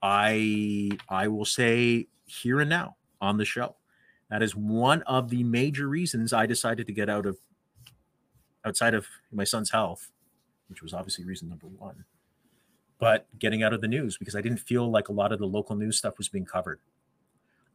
I 0.00 0.92
I 1.10 1.28
will 1.28 1.44
say 1.44 2.08
here 2.24 2.60
and 2.60 2.70
now 2.70 2.96
on 3.20 3.36
the 3.36 3.44
show. 3.44 3.76
That 4.30 4.42
is 4.42 4.56
one 4.56 5.02
of 5.02 5.28
the 5.28 5.44
major 5.44 5.88
reasons 5.88 6.32
I 6.32 6.46
decided 6.46 6.86
to 6.86 6.94
get 6.94 7.10
out 7.10 7.26
of 7.26 7.36
outside 8.64 8.94
of 8.94 9.06
my 9.30 9.44
son's 9.44 9.72
health, 9.72 10.10
which 10.70 10.80
was 10.80 10.94
obviously 10.94 11.26
reason 11.26 11.50
number 11.50 11.66
one. 11.66 12.06
But 12.98 13.26
getting 13.38 13.62
out 13.62 13.74
of 13.74 13.82
the 13.82 13.88
news 13.88 14.16
because 14.16 14.34
I 14.34 14.40
didn't 14.40 14.60
feel 14.60 14.90
like 14.90 15.10
a 15.10 15.12
lot 15.12 15.32
of 15.32 15.38
the 15.38 15.46
local 15.46 15.76
news 15.76 15.98
stuff 15.98 16.16
was 16.16 16.30
being 16.30 16.46
covered. 16.46 16.80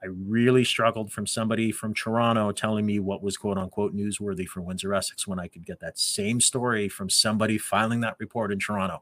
I 0.04 0.08
really 0.08 0.66
struggled 0.66 1.12
from 1.12 1.26
somebody 1.26 1.72
from 1.72 1.93
Toronto 1.93 2.51
telling 2.51 2.86
me 2.86 2.99
what 2.99 3.24
was 3.24 3.38
quote 3.38 3.58
unquote 3.58 3.95
newsworthy 3.95 4.45
for 4.45 4.62
Windsor 4.62 4.93
Essex 4.93 5.26
when 5.26 5.39
I 5.39 5.47
could 5.47 5.66
get 5.66 5.80
that 5.80 5.97
same 5.97 6.41
story 6.41 6.89
from 6.89 7.10
somebody 7.10 7.58
filing 7.58 8.01
that 8.01 8.18
report 8.20 8.51
in 8.51 8.60
Toronto. 8.60 9.01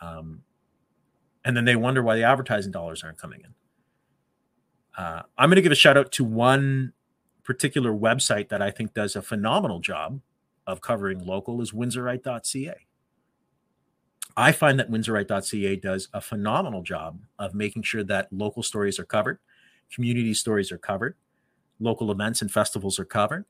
Um, 0.00 0.42
and 1.44 1.56
then 1.56 1.64
they 1.64 1.76
wonder 1.76 2.02
why 2.02 2.16
the 2.16 2.22
advertising 2.22 2.72
dollars 2.72 3.04
aren't 3.04 3.18
coming 3.18 3.42
in. 3.44 3.54
Uh, 4.96 5.22
I'm 5.36 5.48
going 5.48 5.56
to 5.56 5.62
give 5.62 5.72
a 5.72 5.76
shout 5.76 5.96
out 5.96 6.12
to 6.12 6.24
one 6.24 6.92
particular 7.44 7.92
website 7.92 8.48
that 8.48 8.62
I 8.62 8.70
think 8.70 8.94
does 8.94 9.16
a 9.16 9.22
phenomenal 9.22 9.80
job 9.80 10.20
of 10.66 10.80
covering 10.80 11.24
local 11.24 11.60
is 11.62 11.72
windsorite.ca. 11.72 12.74
I 14.36 14.52
find 14.52 14.78
that 14.78 14.90
windsorite.ca 14.90 15.76
does 15.76 16.08
a 16.12 16.20
phenomenal 16.20 16.82
job 16.82 17.18
of 17.38 17.54
making 17.54 17.82
sure 17.82 18.04
that 18.04 18.32
local 18.32 18.62
stories 18.62 18.98
are 18.98 19.04
covered, 19.04 19.38
community 19.92 20.34
stories 20.34 20.70
are 20.72 20.78
covered, 20.78 21.16
local 21.80 22.10
events 22.10 22.42
and 22.42 22.50
festivals 22.50 22.98
are 22.98 23.04
covered. 23.04 23.44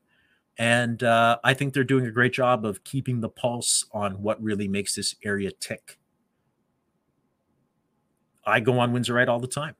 And 0.57 1.03
uh, 1.03 1.37
I 1.43 1.53
think 1.53 1.73
they're 1.73 1.83
doing 1.83 2.05
a 2.05 2.11
great 2.11 2.33
job 2.33 2.65
of 2.65 2.83
keeping 2.83 3.21
the 3.21 3.29
pulse 3.29 3.85
on 3.93 4.21
what 4.21 4.41
really 4.43 4.67
makes 4.67 4.95
this 4.95 5.15
area 5.23 5.51
tick. 5.51 5.97
I 8.45 8.59
go 8.59 8.79
on 8.79 8.93
Windsorite 8.93 9.27
all 9.27 9.39
the 9.39 9.47
time. 9.47 9.75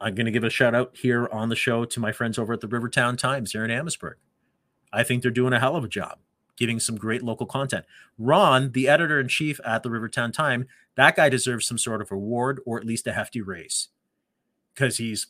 I'm 0.00 0.14
going 0.14 0.26
to 0.26 0.32
give 0.32 0.44
a 0.44 0.50
shout 0.50 0.74
out 0.74 0.96
here 0.96 1.28
on 1.32 1.48
the 1.48 1.56
show 1.56 1.84
to 1.84 2.00
my 2.00 2.12
friends 2.12 2.38
over 2.38 2.52
at 2.52 2.60
the 2.60 2.68
Rivertown 2.68 3.16
Times 3.16 3.52
here 3.52 3.64
in 3.64 3.70
Amherstburg. 3.70 4.16
I 4.92 5.02
think 5.04 5.22
they're 5.22 5.30
doing 5.30 5.52
a 5.52 5.60
hell 5.60 5.76
of 5.76 5.84
a 5.84 5.88
job 5.88 6.18
giving 6.56 6.78
some 6.78 6.96
great 6.96 7.22
local 7.22 7.46
content. 7.46 7.84
Ron, 8.18 8.72
the 8.72 8.88
editor 8.88 9.18
in 9.18 9.28
chief 9.28 9.58
at 9.64 9.82
the 9.82 9.90
Rivertown 9.90 10.32
Time, 10.32 10.66
that 10.96 11.16
guy 11.16 11.28
deserves 11.28 11.66
some 11.66 11.78
sort 11.78 12.02
of 12.02 12.12
award 12.12 12.60
or 12.66 12.78
at 12.78 12.84
least 12.84 13.06
a 13.06 13.12
hefty 13.12 13.40
raise 13.40 13.88
because 14.74 14.98
he's 14.98 15.28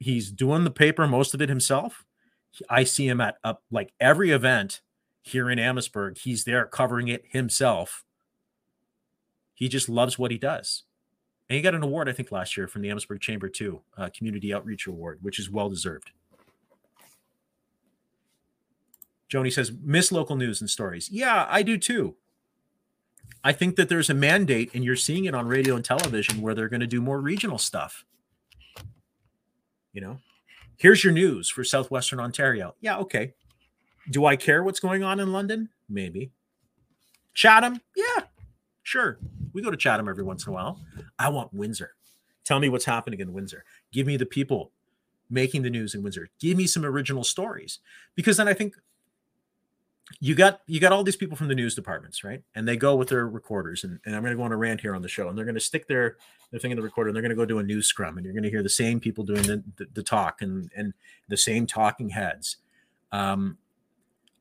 he's 0.00 0.32
doing 0.32 0.64
the 0.64 0.70
paper 0.70 1.06
most 1.06 1.34
of 1.34 1.40
it 1.40 1.48
himself. 1.48 2.04
I 2.68 2.82
see 2.82 3.06
him 3.06 3.20
at 3.20 3.36
like 3.70 3.92
every 4.00 4.32
event 4.32 4.80
here 5.22 5.48
in 5.48 5.58
Amherstburg. 5.60 6.18
He's 6.18 6.44
there 6.44 6.66
covering 6.66 7.06
it 7.06 7.24
himself. 7.28 8.04
He 9.54 9.68
just 9.68 9.88
loves 9.88 10.18
what 10.18 10.32
he 10.32 10.38
does. 10.38 10.84
And 11.48 11.56
he 11.56 11.62
got 11.62 11.74
an 11.74 11.82
award, 11.82 12.08
I 12.08 12.12
think, 12.12 12.32
last 12.32 12.56
year 12.56 12.66
from 12.66 12.82
the 12.82 12.90
Amherstburg 12.90 13.20
Chamber 13.20 13.48
too, 13.48 13.82
uh, 13.96 14.08
Community 14.16 14.54
Outreach 14.54 14.86
Award, 14.86 15.18
which 15.20 15.38
is 15.38 15.50
well 15.50 15.68
deserved. 15.68 16.10
Joni 19.30 19.52
says, 19.52 19.70
miss 19.82 20.10
local 20.10 20.34
news 20.34 20.60
and 20.60 20.68
stories. 20.68 21.08
Yeah, 21.10 21.46
I 21.48 21.62
do 21.62 21.76
too. 21.78 22.16
I 23.44 23.52
think 23.52 23.76
that 23.76 23.88
there's 23.88 24.10
a 24.10 24.14
mandate, 24.14 24.70
and 24.74 24.84
you're 24.84 24.96
seeing 24.96 25.24
it 25.24 25.34
on 25.34 25.46
radio 25.46 25.76
and 25.76 25.84
television 25.84 26.40
where 26.40 26.54
they're 26.54 26.68
going 26.68 26.80
to 26.80 26.86
do 26.86 27.00
more 27.00 27.20
regional 27.20 27.58
stuff. 27.58 28.04
You 29.92 30.00
know, 30.00 30.18
here's 30.76 31.02
your 31.02 31.12
news 31.12 31.48
for 31.48 31.64
Southwestern 31.64 32.20
Ontario. 32.20 32.74
Yeah, 32.80 32.98
okay. 32.98 33.34
Do 34.10 34.26
I 34.26 34.36
care 34.36 34.62
what's 34.62 34.80
going 34.80 35.02
on 35.02 35.20
in 35.20 35.32
London? 35.32 35.68
Maybe. 35.88 36.30
Chatham? 37.34 37.80
Yeah, 37.96 38.24
sure. 38.82 39.18
We 39.52 39.62
go 39.62 39.70
to 39.70 39.76
Chatham 39.76 40.08
every 40.08 40.24
once 40.24 40.46
in 40.46 40.50
a 40.50 40.54
while. 40.54 40.80
I 41.18 41.28
want 41.28 41.52
Windsor. 41.52 41.92
Tell 42.44 42.60
me 42.60 42.68
what's 42.68 42.84
happening 42.84 43.20
in 43.20 43.32
Windsor. 43.32 43.64
Give 43.92 44.06
me 44.06 44.16
the 44.16 44.26
people 44.26 44.72
making 45.28 45.62
the 45.62 45.70
news 45.70 45.94
in 45.94 46.02
Windsor. 46.02 46.28
Give 46.40 46.56
me 46.56 46.66
some 46.66 46.84
original 46.84 47.24
stories. 47.24 47.78
Because 48.16 48.36
then 48.36 48.48
I 48.48 48.54
think 48.54 48.74
you 50.18 50.34
got 50.34 50.60
you 50.66 50.80
got 50.80 50.92
all 50.92 51.04
these 51.04 51.16
people 51.16 51.36
from 51.36 51.48
the 51.48 51.54
news 51.54 51.74
departments, 51.74 52.24
right? 52.24 52.42
And 52.54 52.66
they 52.66 52.76
go 52.76 52.96
with 52.96 53.08
their 53.08 53.28
recorders, 53.28 53.84
and, 53.84 54.00
and 54.04 54.16
I'm 54.16 54.22
going 54.22 54.32
to 54.32 54.36
go 54.36 54.42
on 54.42 54.52
a 54.52 54.56
rant 54.56 54.80
here 54.80 54.94
on 54.94 55.02
the 55.02 55.08
show, 55.08 55.28
and 55.28 55.38
they're 55.38 55.44
going 55.44 55.54
to 55.54 55.60
stick 55.60 55.86
their 55.86 56.16
their 56.50 56.58
thing 56.58 56.72
in 56.72 56.76
the 56.76 56.82
recorder, 56.82 57.08
and 57.08 57.14
they're 57.14 57.22
going 57.22 57.30
to 57.30 57.36
go 57.36 57.44
do 57.44 57.58
a 57.58 57.62
news 57.62 57.86
scrum, 57.86 58.16
and 58.16 58.24
you're 58.24 58.34
going 58.34 58.42
to 58.42 58.50
hear 58.50 58.62
the 58.62 58.68
same 58.68 58.98
people 58.98 59.24
doing 59.24 59.42
the, 59.42 59.62
the, 59.76 59.86
the 59.94 60.02
talk 60.02 60.42
and 60.42 60.70
and 60.76 60.92
the 61.28 61.36
same 61.36 61.66
talking 61.66 62.08
heads. 62.08 62.56
Um, 63.12 63.58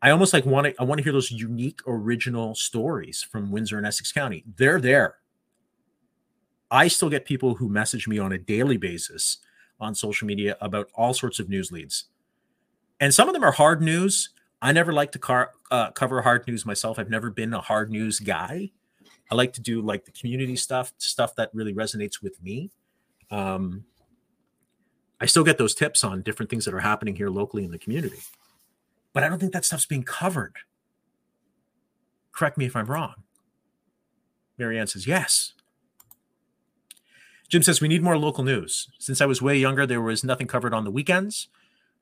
I 0.01 0.11
almost 0.11 0.33
like 0.33 0.45
want 0.45 0.67
to 0.67 0.75
I 0.79 0.83
want 0.85 0.99
to 0.99 1.03
hear 1.03 1.13
those 1.13 1.31
unique 1.31 1.81
original 1.85 2.55
stories 2.55 3.21
from 3.21 3.51
Windsor 3.51 3.77
and 3.77 3.85
Essex 3.85 4.11
County. 4.11 4.43
They're 4.57 4.81
there. 4.81 5.15
I 6.71 6.87
still 6.87 7.09
get 7.09 7.25
people 7.25 7.55
who 7.55 7.67
message 7.67 8.07
me 8.07 8.19
on 8.19 8.31
a 8.31 8.37
daily 8.37 8.77
basis 8.77 9.37
on 9.79 9.95
social 9.95 10.27
media 10.27 10.57
about 10.61 10.89
all 10.93 11.13
sorts 11.13 11.39
of 11.39 11.49
news 11.49 11.71
leads. 11.71 12.05
And 12.99 13.13
some 13.13 13.27
of 13.27 13.33
them 13.33 13.43
are 13.43 13.51
hard 13.51 13.81
news 13.81 14.29
I 14.61 14.71
never 14.71 14.91
like 14.91 15.11
to 15.13 15.19
car, 15.19 15.51
uh, 15.71 15.91
cover 15.91 16.21
hard 16.21 16.47
news 16.47 16.65
myself. 16.65 16.99
I've 16.99 17.09
never 17.09 17.29
been 17.29 17.53
a 17.53 17.61
hard 17.61 17.91
news 17.91 18.19
guy. 18.19 18.71
I 19.31 19.35
like 19.35 19.53
to 19.53 19.61
do 19.61 19.81
like 19.81 20.05
the 20.05 20.11
community 20.11 20.55
stuff, 20.55 20.93
stuff 20.97 21.35
that 21.35 21.51
really 21.53 21.73
resonates 21.73 22.21
with 22.21 22.41
me. 22.41 22.71
Um, 23.31 23.85
I 25.21 25.25
still 25.25 25.43
get 25.43 25.57
those 25.57 25.75
tips 25.75 26.03
on 26.03 26.21
different 26.21 26.49
things 26.49 26.65
that 26.65 26.73
are 26.73 26.79
happening 26.79 27.15
here 27.15 27.29
locally 27.29 27.63
in 27.63 27.71
the 27.71 27.77
community, 27.77 28.19
but 29.13 29.23
I 29.23 29.29
don't 29.29 29.39
think 29.39 29.53
that 29.53 29.65
stuff's 29.65 29.85
being 29.85 30.03
covered. 30.03 30.55
Correct 32.31 32.57
me 32.57 32.65
if 32.65 32.75
I'm 32.75 32.85
wrong. 32.85 33.15
Marianne 34.57 34.87
says 34.87 35.07
yes. 35.07 35.53
Jim 37.49 37.63
says 37.63 37.81
we 37.81 37.87
need 37.87 38.03
more 38.03 38.17
local 38.17 38.43
news. 38.43 38.89
Since 38.99 39.21
I 39.21 39.25
was 39.25 39.41
way 39.41 39.57
younger, 39.57 39.85
there 39.85 40.01
was 40.01 40.23
nothing 40.23 40.47
covered 40.47 40.73
on 40.73 40.83
the 40.83 40.91
weekends. 40.91 41.49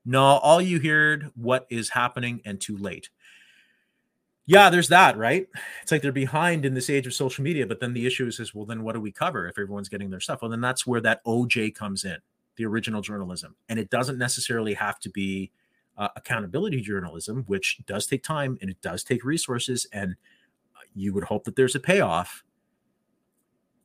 No, 0.09 0.23
all 0.23 0.61
you 0.61 0.79
heard 0.79 1.31
what 1.35 1.67
is 1.69 1.89
happening 1.89 2.41
and 2.45 2.61
too 2.61 2.77
late. 2.77 3.09
Yeah, 4.45 4.69
there's 4.69 4.87
that, 4.87 5.17
right? 5.17 5.45
It's 5.83 5.91
like 5.91 6.01
they're 6.01 6.13
behind 6.13 6.63
in 6.63 6.73
this 6.73 6.89
age 6.89 7.05
of 7.05 7.13
social 7.13 7.43
media, 7.43 7.67
but 7.67 7.81
then 7.81 7.93
the 7.93 8.07
issue 8.07 8.25
is, 8.25 8.39
is 8.39 8.55
well, 8.55 8.65
then 8.65 8.83
what 8.83 8.95
do 8.95 9.01
we 9.01 9.11
cover 9.11 9.49
if 9.49 9.59
everyone's 9.59 9.89
getting 9.89 10.09
their 10.09 10.21
stuff? 10.21 10.41
Well, 10.41 10.49
then 10.49 10.61
that's 10.61 10.87
where 10.87 11.01
that 11.01 11.25
OJ 11.25 11.75
comes 11.75 12.05
in, 12.05 12.15
the 12.55 12.65
original 12.65 13.01
journalism. 13.01 13.57
And 13.67 13.77
it 13.77 13.89
doesn't 13.89 14.17
necessarily 14.17 14.73
have 14.75 14.97
to 14.99 15.09
be 15.09 15.51
uh, 15.97 16.07
accountability 16.15 16.79
journalism, 16.79 17.43
which 17.47 17.79
does 17.85 18.07
take 18.07 18.23
time 18.23 18.57
and 18.61 18.69
it 18.69 18.81
does 18.81 19.03
take 19.03 19.25
resources. 19.25 19.85
And 19.91 20.15
uh, 20.73 20.87
you 20.95 21.13
would 21.13 21.25
hope 21.25 21.43
that 21.43 21.57
there's 21.57 21.75
a 21.75 21.81
payoff. 21.81 22.45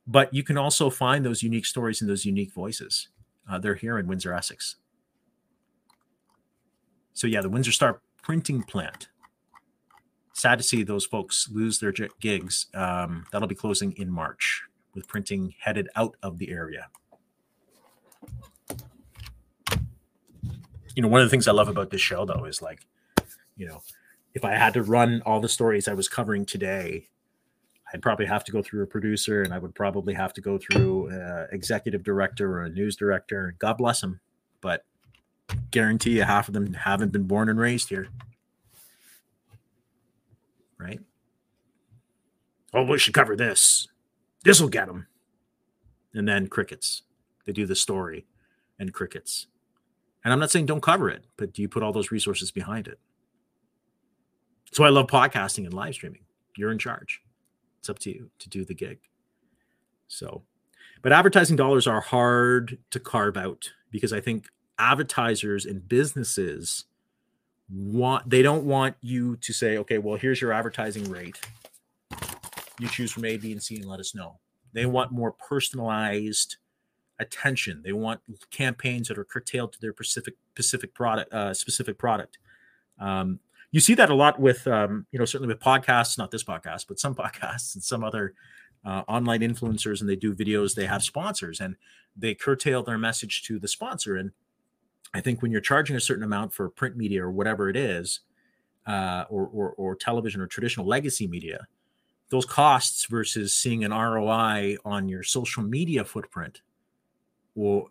But 0.06 0.32
you 0.32 0.44
can 0.44 0.56
also 0.56 0.88
find 0.88 1.26
those 1.26 1.42
unique 1.42 1.66
stories 1.66 2.00
and 2.00 2.08
those 2.08 2.24
unique 2.24 2.52
voices. 2.52 3.08
Uh, 3.50 3.58
they're 3.58 3.74
here 3.74 3.98
in 3.98 4.06
Windsor, 4.06 4.32
Essex. 4.32 4.76
So 7.14 7.26
yeah, 7.26 7.40
the 7.40 7.48
Windsor 7.48 7.72
Star 7.72 8.00
printing 8.22 8.62
plant. 8.62 9.08
Sad 10.32 10.58
to 10.58 10.62
see 10.62 10.82
those 10.82 11.04
folks 11.04 11.48
lose 11.52 11.78
their 11.78 11.92
gigs. 12.20 12.66
Um, 12.74 13.26
that'll 13.30 13.48
be 13.48 13.54
closing 13.54 13.92
in 13.92 14.10
March 14.10 14.62
with 14.94 15.06
printing 15.06 15.54
headed 15.58 15.88
out 15.94 16.16
of 16.22 16.38
the 16.38 16.50
area. 16.50 16.88
You 20.94 21.02
know, 21.02 21.08
one 21.08 21.20
of 21.20 21.26
the 21.26 21.30
things 21.30 21.48
I 21.48 21.52
love 21.52 21.68
about 21.68 21.90
this 21.90 22.00
show 22.00 22.24
though 22.24 22.44
is 22.44 22.60
like, 22.60 22.86
you 23.56 23.66
know, 23.66 23.82
if 24.34 24.44
I 24.44 24.52
had 24.52 24.74
to 24.74 24.82
run 24.82 25.22
all 25.26 25.40
the 25.40 25.48
stories 25.48 25.88
I 25.88 25.94
was 25.94 26.08
covering 26.08 26.46
today, 26.46 27.08
I'd 27.92 28.02
probably 28.02 28.26
have 28.26 28.44
to 28.44 28.52
go 28.52 28.62
through 28.62 28.82
a 28.82 28.86
producer 28.86 29.42
and 29.42 29.52
I 29.52 29.58
would 29.58 29.74
probably 29.74 30.14
have 30.14 30.32
to 30.34 30.40
go 30.40 30.58
through 30.58 31.08
an 31.08 31.48
executive 31.52 32.02
director 32.02 32.58
or 32.58 32.64
a 32.64 32.70
news 32.70 32.96
director. 32.96 33.54
God 33.58 33.76
bless 33.76 34.00
them. 34.00 34.20
But 34.62 34.84
guarantee 35.70 36.16
you 36.16 36.22
half 36.22 36.48
of 36.48 36.54
them 36.54 36.74
haven't 36.74 37.12
been 37.12 37.24
born 37.24 37.48
and 37.48 37.58
raised 37.58 37.88
here. 37.88 38.08
Right? 40.78 41.00
Oh, 42.74 42.84
we 42.84 42.98
should 42.98 43.14
cover 43.14 43.36
this. 43.36 43.88
This 44.44 44.60
will 44.60 44.68
get 44.68 44.86
them. 44.86 45.06
And 46.14 46.28
then 46.28 46.48
crickets. 46.48 47.02
They 47.46 47.52
do 47.52 47.66
the 47.66 47.76
story 47.76 48.26
and 48.78 48.92
crickets. 48.92 49.46
And 50.24 50.32
I'm 50.32 50.40
not 50.40 50.50
saying 50.50 50.66
don't 50.66 50.82
cover 50.82 51.08
it, 51.08 51.24
but 51.36 51.52
do 51.52 51.62
you 51.62 51.68
put 51.68 51.82
all 51.82 51.92
those 51.92 52.10
resources 52.10 52.50
behind 52.50 52.86
it? 52.86 52.98
So 54.72 54.84
I 54.84 54.88
love 54.88 55.06
podcasting 55.06 55.64
and 55.64 55.74
live 55.74 55.94
streaming. 55.94 56.24
You're 56.56 56.72
in 56.72 56.78
charge. 56.78 57.20
It's 57.78 57.90
up 57.90 57.98
to 58.00 58.10
you 58.10 58.30
to 58.38 58.48
do 58.48 58.64
the 58.64 58.74
gig. 58.74 59.00
So, 60.08 60.42
but 61.02 61.12
advertising 61.12 61.56
dollars 61.56 61.86
are 61.86 62.00
hard 62.00 62.78
to 62.90 63.00
carve 63.00 63.36
out 63.36 63.70
because 63.90 64.12
I 64.12 64.20
think 64.20 64.46
advertisers 64.78 65.66
and 65.66 65.86
businesses 65.88 66.84
want 67.70 68.28
they 68.28 68.42
don't 68.42 68.64
want 68.64 68.96
you 69.00 69.36
to 69.36 69.52
say 69.52 69.78
okay 69.78 69.96
well 69.98 70.16
here's 70.16 70.40
your 70.40 70.52
advertising 70.52 71.10
rate. 71.10 71.40
You 72.78 72.88
choose 72.88 73.12
from 73.12 73.24
a 73.24 73.36
b 73.36 73.52
and 73.52 73.62
c 73.62 73.76
and 73.76 73.86
let 73.86 74.00
us 74.00 74.14
know. 74.14 74.38
They 74.72 74.86
want 74.86 75.12
more 75.12 75.32
personalized 75.32 76.56
attention. 77.20 77.82
They 77.84 77.92
want 77.92 78.20
campaigns 78.50 79.08
that 79.08 79.18
are 79.18 79.24
curtailed 79.24 79.72
to 79.74 79.80
their 79.80 79.92
specific 79.92 80.34
specific 80.54 80.94
product 80.94 81.32
uh, 81.32 81.54
specific 81.54 81.98
product. 81.98 82.38
Um, 82.98 83.40
you 83.70 83.80
see 83.80 83.94
that 83.94 84.10
a 84.10 84.14
lot 84.14 84.38
with 84.38 84.66
um, 84.66 85.06
you 85.12 85.18
know 85.18 85.24
certainly 85.24 85.52
with 85.52 85.62
podcasts 85.62 86.18
not 86.18 86.30
this 86.30 86.44
podcast 86.44 86.86
but 86.88 86.98
some 86.98 87.14
podcasts 87.22 87.74
and 87.74 87.82
some 87.82 88.04
other 88.04 88.34
uh, 88.84 89.02
online 89.08 89.40
influencers 89.40 90.00
and 90.00 90.08
they 90.08 90.16
do 90.16 90.34
videos. 90.34 90.74
They 90.74 90.86
have 90.86 91.02
sponsors 91.02 91.60
and 91.60 91.76
they 92.16 92.34
curtail 92.34 92.82
their 92.82 92.98
message 92.98 93.42
to 93.44 93.58
the 93.58 93.68
sponsor 93.68 94.16
and 94.16 94.32
I 95.14 95.20
think 95.20 95.42
when 95.42 95.50
you're 95.50 95.60
charging 95.60 95.96
a 95.96 96.00
certain 96.00 96.24
amount 96.24 96.52
for 96.52 96.68
print 96.68 96.96
media 96.96 97.24
or 97.24 97.30
whatever 97.30 97.68
it 97.68 97.76
is, 97.76 98.20
uh, 98.86 99.24
or, 99.28 99.46
or, 99.46 99.70
or 99.72 99.94
television 99.94 100.40
or 100.40 100.46
traditional 100.46 100.86
legacy 100.86 101.26
media, 101.26 101.66
those 102.30 102.46
costs 102.46 103.06
versus 103.06 103.52
seeing 103.52 103.84
an 103.84 103.92
ROI 103.92 104.76
on 104.84 105.08
your 105.08 105.22
social 105.22 105.62
media 105.62 106.04
footprint, 106.04 106.62
well, 107.54 107.88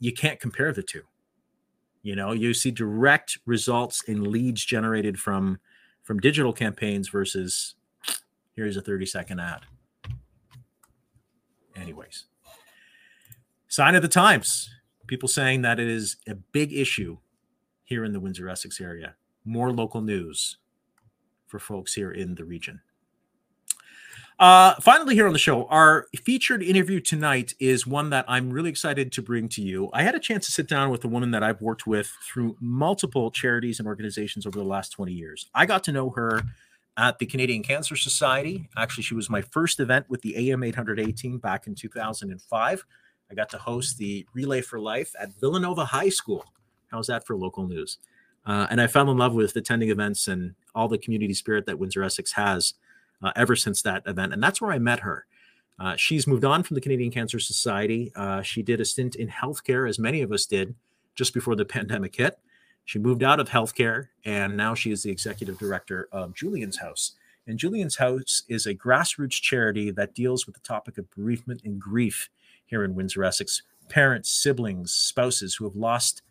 you 0.00 0.12
can't 0.12 0.40
compare 0.40 0.72
the 0.72 0.82
two. 0.82 1.02
You 2.02 2.16
know, 2.16 2.32
you 2.32 2.54
see 2.54 2.70
direct 2.70 3.38
results 3.46 4.02
in 4.04 4.30
leads 4.30 4.64
generated 4.64 5.18
from 5.18 5.58
from 6.02 6.20
digital 6.20 6.52
campaigns 6.52 7.08
versus 7.08 7.74
here's 8.54 8.76
a 8.76 8.80
30 8.80 9.06
second 9.06 9.40
ad. 9.40 9.62
Anyways, 11.74 12.26
sign 13.68 13.96
of 13.96 14.02
the 14.02 14.08
times. 14.08 14.70
People 15.06 15.28
saying 15.28 15.62
that 15.62 15.78
it 15.78 15.88
is 15.88 16.16
a 16.28 16.34
big 16.34 16.72
issue 16.72 17.18
here 17.84 18.04
in 18.04 18.12
the 18.12 18.20
Windsor 18.20 18.48
Essex 18.48 18.80
area. 18.80 19.14
More 19.44 19.72
local 19.72 20.00
news 20.00 20.58
for 21.46 21.58
folks 21.58 21.94
here 21.94 22.10
in 22.10 22.34
the 22.34 22.44
region. 22.44 22.80
Uh, 24.38 24.74
finally, 24.82 25.14
here 25.14 25.26
on 25.26 25.32
the 25.32 25.38
show, 25.38 25.64
our 25.66 26.06
featured 26.14 26.62
interview 26.62 27.00
tonight 27.00 27.54
is 27.58 27.86
one 27.86 28.10
that 28.10 28.26
I'm 28.28 28.50
really 28.50 28.68
excited 28.68 29.10
to 29.12 29.22
bring 29.22 29.48
to 29.50 29.62
you. 29.62 29.88
I 29.94 30.02
had 30.02 30.14
a 30.14 30.18
chance 30.18 30.44
to 30.46 30.52
sit 30.52 30.68
down 30.68 30.90
with 30.90 31.02
a 31.04 31.08
woman 31.08 31.30
that 31.30 31.42
I've 31.42 31.62
worked 31.62 31.86
with 31.86 32.12
through 32.22 32.56
multiple 32.60 33.30
charities 33.30 33.78
and 33.78 33.88
organizations 33.88 34.44
over 34.44 34.58
the 34.58 34.64
last 34.64 34.90
20 34.90 35.10
years. 35.12 35.48
I 35.54 35.64
got 35.64 35.84
to 35.84 35.92
know 35.92 36.10
her 36.10 36.42
at 36.98 37.18
the 37.18 37.24
Canadian 37.24 37.62
Cancer 37.62 37.96
Society. 37.96 38.68
Actually, 38.76 39.04
she 39.04 39.14
was 39.14 39.30
my 39.30 39.40
first 39.40 39.80
event 39.80 40.04
with 40.10 40.20
the 40.20 40.50
AM 40.50 40.62
818 40.62 41.38
back 41.38 41.66
in 41.66 41.74
2005. 41.74 42.84
I 43.30 43.34
got 43.34 43.48
to 43.50 43.58
host 43.58 43.98
the 43.98 44.26
Relay 44.34 44.60
for 44.60 44.78
Life 44.78 45.12
at 45.20 45.34
Villanova 45.40 45.84
High 45.84 46.08
School. 46.08 46.44
How's 46.88 47.08
that 47.08 47.26
for 47.26 47.36
local 47.36 47.66
news? 47.66 47.98
Uh, 48.44 48.66
and 48.70 48.80
I 48.80 48.86
fell 48.86 49.10
in 49.10 49.18
love 49.18 49.34
with 49.34 49.56
attending 49.56 49.90
events 49.90 50.28
and 50.28 50.54
all 50.74 50.88
the 50.88 50.98
community 50.98 51.34
spirit 51.34 51.66
that 51.66 51.78
Windsor 51.78 52.04
Essex 52.04 52.32
has 52.32 52.74
uh, 53.22 53.32
ever 53.34 53.56
since 53.56 53.82
that 53.82 54.02
event. 54.06 54.32
And 54.32 54.42
that's 54.42 54.60
where 54.60 54.72
I 54.72 54.78
met 54.78 55.00
her. 55.00 55.26
Uh, 55.78 55.96
she's 55.96 56.26
moved 56.26 56.44
on 56.44 56.62
from 56.62 56.74
the 56.74 56.80
Canadian 56.80 57.10
Cancer 57.10 57.38
Society. 57.38 58.12
Uh, 58.14 58.42
she 58.42 58.62
did 58.62 58.80
a 58.80 58.84
stint 58.84 59.16
in 59.16 59.28
healthcare, 59.28 59.88
as 59.88 59.98
many 59.98 60.22
of 60.22 60.32
us 60.32 60.46
did, 60.46 60.74
just 61.14 61.34
before 61.34 61.56
the 61.56 61.64
pandemic 61.66 62.14
hit. 62.16 62.38
She 62.84 63.00
moved 63.00 63.24
out 63.24 63.40
of 63.40 63.48
healthcare, 63.48 64.08
and 64.24 64.56
now 64.56 64.74
she 64.74 64.92
is 64.92 65.02
the 65.02 65.10
executive 65.10 65.58
director 65.58 66.08
of 66.12 66.34
Julian's 66.34 66.78
House. 66.78 67.12
And 67.48 67.58
Julian's 67.58 67.96
House 67.96 68.44
is 68.48 68.66
a 68.66 68.74
grassroots 68.74 69.40
charity 69.40 69.90
that 69.90 70.14
deals 70.14 70.46
with 70.46 70.54
the 70.54 70.60
topic 70.60 70.96
of 70.96 71.10
bereavement 71.10 71.62
and 71.64 71.80
grief 71.80 72.28
here 72.66 72.84
in 72.84 72.94
Windsor, 72.94 73.24
Essex. 73.24 73.62
Parents, 73.88 74.30
siblings, 74.30 74.92
spouses 74.92 75.54
who 75.54 75.64
have 75.64 75.76
lost 75.76 76.22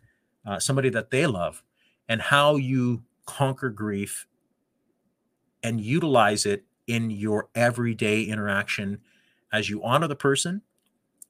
uh, 0.46 0.60
somebody 0.60 0.90
that 0.90 1.10
they 1.10 1.26
love, 1.26 1.64
and 2.08 2.22
how 2.22 2.56
you 2.56 3.04
conquer 3.26 3.70
grief 3.70 4.28
and 5.64 5.82
utilize 5.82 6.46
it 6.46 6.64
in 6.88 7.10
your 7.10 7.50
everyday 7.56 8.22
interaction 8.24 9.00
as 9.52 9.70
you 9.70 9.84
honor 9.84 10.08
the 10.08 10.16
person 10.16 10.62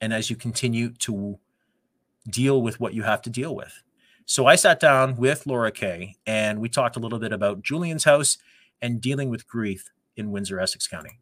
and 0.02 0.14
as 0.14 0.30
you 0.30 0.36
continue 0.36 0.90
to 0.90 1.40
deal 2.30 2.62
with 2.62 2.80
what 2.80 2.94
you 2.94 3.04
have 3.04 3.22
to 3.22 3.30
deal 3.30 3.56
with. 3.56 3.82
So 4.26 4.46
I 4.48 4.56
sat 4.56 4.80
down 4.80 5.16
with 5.16 5.46
Laura 5.46 5.72
Kay 5.72 6.16
and 6.26 6.60
we 6.60 6.68
talked 6.68 6.98
a 6.98 7.00
little 7.00 7.20
bit 7.20 7.32
about 7.32 7.62
Julian's 7.62 8.04
house 8.04 8.38
and 8.82 9.00
dealing 9.00 9.30
with 9.30 9.48
grief 9.48 9.92
in 10.18 10.32
Windsor, 10.32 10.60
Essex 10.60 10.88
County. 10.88 11.20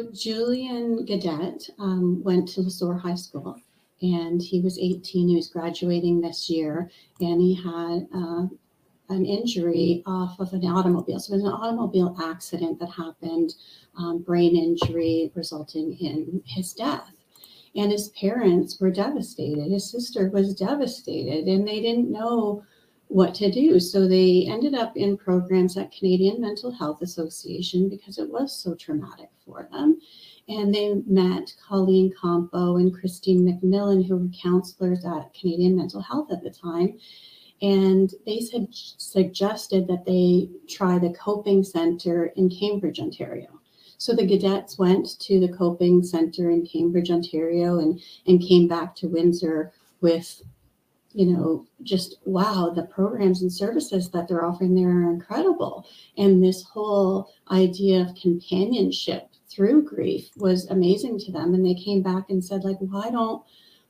So 0.00 0.10
Julian 0.12 1.04
Gadet 1.04 1.68
um, 1.78 2.22
went 2.22 2.48
to 2.50 2.62
L'Essor 2.62 2.94
High 2.94 3.16
School 3.16 3.60
and 4.00 4.40
he 4.40 4.62
was 4.62 4.78
18. 4.78 5.28
He 5.28 5.36
was 5.36 5.48
graduating 5.48 6.22
this 6.22 6.48
year 6.48 6.90
and 7.20 7.38
he 7.38 7.54
had 7.54 8.08
uh, 8.14 8.46
an 9.10 9.26
injury 9.26 10.02
off 10.06 10.40
of 10.40 10.54
an 10.54 10.64
automobile. 10.64 11.20
So 11.20 11.34
it 11.34 11.36
was 11.36 11.44
an 11.44 11.52
automobile 11.52 12.16
accident 12.18 12.78
that 12.78 12.88
happened, 12.88 13.56
um, 13.94 14.22
brain 14.22 14.56
injury 14.56 15.32
resulting 15.34 15.98
in 15.98 16.42
his 16.46 16.72
death. 16.72 17.12
And 17.76 17.92
his 17.92 18.08
parents 18.08 18.80
were 18.80 18.90
devastated. 18.90 19.70
His 19.70 19.90
sister 19.90 20.30
was 20.30 20.54
devastated, 20.54 21.46
and 21.46 21.68
they 21.68 21.82
didn't 21.82 22.10
know 22.10 22.64
what 23.10 23.34
to 23.34 23.50
do. 23.50 23.78
So 23.80 24.06
they 24.06 24.46
ended 24.48 24.74
up 24.74 24.96
in 24.96 25.16
programs 25.16 25.76
at 25.76 25.92
Canadian 25.92 26.40
Mental 26.40 26.70
Health 26.70 27.02
Association 27.02 27.88
because 27.88 28.18
it 28.18 28.30
was 28.30 28.56
so 28.56 28.74
traumatic 28.74 29.30
for 29.44 29.68
them. 29.70 30.00
And 30.48 30.74
they 30.74 30.94
met 31.06 31.54
Colleen 31.68 32.12
Campo 32.20 32.76
and 32.76 32.94
Christine 32.94 33.44
McMillan, 33.44 34.06
who 34.06 34.16
were 34.16 34.28
counselors 34.28 35.04
at 35.04 35.34
Canadian 35.34 35.76
Mental 35.76 36.00
Health 36.00 36.32
at 36.32 36.42
the 36.42 36.50
time 36.50 36.98
and 37.62 38.14
they 38.24 38.40
said, 38.40 38.68
suggested 38.70 39.86
that 39.88 40.06
they 40.06 40.48
try 40.68 40.98
the 40.98 41.12
coping 41.12 41.62
center 41.62 42.26
in 42.36 42.48
Cambridge, 42.48 43.00
Ontario. 43.00 43.48
So 43.98 44.14
the 44.14 44.24
Gadets 44.24 44.78
went 44.78 45.18
to 45.20 45.38
the 45.40 45.52
coping 45.52 46.02
center 46.02 46.50
in 46.50 46.66
Cambridge, 46.66 47.10
Ontario, 47.10 47.80
and 47.80 48.00
and 48.26 48.40
came 48.40 48.66
back 48.66 48.94
to 48.96 49.08
Windsor 49.08 49.72
with, 50.00 50.42
you 51.12 51.26
know, 51.26 51.66
just 51.82 52.16
wow, 52.24 52.72
the 52.74 52.82
programs 52.84 53.42
and 53.42 53.52
services 53.52 54.10
that 54.10 54.28
they're 54.28 54.44
offering 54.44 54.74
there 54.74 54.88
are 54.88 55.10
incredible, 55.10 55.86
and 56.16 56.42
this 56.42 56.62
whole 56.64 57.32
idea 57.50 58.00
of 58.00 58.14
companionship 58.14 59.28
through 59.48 59.82
grief 59.82 60.30
was 60.36 60.68
amazing 60.70 61.18
to 61.18 61.32
them. 61.32 61.54
And 61.54 61.66
they 61.66 61.74
came 61.74 62.02
back 62.02 62.30
and 62.30 62.44
said, 62.44 62.62
like, 62.62 62.78
why 62.78 63.10
don't 63.10 63.42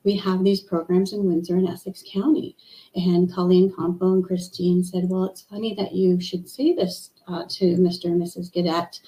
we 0.03 0.17
have 0.17 0.43
these 0.43 0.61
programs 0.61 1.13
in 1.13 1.25
Windsor 1.25 1.55
and 1.55 1.67
Essex 1.67 2.03
County. 2.11 2.55
And 2.95 3.31
Colleen 3.31 3.73
Campo 3.73 4.13
and 4.13 4.23
Christine 4.23 4.83
said, 4.83 5.07
Well, 5.07 5.25
it's 5.25 5.41
funny 5.41 5.75
that 5.75 5.93
you 5.93 6.19
should 6.19 6.49
say 6.49 6.73
this 6.73 7.11
uh, 7.27 7.43
to 7.49 7.65
Mr. 7.75 8.05
and 8.05 8.21
Mrs. 8.21 8.51
Gadet 8.51 8.99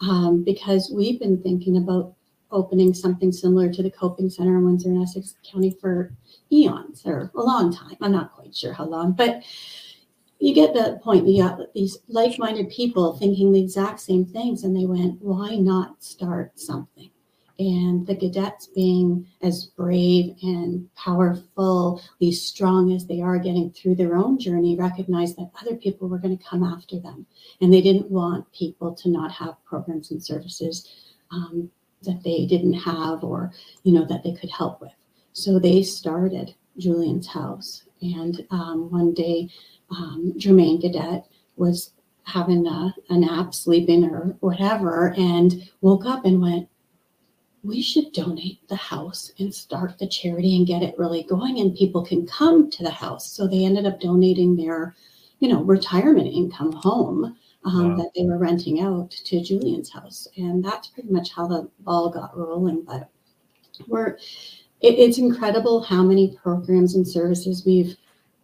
um, 0.00 0.44
because 0.44 0.92
we've 0.94 1.18
been 1.18 1.42
thinking 1.42 1.76
about 1.76 2.14
opening 2.54 2.94
something 2.94 3.32
similar 3.32 3.70
to 3.72 3.82
the 3.82 3.90
Coping 3.90 4.30
Center 4.30 4.56
in 4.56 4.64
Windsor 4.64 4.88
and 4.88 5.02
Essex 5.02 5.34
County 5.44 5.76
for 5.80 6.12
eons 6.52 7.02
or 7.04 7.30
a 7.34 7.42
long 7.42 7.74
time. 7.74 7.96
I'm 8.00 8.12
not 8.12 8.32
quite 8.32 8.54
sure 8.54 8.72
how 8.72 8.84
long, 8.84 9.12
but 9.12 9.42
you 10.38 10.54
get 10.54 10.74
the 10.74 11.00
point. 11.02 11.26
You 11.26 11.42
got 11.42 11.72
these 11.74 11.98
like 12.08 12.38
minded 12.38 12.70
people 12.70 13.16
thinking 13.18 13.52
the 13.52 13.60
exact 13.60 14.00
same 14.00 14.24
things, 14.24 14.64
and 14.64 14.76
they 14.76 14.86
went, 14.86 15.20
Why 15.20 15.56
not 15.56 16.02
start 16.02 16.58
something? 16.58 17.10
and 17.58 18.06
the 18.06 18.14
Gadets 18.14 18.66
being 18.66 19.26
as 19.42 19.66
brave 19.66 20.34
and 20.42 20.92
powerfully 20.96 22.32
strong 22.32 22.92
as 22.92 23.06
they 23.06 23.20
are 23.20 23.38
getting 23.38 23.70
through 23.70 23.94
their 23.94 24.16
own 24.16 24.38
journey 24.38 24.76
recognized 24.76 25.36
that 25.36 25.50
other 25.60 25.76
people 25.76 26.08
were 26.08 26.18
going 26.18 26.36
to 26.36 26.44
come 26.44 26.64
after 26.64 26.98
them 26.98 27.26
and 27.60 27.72
they 27.72 27.80
didn't 27.80 28.10
want 28.10 28.50
people 28.52 28.92
to 28.94 29.08
not 29.08 29.30
have 29.30 29.62
programs 29.64 30.10
and 30.10 30.22
services 30.22 30.88
um, 31.30 31.70
that 32.04 32.22
they 32.22 32.46
didn't 32.46 32.74
have 32.74 33.24
or 33.24 33.52
you 33.82 33.92
know 33.92 34.04
that 34.06 34.22
they 34.22 34.32
could 34.32 34.50
help 34.50 34.80
with. 34.80 34.92
So 35.32 35.58
they 35.58 35.82
started 35.82 36.54
julian's 36.78 37.26
house. 37.26 37.84
And 38.02 38.46
um, 38.50 38.90
one 38.90 39.14
day 39.14 39.48
um, 39.90 40.34
jermaine 40.36 40.82
gadet 40.82 41.24
was 41.56 41.92
having 42.24 42.66
a, 42.66 42.94
a 43.10 43.18
nap 43.18 43.54
sleeping 43.54 44.04
or 44.04 44.36
whatever 44.40 45.14
and 45.16 45.70
woke 45.80 46.06
up 46.06 46.24
and 46.24 46.40
went 46.40 46.68
we 47.62 47.80
should 47.80 48.12
donate 48.12 48.66
the 48.68 48.76
house 48.76 49.32
and 49.38 49.54
start 49.54 49.98
the 49.98 50.06
charity 50.06 50.54
and 50.54 50.66
get 50.66 50.82
it 50.82 50.98
really 50.98 51.22
going 51.22 51.60
and 51.60 51.74
people 51.74 52.04
can 52.04 52.26
come 52.26 52.70
to 52.70 52.82
the 52.82 52.90
house. 52.90 53.32
So 53.32 53.46
they 53.46 53.64
ended 53.64 53.86
up 53.86 54.00
donating 54.00 54.56
their 54.56 54.94
you 55.38 55.48
know 55.48 55.62
retirement 55.62 56.28
income 56.28 56.72
home 56.72 57.36
um, 57.64 57.90
wow. 57.90 57.96
that 57.96 58.10
they 58.14 58.24
were 58.24 58.38
renting 58.38 58.80
out 58.80 59.10
to 59.10 59.42
julian's 59.42 59.90
house 59.90 60.28
and 60.36 60.64
that's 60.64 60.88
pretty 60.88 61.10
much 61.10 61.32
how 61.32 61.46
the 61.46 61.68
ball 61.80 62.10
got 62.10 62.36
rolling 62.36 62.82
but 62.82 63.08
we're 63.88 64.16
it, 64.80 64.98
it's 64.98 65.18
incredible 65.18 65.82
how 65.82 66.02
many 66.02 66.36
programs 66.42 66.94
and 66.94 67.06
services 67.06 67.64
we've 67.64 67.96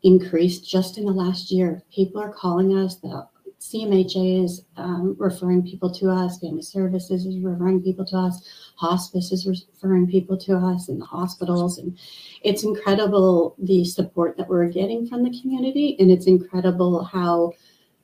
increased 0.03 0.69
just 0.69 0.97
in 0.97 1.05
the 1.05 1.13
last 1.13 1.51
year 1.51 1.83
people 1.95 2.21
are 2.21 2.33
calling 2.33 2.77
us 2.77 2.97
the 2.97 3.27
CMHA 3.61 4.45
is 4.45 4.65
um, 4.79 5.15
referring 5.19 5.63
people 5.63 5.93
to 5.95 6.11
us, 6.11 6.39
family 6.39 6.63
services 6.63 7.27
is 7.27 7.39
referring 7.39 7.83
people 7.83 8.07
to 8.07 8.17
us, 8.17 8.49
hospice 8.77 9.33
is 9.33 9.47
referring 9.47 10.07
people 10.07 10.39
to 10.39 10.57
us, 10.57 10.89
and 10.89 11.01
the 11.01 11.05
hospitals. 11.05 11.77
And 11.77 11.97
it's 12.43 12.65
incredible 12.65 13.55
the 13.59 13.85
support 13.85 14.39
that 14.39 14.49
we're 14.49 14.69
getting 14.69 15.07
from 15.07 15.23
the 15.23 15.41
community. 15.41 15.95
And 15.99 16.11
it's 16.11 16.27
incredible 16.27 17.05
how, 17.05 17.53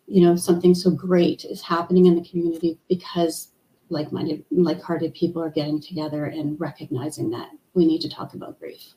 you 0.07 0.23
know, 0.23 0.37
something 0.37 0.75
so 0.75 0.91
great 0.91 1.45
is 1.45 1.63
happening 1.63 2.07
in 2.07 2.15
the 2.15 2.29
community 2.29 2.79
because 2.89 3.49
like-minded, 3.89 4.45
like-hearted 4.51 5.15
people 5.15 5.43
are 5.43 5.51
getting 5.51 5.81
together 5.81 6.25
and 6.27 6.61
recognizing 6.61 7.31
that 7.31 7.51
we 7.75 7.87
need 7.87 8.01
to 8.01 8.09
talk 8.09 8.35
about 8.35 8.59
grief. 8.59 8.95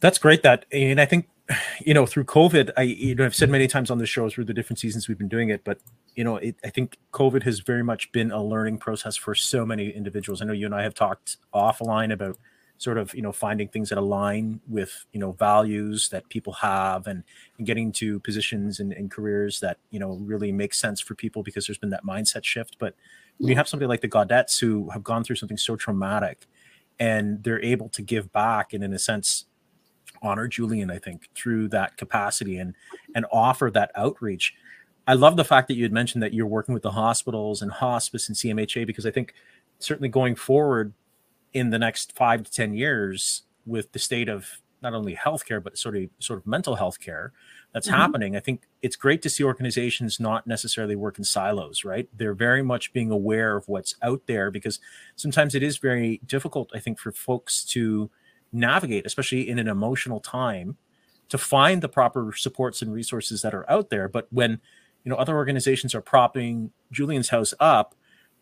That's 0.00 0.18
great. 0.18 0.42
That, 0.42 0.66
and 0.72 1.00
I 1.00 1.04
think 1.04 1.28
you 1.80 1.92
know, 1.92 2.06
through 2.06 2.24
COVID, 2.24 2.70
I 2.76 2.82
you 2.82 3.14
know 3.14 3.24
I've 3.24 3.34
said 3.34 3.50
many 3.50 3.66
times 3.66 3.90
on 3.90 3.98
the 3.98 4.06
show 4.06 4.30
through 4.30 4.44
the 4.44 4.54
different 4.54 4.78
seasons 4.78 5.08
we've 5.08 5.18
been 5.18 5.28
doing 5.28 5.50
it, 5.50 5.62
but 5.64 5.78
you 6.14 6.24
know, 6.24 6.36
it, 6.36 6.56
I 6.64 6.70
think 6.70 6.98
COVID 7.12 7.42
has 7.42 7.60
very 7.60 7.82
much 7.82 8.10
been 8.12 8.30
a 8.30 8.42
learning 8.42 8.78
process 8.78 9.16
for 9.16 9.34
so 9.34 9.66
many 9.66 9.90
individuals. 9.90 10.40
I 10.40 10.46
know 10.46 10.52
you 10.52 10.66
and 10.66 10.74
I 10.74 10.82
have 10.82 10.94
talked 10.94 11.36
offline 11.54 12.12
about 12.12 12.38
sort 12.84 12.98
of 12.98 13.14
you 13.14 13.22
know 13.22 13.32
finding 13.32 13.66
things 13.68 13.88
that 13.88 13.98
align 13.98 14.60
with 14.68 15.06
you 15.12 15.18
know 15.18 15.32
values 15.32 16.08
that 16.10 16.28
people 16.28 16.52
have 16.52 17.06
and, 17.06 17.24
and 17.58 17.66
getting 17.66 17.90
to 17.90 18.20
positions 18.20 18.78
and, 18.78 18.92
and 18.92 19.10
careers 19.10 19.58
that 19.60 19.78
you 19.90 19.98
know 19.98 20.18
really 20.22 20.52
make 20.52 20.74
sense 20.74 21.00
for 21.00 21.14
people 21.14 21.42
because 21.42 21.66
there's 21.66 21.78
been 21.78 21.90
that 21.90 22.04
mindset 22.04 22.44
shift 22.44 22.76
but 22.78 22.94
when 23.38 23.48
you 23.50 23.56
have 23.56 23.68
somebody 23.68 23.88
like 23.88 24.00
the 24.00 24.08
Gaudets 24.08 24.58
who 24.60 24.88
have 24.90 25.02
gone 25.02 25.24
through 25.24 25.36
something 25.36 25.56
so 25.56 25.74
traumatic 25.74 26.46
and 27.00 27.42
they're 27.42 27.62
able 27.62 27.88
to 27.88 28.02
give 28.02 28.30
back 28.30 28.72
and 28.72 28.84
in 28.84 28.92
a 28.92 28.98
sense 28.98 29.46
honor 30.22 30.48
Julian, 30.48 30.90
I 30.90 30.98
think, 30.98 31.28
through 31.34 31.68
that 31.68 31.96
capacity 31.96 32.58
and 32.58 32.74
and 33.14 33.26
offer 33.32 33.70
that 33.72 33.90
outreach. 33.94 34.54
I 35.06 35.14
love 35.14 35.36
the 35.36 35.44
fact 35.44 35.68
that 35.68 35.74
you 35.74 35.82
had 35.82 35.92
mentioned 35.92 36.22
that 36.22 36.32
you're 36.32 36.46
working 36.46 36.72
with 36.72 36.82
the 36.82 36.90
hospitals 36.90 37.60
and 37.60 37.70
hospice 37.70 38.28
and 38.28 38.36
CMHA 38.36 38.86
because 38.86 39.04
I 39.04 39.10
think 39.10 39.34
certainly 39.78 40.08
going 40.08 40.34
forward 40.34 40.94
in 41.54 41.70
the 41.70 41.78
next 41.78 42.12
five 42.12 42.42
to 42.42 42.50
ten 42.50 42.74
years 42.74 43.42
with 43.64 43.92
the 43.92 43.98
state 43.98 44.28
of 44.28 44.60
not 44.82 44.92
only 44.92 45.16
healthcare 45.16 45.62
but 45.62 45.78
sort 45.78 45.96
of 45.96 46.04
sort 46.18 46.38
of 46.38 46.46
mental 46.46 46.76
health 46.76 47.00
care 47.00 47.32
that's 47.72 47.88
mm-hmm. 47.88 47.96
happening 47.96 48.36
i 48.36 48.40
think 48.40 48.62
it's 48.82 48.96
great 48.96 49.22
to 49.22 49.30
see 49.30 49.42
organizations 49.42 50.20
not 50.20 50.46
necessarily 50.46 50.94
work 50.94 51.16
in 51.16 51.24
silos 51.24 51.84
right 51.84 52.08
they're 52.16 52.34
very 52.34 52.62
much 52.62 52.92
being 52.92 53.10
aware 53.10 53.56
of 53.56 53.66
what's 53.66 53.94
out 54.02 54.20
there 54.26 54.50
because 54.50 54.78
sometimes 55.16 55.54
it 55.54 55.62
is 55.62 55.78
very 55.78 56.20
difficult 56.26 56.70
i 56.74 56.78
think 56.78 56.98
for 56.98 57.10
folks 57.10 57.64
to 57.64 58.10
navigate 58.52 59.06
especially 59.06 59.48
in 59.48 59.58
an 59.58 59.68
emotional 59.68 60.20
time 60.20 60.76
to 61.30 61.38
find 61.38 61.82
the 61.82 61.88
proper 61.88 62.32
supports 62.36 62.82
and 62.82 62.92
resources 62.92 63.40
that 63.40 63.54
are 63.54 63.68
out 63.70 63.88
there 63.88 64.06
but 64.06 64.28
when 64.30 64.60
you 65.02 65.10
know 65.10 65.16
other 65.16 65.34
organizations 65.34 65.94
are 65.94 66.02
propping 66.02 66.70
julian's 66.92 67.30
house 67.30 67.54
up 67.58 67.94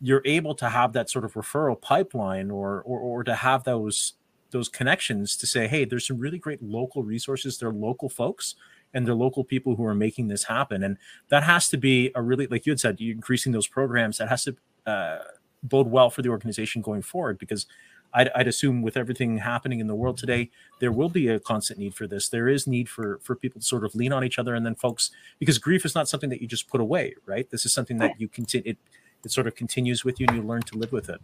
you're 0.03 0.21
able 0.25 0.53
to 0.53 0.67
have 0.67 0.91
that 0.91 1.09
sort 1.09 1.23
of 1.23 1.33
referral 1.33 1.79
pipeline 1.79 2.51
or 2.51 2.83
or, 2.85 2.99
or 2.99 3.23
to 3.23 3.35
have 3.35 3.63
those 3.63 4.13
those 4.51 4.69
connections 4.69 5.35
to 5.37 5.47
say, 5.47 5.67
hey, 5.67 5.83
there's 5.85 6.05
some 6.05 6.19
really 6.19 6.37
great 6.37 6.61
local 6.61 7.01
resources. 7.03 7.57
They're 7.57 7.71
local 7.71 8.09
folks 8.09 8.55
and 8.93 9.07
they're 9.07 9.15
local 9.15 9.43
people 9.43 9.75
who 9.75 9.85
are 9.85 9.95
making 9.95 10.27
this 10.27 10.43
happen. 10.43 10.83
And 10.83 10.97
that 11.29 11.43
has 11.43 11.69
to 11.69 11.77
be 11.77 12.11
a 12.13 12.21
really, 12.21 12.45
like 12.45 12.67
you 12.67 12.71
had 12.71 12.79
said, 12.79 12.99
you're 12.99 13.15
increasing 13.15 13.51
those 13.51 13.67
programs. 13.67 14.19
That 14.19 14.29
has 14.29 14.43
to 14.43 14.55
uh, 14.85 15.17
bode 15.63 15.87
well 15.87 16.11
for 16.11 16.21
the 16.21 16.29
organization 16.29 16.83
going 16.83 17.01
forward 17.01 17.39
because 17.39 17.65
I'd, 18.13 18.29
I'd, 18.35 18.47
assume 18.47 18.83
with 18.83 18.95
everything 18.95 19.39
happening 19.39 19.79
in 19.79 19.87
the 19.87 19.95
world 19.95 20.17
today, 20.17 20.51
there 20.79 20.91
will 20.91 21.09
be 21.09 21.29
a 21.29 21.39
constant 21.39 21.79
need 21.79 21.95
for 21.95 22.05
this. 22.05 22.29
There 22.29 22.47
is 22.47 22.67
need 22.67 22.87
for 22.87 23.19
for 23.23 23.35
people 23.35 23.59
to 23.59 23.65
sort 23.65 23.83
of 23.83 23.95
lean 23.95 24.13
on 24.13 24.23
each 24.23 24.37
other, 24.37 24.53
and 24.53 24.63
then 24.63 24.75
folks, 24.75 25.09
because 25.39 25.57
grief 25.57 25.83
is 25.83 25.95
not 25.95 26.07
something 26.07 26.29
that 26.29 26.39
you 26.39 26.47
just 26.47 26.67
put 26.67 26.79
away, 26.79 27.15
right? 27.25 27.49
This 27.49 27.65
is 27.65 27.73
something 27.73 27.97
that 27.97 28.21
you 28.21 28.27
continue. 28.27 28.71
It 28.71 28.77
it 29.23 29.31
sort 29.31 29.47
of 29.47 29.55
continues 29.55 30.03
with 30.03 30.19
you, 30.19 30.25
and 30.27 30.37
you 30.37 30.43
learn 30.43 30.61
to 30.63 30.77
live 30.77 30.91
with 30.91 31.09
it. 31.09 31.21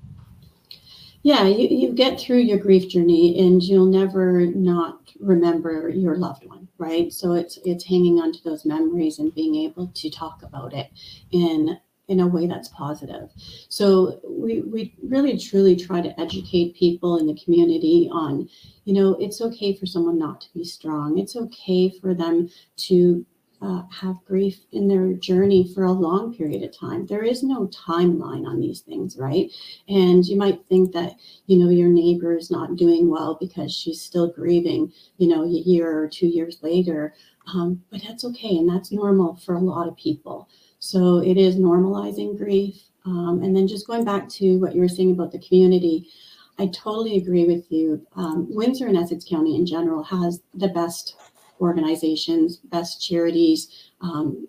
Yeah 1.21 1.43
you, 1.43 1.67
you 1.67 1.93
get 1.93 2.17
through 2.17 2.37
your 2.37 2.57
grief 2.57 2.87
journey 2.87 3.45
and 3.45 3.61
you'll 3.61 3.85
never 3.85 4.45
not 4.45 5.11
remember 5.19 5.89
your 5.89 6.15
loved 6.15 6.45
one 6.45 6.59
right? 6.79 7.13
So 7.13 7.33
it's 7.33 7.59
it's 7.63 7.85
hanging 7.85 8.19
on 8.19 8.31
to 8.31 8.43
those 8.43 8.65
memories 8.65 9.19
and 9.19 9.35
being 9.35 9.55
able 9.55 9.87
to 9.87 10.09
talk 10.09 10.41
about 10.41 10.73
it 10.73 10.89
in 11.31 11.77
in 12.07 12.21
a 12.21 12.27
way 12.27 12.47
that's 12.47 12.69
positive. 12.69 13.29
So 13.67 14.19
we 14.27 14.61
we 14.61 14.95
really 15.03 15.37
truly 15.37 15.75
try 15.75 16.01
to 16.01 16.19
educate 16.19 16.75
people 16.75 17.19
in 17.19 17.27
the 17.27 17.39
community 17.43 18.09
on 18.11 18.49
you 18.85 18.93
know 18.93 19.15
it's 19.19 19.41
okay 19.41 19.75
for 19.75 19.85
someone 19.85 20.17
not 20.17 20.41
to 20.41 20.53
be 20.53 20.63
strong. 20.63 21.19
It's 21.19 21.35
okay 21.35 21.91
for 22.01 22.15
them 22.15 22.49
to 22.87 23.25
uh, 23.61 23.83
have 23.91 24.23
grief 24.25 24.59
in 24.71 24.87
their 24.87 25.13
journey 25.13 25.69
for 25.73 25.83
a 25.83 25.91
long 25.91 26.33
period 26.33 26.63
of 26.63 26.77
time. 26.77 27.05
There 27.05 27.23
is 27.23 27.43
no 27.43 27.67
timeline 27.67 28.45
on 28.45 28.59
these 28.59 28.81
things, 28.81 29.17
right? 29.17 29.51
And 29.87 30.25
you 30.25 30.37
might 30.37 30.65
think 30.67 30.93
that, 30.93 31.15
you 31.47 31.57
know, 31.57 31.69
your 31.69 31.89
neighbor 31.89 32.37
is 32.37 32.49
not 32.49 32.77
doing 32.77 33.09
well 33.09 33.37
because 33.39 33.73
she's 33.73 34.01
still 34.01 34.31
grieving, 34.31 34.93
you 35.17 35.27
know, 35.27 35.43
a 35.43 35.47
year 35.47 35.99
or 35.99 36.07
two 36.07 36.27
years 36.27 36.59
later. 36.61 37.13
Um, 37.53 37.83
but 37.91 38.01
that's 38.07 38.23
okay. 38.25 38.57
And 38.57 38.69
that's 38.69 38.91
normal 38.91 39.35
for 39.35 39.55
a 39.55 39.59
lot 39.59 39.87
of 39.87 39.97
people. 39.97 40.47
So 40.79 41.17
it 41.17 41.37
is 41.37 41.57
normalizing 41.57 42.37
grief. 42.37 42.81
Um, 43.05 43.41
and 43.43 43.55
then 43.55 43.67
just 43.67 43.87
going 43.87 44.05
back 44.05 44.29
to 44.29 44.57
what 44.57 44.75
you 44.75 44.81
were 44.81 44.87
saying 44.87 45.11
about 45.11 45.31
the 45.31 45.39
community, 45.39 46.07
I 46.57 46.67
totally 46.67 47.15
agree 47.17 47.45
with 47.45 47.71
you. 47.71 48.05
Um, 48.15 48.47
Windsor 48.49 48.87
and 48.87 48.97
Essex 48.97 49.23
County 49.23 49.55
in 49.55 49.65
general 49.65 50.03
has 50.03 50.41
the 50.53 50.67
best 50.67 51.15
organizations, 51.59 52.57
best 52.57 53.05
charities. 53.05 53.91
Um, 54.01 54.47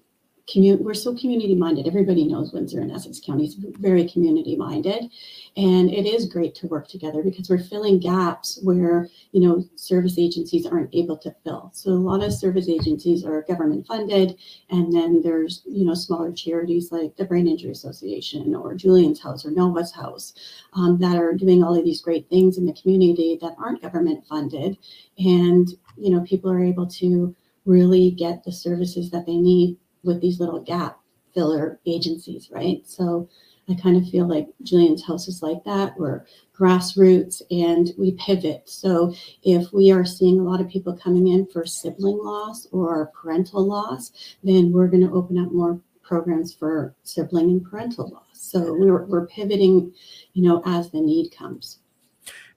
commu- 0.52 0.80
we're 0.80 0.94
so 0.94 1.14
community 1.14 1.54
minded. 1.54 1.86
Everybody 1.86 2.24
knows 2.24 2.52
Windsor 2.52 2.80
and 2.80 2.90
Essex 2.90 3.20
County 3.20 3.44
is 3.44 3.54
very 3.54 4.08
community 4.08 4.56
minded, 4.56 5.10
and 5.56 5.90
it 5.90 6.06
is 6.06 6.26
great 6.26 6.54
to 6.56 6.66
work 6.66 6.88
together 6.88 7.22
because 7.22 7.48
we're 7.48 7.58
filling 7.58 7.98
gaps 7.98 8.58
where 8.62 9.08
you 9.32 9.40
know 9.40 9.64
service 9.76 10.18
agencies 10.18 10.66
aren't 10.66 10.94
able 10.94 11.16
to 11.18 11.34
fill. 11.44 11.70
So 11.74 11.90
a 11.90 11.94
lot 11.94 12.22
of 12.22 12.32
service 12.32 12.68
agencies 12.68 13.24
are 13.24 13.42
government 13.42 13.86
funded, 13.86 14.38
and 14.70 14.92
then 14.92 15.22
there's 15.22 15.62
you 15.66 15.84
know 15.84 15.94
smaller 15.94 16.32
charities 16.32 16.90
like 16.92 17.16
the 17.16 17.24
Brain 17.24 17.46
Injury 17.46 17.70
Association 17.72 18.54
or 18.54 18.74
Julian's 18.74 19.20
House 19.20 19.44
or 19.44 19.50
Nova's 19.50 19.92
House 19.92 20.34
um, 20.72 20.98
that 20.98 21.16
are 21.16 21.34
doing 21.34 21.62
all 21.62 21.76
of 21.76 21.84
these 21.84 22.00
great 22.00 22.28
things 22.28 22.58
in 22.58 22.66
the 22.66 22.74
community 22.80 23.38
that 23.40 23.54
aren't 23.58 23.82
government 23.82 24.24
funded, 24.26 24.76
and 25.18 25.68
you 25.96 26.10
know 26.10 26.20
people 26.22 26.50
are 26.50 26.62
able 26.62 26.86
to 26.86 27.34
really 27.66 28.10
get 28.12 28.42
the 28.44 28.52
services 28.52 29.10
that 29.10 29.26
they 29.26 29.36
need 29.36 29.76
with 30.02 30.20
these 30.20 30.40
little 30.40 30.60
gap 30.60 30.98
filler 31.34 31.78
agencies 31.86 32.48
right? 32.50 32.82
So 32.86 33.28
i 33.68 33.74
kind 33.74 33.96
of 33.96 34.08
feel 34.08 34.26
like 34.26 34.48
julian's 34.64 35.06
house 35.06 35.28
is 35.28 35.42
like 35.42 35.62
that. 35.64 35.96
We're 35.96 36.24
grassroots 36.58 37.40
and 37.50 37.92
we 37.96 38.12
pivot. 38.12 38.68
So 38.68 39.14
if 39.42 39.72
we 39.72 39.92
are 39.92 40.04
seeing 40.04 40.40
a 40.40 40.42
lot 40.42 40.60
of 40.60 40.68
people 40.68 40.96
coming 40.96 41.28
in 41.28 41.46
for 41.46 41.64
sibling 41.64 42.18
loss 42.18 42.66
or 42.72 43.12
parental 43.20 43.64
loss 43.64 44.36
then 44.42 44.72
we're 44.72 44.88
going 44.88 45.06
to 45.06 45.12
open 45.12 45.38
up 45.38 45.52
more 45.52 45.80
programs 46.02 46.52
for 46.52 46.94
sibling 47.04 47.50
and 47.50 47.64
parental 47.64 48.10
loss. 48.10 48.24
So 48.32 48.74
we're, 48.74 49.04
we're 49.04 49.26
pivoting 49.26 49.92
you 50.32 50.42
know 50.42 50.62
as 50.66 50.90
the 50.90 51.00
need 51.00 51.30
comes. 51.30 51.78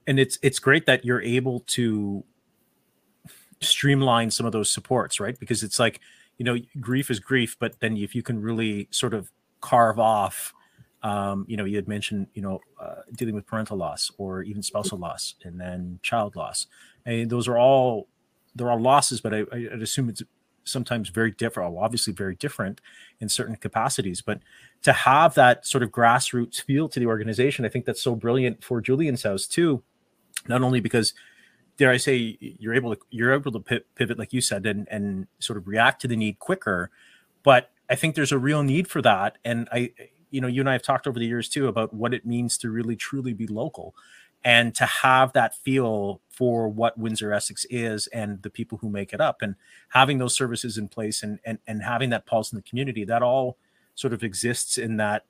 And 0.06 0.18
it's 0.18 0.38
it's 0.42 0.58
great 0.58 0.86
that 0.86 1.04
you're 1.04 1.22
able 1.22 1.60
to 1.60 2.24
streamline 3.64 4.30
some 4.30 4.46
of 4.46 4.52
those 4.52 4.70
supports, 4.70 5.20
right? 5.20 5.38
Because 5.38 5.62
it's 5.62 5.78
like, 5.78 6.00
you 6.38 6.44
know, 6.44 6.58
grief 6.80 7.10
is 7.10 7.20
grief, 7.20 7.56
but 7.58 7.78
then 7.80 7.96
if 7.96 8.14
you 8.14 8.22
can 8.22 8.40
really 8.40 8.88
sort 8.90 9.14
of 9.14 9.30
carve 9.60 9.98
off, 9.98 10.52
um, 11.02 11.44
you 11.48 11.56
know, 11.56 11.64
you 11.64 11.76
had 11.76 11.86
mentioned, 11.86 12.26
you 12.34 12.42
know, 12.42 12.60
uh, 12.80 13.02
dealing 13.14 13.34
with 13.34 13.46
parental 13.46 13.76
loss 13.76 14.10
or 14.18 14.42
even 14.42 14.62
spousal 14.62 14.98
loss 14.98 15.34
and 15.44 15.60
then 15.60 15.98
child 16.02 16.34
loss. 16.34 16.66
And 17.04 17.28
those 17.28 17.46
are 17.46 17.58
all, 17.58 18.08
there 18.54 18.70
are 18.70 18.80
losses, 18.80 19.20
but 19.20 19.34
I, 19.34 19.44
I'd 19.52 19.82
assume 19.82 20.08
it's 20.08 20.22
sometimes 20.64 21.10
very 21.10 21.30
different, 21.30 21.76
obviously 21.76 22.12
very 22.12 22.34
different 22.36 22.80
in 23.20 23.28
certain 23.28 23.56
capacities. 23.56 24.22
But 24.22 24.40
to 24.82 24.92
have 24.92 25.34
that 25.34 25.66
sort 25.66 25.82
of 25.82 25.90
grassroots 25.90 26.62
feel 26.62 26.88
to 26.88 26.98
the 26.98 27.06
organization, 27.06 27.64
I 27.64 27.68
think 27.68 27.84
that's 27.84 28.02
so 28.02 28.14
brilliant 28.14 28.64
for 28.64 28.80
Julian's 28.80 29.22
house 29.22 29.46
too. 29.46 29.82
Not 30.48 30.62
only 30.62 30.80
because 30.80 31.14
dare 31.76 31.90
I 31.90 31.96
say, 31.96 32.36
you're 32.40 32.74
able 32.74 32.94
to 32.94 33.00
you're 33.10 33.32
able 33.32 33.52
to 33.52 33.82
pivot, 33.94 34.18
like 34.18 34.32
you 34.32 34.40
said, 34.40 34.66
and 34.66 34.86
and 34.90 35.26
sort 35.38 35.56
of 35.56 35.66
react 35.66 36.00
to 36.02 36.08
the 36.08 36.16
need 36.16 36.38
quicker. 36.38 36.90
But 37.42 37.70
I 37.90 37.94
think 37.94 38.14
there's 38.14 38.32
a 38.32 38.38
real 38.38 38.62
need 38.62 38.88
for 38.88 39.02
that, 39.02 39.38
and 39.44 39.68
I, 39.72 39.92
you 40.30 40.40
know, 40.40 40.48
you 40.48 40.60
and 40.62 40.68
I 40.68 40.72
have 40.72 40.82
talked 40.82 41.06
over 41.06 41.18
the 41.18 41.26
years 41.26 41.48
too 41.48 41.68
about 41.68 41.92
what 41.92 42.14
it 42.14 42.24
means 42.24 42.56
to 42.58 42.70
really 42.70 42.96
truly 42.96 43.32
be 43.32 43.46
local, 43.46 43.94
and 44.44 44.74
to 44.76 44.86
have 44.86 45.32
that 45.34 45.54
feel 45.54 46.20
for 46.28 46.68
what 46.68 46.98
Windsor 46.98 47.32
Essex 47.32 47.66
is 47.70 48.06
and 48.08 48.42
the 48.42 48.50
people 48.50 48.78
who 48.78 48.88
make 48.88 49.12
it 49.12 49.20
up, 49.20 49.42
and 49.42 49.56
having 49.90 50.18
those 50.18 50.34
services 50.34 50.78
in 50.78 50.88
place, 50.88 51.22
and 51.22 51.38
and 51.44 51.58
and 51.66 51.82
having 51.82 52.10
that 52.10 52.26
pulse 52.26 52.52
in 52.52 52.56
the 52.56 52.62
community. 52.62 53.04
That 53.04 53.22
all 53.22 53.58
sort 53.94 54.12
of 54.12 54.22
exists 54.24 54.78
in 54.78 54.96
that 54.96 55.24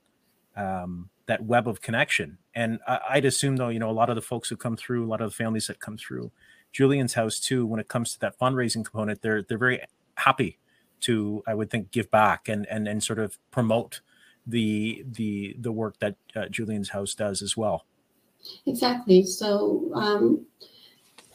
um, 0.56 1.10
that 1.26 1.44
web 1.44 1.66
of 1.66 1.80
connection. 1.80 2.38
And 2.54 2.78
I, 2.86 3.16
would 3.16 3.24
assume, 3.24 3.56
though, 3.56 3.68
you 3.68 3.78
know, 3.78 3.90
a 3.90 3.92
lot 3.92 4.10
of 4.10 4.16
the 4.16 4.22
folks 4.22 4.48
who 4.48 4.56
come 4.56 4.76
through, 4.76 5.04
a 5.04 5.08
lot 5.08 5.20
of 5.20 5.30
the 5.30 5.36
families 5.36 5.66
that 5.66 5.80
come 5.80 5.96
through, 5.96 6.30
Julian's 6.72 7.14
house 7.14 7.38
too, 7.40 7.66
when 7.66 7.80
it 7.80 7.88
comes 7.88 8.12
to 8.12 8.20
that 8.20 8.38
fundraising 8.38 8.84
component, 8.84 9.22
they're 9.22 9.42
they're 9.42 9.58
very 9.58 9.80
happy 10.16 10.58
to, 11.00 11.42
I 11.46 11.54
would 11.54 11.70
think, 11.70 11.90
give 11.90 12.10
back 12.10 12.48
and 12.48 12.66
and 12.68 12.88
and 12.88 13.02
sort 13.02 13.18
of 13.18 13.38
promote 13.50 14.00
the 14.46 15.04
the 15.06 15.56
the 15.58 15.72
work 15.72 15.98
that 16.00 16.16
uh, 16.34 16.48
Julian's 16.48 16.90
house 16.90 17.14
does 17.14 17.42
as 17.42 17.56
well. 17.56 17.86
Exactly. 18.66 19.24
So. 19.24 19.90
Um, 19.94 20.46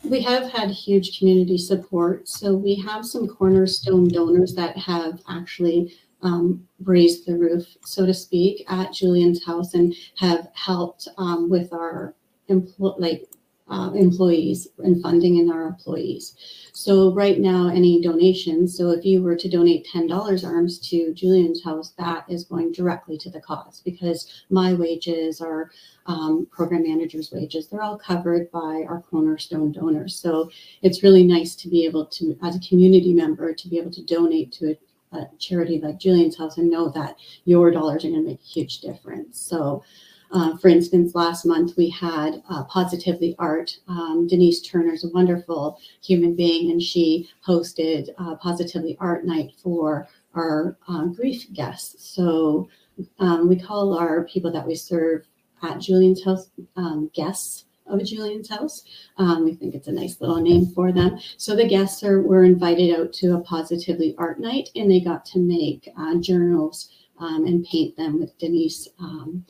we 0.03 0.21
have 0.21 0.49
had 0.49 0.69
huge 0.69 1.19
community 1.19 1.57
support. 1.57 2.27
So 2.29 2.53
we 2.55 2.75
have 2.75 3.05
some 3.05 3.27
cornerstone 3.27 4.07
donors 4.07 4.55
that 4.55 4.77
have 4.77 5.21
actually 5.27 5.93
um, 6.21 6.67
raised 6.83 7.25
the 7.25 7.37
roof, 7.37 7.65
so 7.85 8.05
to 8.05 8.13
speak, 8.13 8.65
at 8.69 8.93
Julian's 8.93 9.43
house 9.45 9.73
and 9.73 9.95
have 10.17 10.49
helped 10.53 11.07
um, 11.17 11.49
with 11.49 11.71
our 11.73 12.13
empl- 12.49 12.99
like 12.99 13.25
uh, 13.69 13.91
employees 13.91 14.67
and 14.79 15.01
funding 15.01 15.37
in 15.37 15.51
our 15.51 15.67
employees. 15.67 16.35
So 16.73 17.13
right 17.13 17.39
now, 17.39 17.69
any 17.69 18.01
donations. 18.01 18.75
So 18.75 18.89
if 18.89 19.05
you 19.05 19.21
were 19.21 19.35
to 19.35 19.49
donate 19.49 19.85
ten 19.85 20.07
dollars 20.07 20.43
arms 20.43 20.79
to 20.89 21.13
Julian's 21.13 21.63
house, 21.63 21.93
that 21.97 22.25
is 22.27 22.45
going 22.45 22.71
directly 22.71 23.17
to 23.19 23.29
the 23.29 23.41
cause 23.41 23.81
because 23.85 24.43
my 24.49 24.73
wages, 24.73 25.39
our 25.39 25.69
um, 26.07 26.47
program 26.49 26.83
managers' 26.83 27.31
wages, 27.31 27.67
they're 27.67 27.83
all 27.83 27.97
covered 27.97 28.49
by 28.51 28.85
our 28.89 29.03
cornerstone 29.09 29.71
donors. 29.71 30.15
So 30.15 30.49
it's 30.81 31.03
really 31.03 31.23
nice 31.23 31.55
to 31.57 31.69
be 31.69 31.85
able 31.85 32.07
to, 32.07 32.35
as 32.41 32.55
a 32.55 32.67
community 32.67 33.13
member, 33.13 33.53
to 33.53 33.67
be 33.69 33.77
able 33.77 33.91
to 33.91 34.03
donate 34.03 34.51
to 34.53 34.71
a 34.71 34.79
a 35.11 35.21
charity 35.37 35.79
like 35.79 35.99
Julian's 35.99 36.37
House 36.37 36.57
and 36.57 36.69
know 36.69 36.89
that 36.89 37.15
your 37.45 37.71
dollars 37.71 38.05
are 38.05 38.09
going 38.09 38.23
to 38.23 38.29
make 38.29 38.39
a 38.39 38.43
huge 38.43 38.79
difference. 38.79 39.39
So 39.39 39.83
Uh, 40.31 40.55
for 40.57 40.67
instance, 40.67 41.15
last 41.15 41.43
month 41.43 41.75
we 41.75 41.89
had 41.89 42.43
uh, 42.51 42.63
Positively 42.65 43.35
Art. 43.39 43.79
Um, 43.87 44.27
Denise 44.27 44.61
Turner 44.61 44.93
is 44.93 45.03
a 45.03 45.09
wonderful 45.09 45.79
human 46.03 46.35
being, 46.35 46.69
and 46.71 46.81
she 46.81 47.27
hosted 47.47 48.09
uh, 48.19 48.35
Positively 48.35 48.95
Art 48.99 49.25
Night 49.25 49.53
for 49.57 50.07
our 50.35 50.77
um, 50.87 51.13
grief 51.13 51.51
guests. 51.53 52.13
So 52.13 52.69
um, 53.17 53.49
we 53.49 53.55
call 53.59 53.97
our 53.97 54.23
people 54.25 54.51
that 54.51 54.67
we 54.67 54.75
serve 54.75 55.27
at 55.63 55.79
Julian's 55.79 56.23
house 56.23 56.51
um, 56.75 57.09
guests 57.15 57.65
of 57.89 58.03
Julian's 58.03 58.49
house. 58.49 58.83
Um, 59.17 59.45
we 59.45 59.55
think 59.55 59.75
it's 59.75 59.87
a 59.87 59.91
nice 59.91 60.19
little 60.21 60.41
name 60.41 60.67
for 60.67 60.91
them. 60.91 61.19
So 61.37 61.55
the 61.55 61.67
guests 61.67 62.03
are 62.03 62.21
were 62.21 62.43
invited 62.43 62.97
out 62.97 63.13
to 63.13 63.35
a 63.35 63.41
positively 63.41 64.15
art 64.17 64.39
night, 64.39 64.69
and 64.75 64.89
they 64.89 64.99
got 64.99 65.25
to 65.25 65.39
make 65.39 65.89
uh, 65.97 66.15
journals 66.19 66.89
um, 67.19 67.45
and 67.45 67.65
paint 67.65 67.97
them 67.97 68.19
with 68.19 68.37
Denise 68.37 68.87
um, 68.99 69.45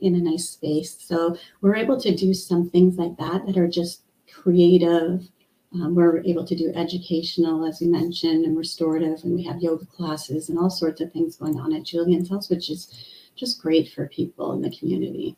in 0.00 0.14
a 0.14 0.18
nice 0.18 0.50
space. 0.50 0.96
So 1.00 1.36
we're 1.60 1.76
able 1.76 2.00
to 2.00 2.14
do 2.14 2.34
some 2.34 2.68
things 2.68 2.96
like 2.96 3.16
that 3.18 3.46
that 3.46 3.56
are 3.56 3.68
just 3.68 4.02
creative. 4.30 5.28
Um, 5.74 5.94
we're 5.94 6.22
able 6.24 6.46
to 6.46 6.54
do 6.54 6.72
educational, 6.74 7.64
as 7.66 7.80
you 7.80 7.90
mentioned, 7.90 8.44
and 8.44 8.58
restorative, 8.58 9.24
and 9.24 9.34
we 9.34 9.42
have 9.44 9.62
yoga 9.62 9.86
classes 9.86 10.50
and 10.50 10.58
all 10.58 10.68
sorts 10.68 11.00
of 11.00 11.12
things 11.12 11.36
going 11.36 11.58
on 11.58 11.72
at 11.72 11.84
Julian's 11.84 12.28
house, 12.28 12.50
which 12.50 12.70
is 12.70 13.06
just 13.36 13.62
great 13.62 13.90
for 13.90 14.06
people 14.08 14.52
in 14.52 14.60
the 14.60 14.76
community. 14.76 15.36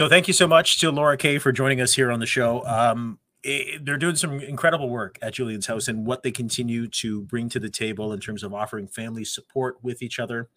So 0.00 0.08
thank 0.08 0.28
you 0.28 0.32
so 0.32 0.48
much 0.48 0.80
to 0.80 0.90
Laura 0.90 1.18
Kay 1.18 1.36
for 1.36 1.52
joining 1.52 1.78
us 1.82 1.92
here 1.92 2.10
on 2.10 2.20
the 2.20 2.26
show. 2.26 2.64
Um, 2.64 3.18
it, 3.42 3.84
they're 3.84 3.98
doing 3.98 4.16
some 4.16 4.40
incredible 4.40 4.88
work 4.88 5.18
at 5.20 5.34
Julian's 5.34 5.66
house 5.66 5.88
and 5.88 6.06
what 6.06 6.22
they 6.22 6.30
continue 6.30 6.88
to 6.88 7.20
bring 7.24 7.50
to 7.50 7.60
the 7.60 7.68
table 7.68 8.14
in 8.14 8.18
terms 8.18 8.42
of 8.42 8.54
offering 8.54 8.86
family 8.86 9.26
support 9.26 9.76
with 9.82 10.00
each 10.00 10.18
other 10.18 10.48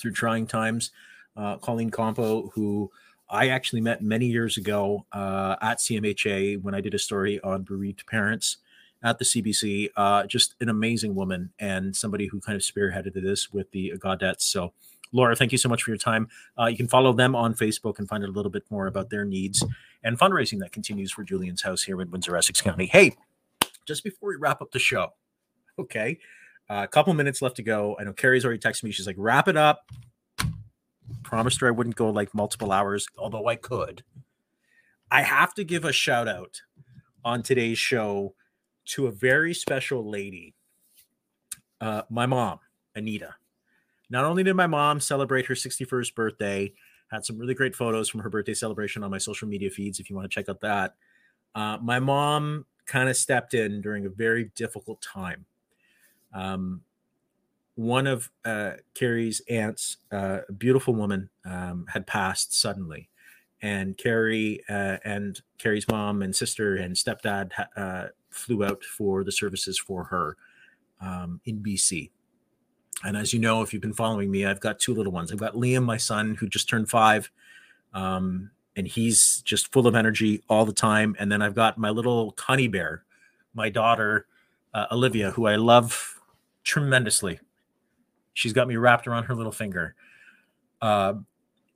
through 0.00 0.12
trying 0.12 0.46
times. 0.46 0.90
Uh, 1.36 1.58
Colleen 1.58 1.90
Compo, 1.90 2.48
who 2.54 2.90
I 3.28 3.48
actually 3.48 3.82
met 3.82 4.00
many 4.00 4.24
years 4.24 4.56
ago 4.56 5.04
uh, 5.12 5.56
at 5.60 5.80
CMHA 5.80 6.62
when 6.62 6.74
I 6.74 6.80
did 6.80 6.94
a 6.94 6.98
story 6.98 7.38
on 7.42 7.64
bereaved 7.64 8.06
parents 8.06 8.56
at 9.02 9.18
the 9.18 9.26
CBC. 9.26 9.90
Uh, 9.98 10.24
just 10.24 10.54
an 10.62 10.70
amazing 10.70 11.14
woman 11.14 11.52
and 11.58 11.94
somebody 11.94 12.28
who 12.28 12.40
kind 12.40 12.56
of 12.56 12.62
spearheaded 12.62 13.12
this 13.12 13.52
with 13.52 13.70
the 13.72 13.92
Gaudettes. 13.98 14.44
So 14.44 14.72
Laura, 15.12 15.34
thank 15.34 15.52
you 15.52 15.58
so 15.58 15.68
much 15.68 15.82
for 15.82 15.90
your 15.90 15.98
time. 15.98 16.28
Uh, 16.58 16.66
you 16.66 16.76
can 16.76 16.88
follow 16.88 17.12
them 17.12 17.34
on 17.34 17.54
Facebook 17.54 17.98
and 17.98 18.08
find 18.08 18.22
out 18.22 18.28
a 18.28 18.32
little 18.32 18.50
bit 18.50 18.64
more 18.70 18.86
about 18.86 19.10
their 19.10 19.24
needs 19.24 19.64
and 20.02 20.18
fundraising 20.18 20.58
that 20.60 20.72
continues 20.72 21.10
for 21.10 21.24
Julian's 21.24 21.62
House 21.62 21.82
here 21.82 22.00
in 22.00 22.10
Windsor, 22.10 22.36
Essex 22.36 22.60
County. 22.60 22.86
Hey, 22.86 23.16
just 23.86 24.04
before 24.04 24.28
we 24.28 24.36
wrap 24.36 24.60
up 24.60 24.70
the 24.70 24.78
show, 24.78 25.14
okay, 25.78 26.18
uh, 26.68 26.82
a 26.84 26.88
couple 26.88 27.14
minutes 27.14 27.40
left 27.40 27.56
to 27.56 27.62
go. 27.62 27.96
I 27.98 28.04
know 28.04 28.12
Carrie's 28.12 28.44
already 28.44 28.60
texted 28.60 28.84
me. 28.84 28.90
She's 28.90 29.06
like, 29.06 29.16
wrap 29.18 29.48
it 29.48 29.56
up. 29.56 29.86
Promised 31.22 31.60
her 31.60 31.68
I 31.68 31.70
wouldn't 31.70 31.96
go 31.96 32.10
like 32.10 32.34
multiple 32.34 32.70
hours, 32.70 33.06
although 33.16 33.46
I 33.48 33.56
could. 33.56 34.02
I 35.10 35.22
have 35.22 35.54
to 35.54 35.64
give 35.64 35.84
a 35.84 35.92
shout 35.92 36.28
out 36.28 36.60
on 37.24 37.42
today's 37.42 37.78
show 37.78 38.34
to 38.86 39.06
a 39.06 39.10
very 39.10 39.54
special 39.54 40.08
lady, 40.08 40.54
uh, 41.80 42.02
my 42.10 42.26
mom, 42.26 42.58
Anita. 42.94 43.34
Not 44.10 44.24
only 44.24 44.42
did 44.42 44.54
my 44.54 44.66
mom 44.66 45.00
celebrate 45.00 45.46
her 45.46 45.54
61st 45.54 46.14
birthday, 46.14 46.72
had 47.10 47.24
some 47.24 47.38
really 47.38 47.54
great 47.54 47.74
photos 47.74 48.08
from 48.08 48.20
her 48.20 48.30
birthday 48.30 48.54
celebration 48.54 49.02
on 49.02 49.10
my 49.10 49.18
social 49.18 49.48
media 49.48 49.70
feeds 49.70 50.00
if 50.00 50.10
you 50.10 50.16
want 50.16 50.30
to 50.30 50.34
check 50.34 50.48
out 50.48 50.60
that. 50.60 50.94
Uh, 51.54 51.78
my 51.82 51.98
mom 51.98 52.66
kind 52.86 53.08
of 53.08 53.16
stepped 53.16 53.54
in 53.54 53.80
during 53.80 54.06
a 54.06 54.10
very 54.10 54.50
difficult 54.54 55.00
time. 55.00 55.44
Um, 56.32 56.82
one 57.74 58.06
of 58.06 58.30
uh, 58.44 58.72
Carrie's 58.94 59.40
aunts, 59.48 59.98
uh, 60.10 60.40
a 60.48 60.52
beautiful 60.52 60.94
woman, 60.94 61.30
um, 61.44 61.86
had 61.88 62.06
passed 62.06 62.58
suddenly. 62.58 63.08
And 63.62 63.96
Carrie 63.96 64.62
uh, 64.68 64.98
and 65.04 65.40
Carrie's 65.58 65.86
mom 65.88 66.22
and 66.22 66.34
sister 66.34 66.76
and 66.76 66.94
stepdad 66.94 67.50
uh, 67.76 68.08
flew 68.30 68.64
out 68.64 68.82
for 68.84 69.24
the 69.24 69.32
services 69.32 69.78
for 69.78 70.04
her 70.04 70.36
um, 71.00 71.40
in 71.44 71.60
BC. 71.60 72.10
And 73.04 73.16
as 73.16 73.32
you 73.32 73.38
know, 73.38 73.62
if 73.62 73.72
you've 73.72 73.82
been 73.82 73.94
following 73.94 74.30
me, 74.30 74.44
I've 74.44 74.60
got 74.60 74.78
two 74.78 74.94
little 74.94 75.12
ones. 75.12 75.30
I've 75.30 75.38
got 75.38 75.54
Liam, 75.54 75.84
my 75.84 75.96
son, 75.96 76.34
who 76.34 76.48
just 76.48 76.68
turned 76.68 76.90
five, 76.90 77.30
um, 77.94 78.50
and 78.76 78.88
he's 78.88 79.40
just 79.42 79.72
full 79.72 79.86
of 79.86 79.94
energy 79.94 80.42
all 80.48 80.64
the 80.64 80.72
time. 80.72 81.14
And 81.18 81.30
then 81.30 81.40
I've 81.40 81.54
got 81.54 81.78
my 81.78 81.90
little 81.90 82.34
honey 82.38 82.68
bear, 82.68 83.04
my 83.54 83.68
daughter, 83.68 84.26
uh, 84.74 84.86
Olivia, 84.90 85.30
who 85.30 85.46
I 85.46 85.56
love 85.56 86.20
tremendously. 86.64 87.38
She's 88.34 88.52
got 88.52 88.68
me 88.68 88.76
wrapped 88.76 89.06
around 89.06 89.24
her 89.24 89.34
little 89.34 89.52
finger. 89.52 89.94
Uh, 90.82 91.14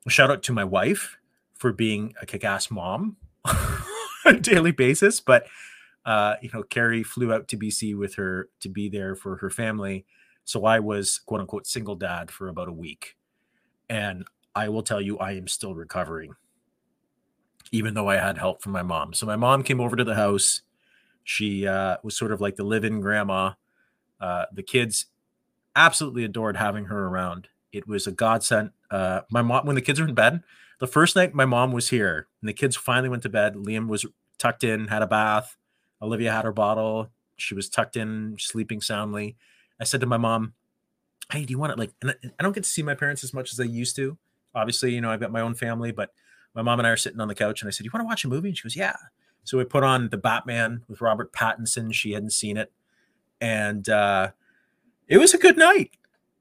shout 0.09 0.31
out 0.31 0.43
to 0.45 0.53
my 0.53 0.65
wife 0.65 1.19
for 1.55 1.73
being 1.73 2.15
a 2.21 2.27
kick-ass 2.27 2.71
mom 2.71 3.17
on 3.45 4.37
a 4.37 4.41
daily 4.41 4.73
basis. 4.73 5.21
But 5.21 5.47
uh, 6.05 6.35
you 6.43 6.51
know, 6.53 6.65
Carrie 6.65 7.05
flew 7.05 7.33
out 7.33 7.47
to 7.49 7.57
BC 7.57 7.97
with 7.97 8.17
her 8.17 8.49
to 8.61 8.69
be 8.69 8.89
there 8.89 9.15
for 9.15 9.37
her 9.37 9.51
family 9.51 10.05
so 10.45 10.65
I 10.65 10.81
was 10.81 11.19
quote 11.19 11.41
unquote 11.41 11.67
single 11.67 11.95
dad 11.95 12.31
for 12.31 12.49
about 12.49 12.69
a 12.69 12.73
week. 12.73 13.17
And 13.89 14.25
I 14.55 14.69
will 14.69 14.83
tell 14.83 15.01
you, 15.01 15.19
I 15.19 15.33
am 15.33 15.49
still 15.49 15.75
recovering, 15.75 16.35
even 17.71 17.95
though 17.95 18.09
I 18.09 18.17
had 18.17 18.39
help 18.39 18.63
from 18.63 18.73
my 18.73 18.83
mom. 18.83 19.13
So 19.15 19.27
my 19.27 19.37
mom 19.37 19.63
came 19.63 19.81
over 19.81 19.97
to 19.97 20.05
the 20.05 20.15
house. 20.15 20.63
She 21.25 21.67
uh, 21.67 21.99
was 22.03 22.17
sort 22.17 22.33
of 22.33 22.41
like 22.41 22.57
the 22.57 22.65
live 22.65 22.85
in 22.85 23.01
grandma. 23.01 23.53
Uh, 24.21 24.47
the 24.53 24.63
kids 24.63 25.07
absolutely 25.77 26.25
adored 26.25 26.57
having 26.57 26.87
her 26.87 27.07
around. 27.07 27.49
It 27.73 27.87
was 27.87 28.07
a 28.07 28.13
godsend. 28.13 28.71
Uh, 28.91 29.23
my 29.31 29.43
mom, 29.43 29.67
when 29.67 29.77
the 29.77 29.83
kids 29.83 30.01
were 30.01 30.09
in 30.09 30.15
bed, 30.15 30.43
the 30.79 30.87
first 30.87 31.17
night 31.17 31.35
my 31.35 31.47
mom 31.47 31.73
was 31.73 31.89
here 31.89 32.27
and 32.41 32.49
the 32.49 32.53
kids 32.53 32.77
finally 32.77 33.09
went 33.09 33.23
to 33.23 33.29
bed, 33.29 33.55
Liam 33.55 33.89
was 33.89 34.05
tucked 34.39 34.65
in, 34.65 34.89
had 34.89 35.03
a 35.03 35.07
bath. 35.07 35.57
Olivia 36.03 36.33
had 36.33 36.45
her 36.45 36.53
bottle. 36.53 37.09
She 37.37 37.55
was 37.55 37.69
tucked 37.69 37.97
in, 37.97 38.37
sleeping 38.39 38.81
soundly. 38.81 39.37
I 39.81 39.85
said 39.85 40.01
to 40.01 40.07
my 40.07 40.17
mom, 40.17 40.55
"Hey, 41.31 41.45
do 41.45 41.51
you 41.51 41.59
want 41.59 41.73
it?" 41.73 41.79
Like, 41.79 41.93
and 42.03 42.15
I 42.39 42.43
don't 42.43 42.53
get 42.53 42.65
to 42.65 42.71
see 42.71 42.83
my 42.83 42.95
parents 42.95 43.25
as 43.25 43.35
much 43.35 43.53
as 43.53 43.61
I 43.61 43.65
used 43.65 43.97
to. 43.97 44.17
Obviously, 44.55 44.95
you 44.95 45.01
know, 45.01 45.11
I've 45.11 45.21
got 45.21 45.33
my 45.33 45.41
own 45.41 45.55
family, 45.55 45.93
but 45.93 46.11
my 46.55 46.63
mom 46.63 46.79
and 46.81 46.87
I 46.87 46.91
are 46.91 46.97
sitting 46.97 47.21
on 47.21 47.29
the 47.29 47.35
couch, 47.35 47.63
and 47.63 47.69
I 47.69 47.71
said, 47.71 47.85
"You 47.85 47.91
want 47.93 48.03
to 48.03 48.07
watch 48.07 48.25
a 48.25 48.29
movie?" 48.29 48.49
And 48.49 48.57
she 48.57 48.63
goes, 48.63 48.77
"Yeah." 48.77 48.97
So 49.45 49.59
we 49.59 49.65
put 49.65 49.83
on 49.83 50.09
the 50.11 50.17
Batman 50.17 50.85
with 50.89 51.01
Robert 51.01 51.33
Pattinson. 51.33 51.93
She 51.93 52.13
hadn't 52.13 52.31
seen 52.31 52.57
it, 52.57 52.73
and 53.41 53.89
uh, 53.89 54.31
it 55.09 55.19
was 55.19 55.35
a 55.35 55.39
good 55.39 55.57
night. 55.57 55.91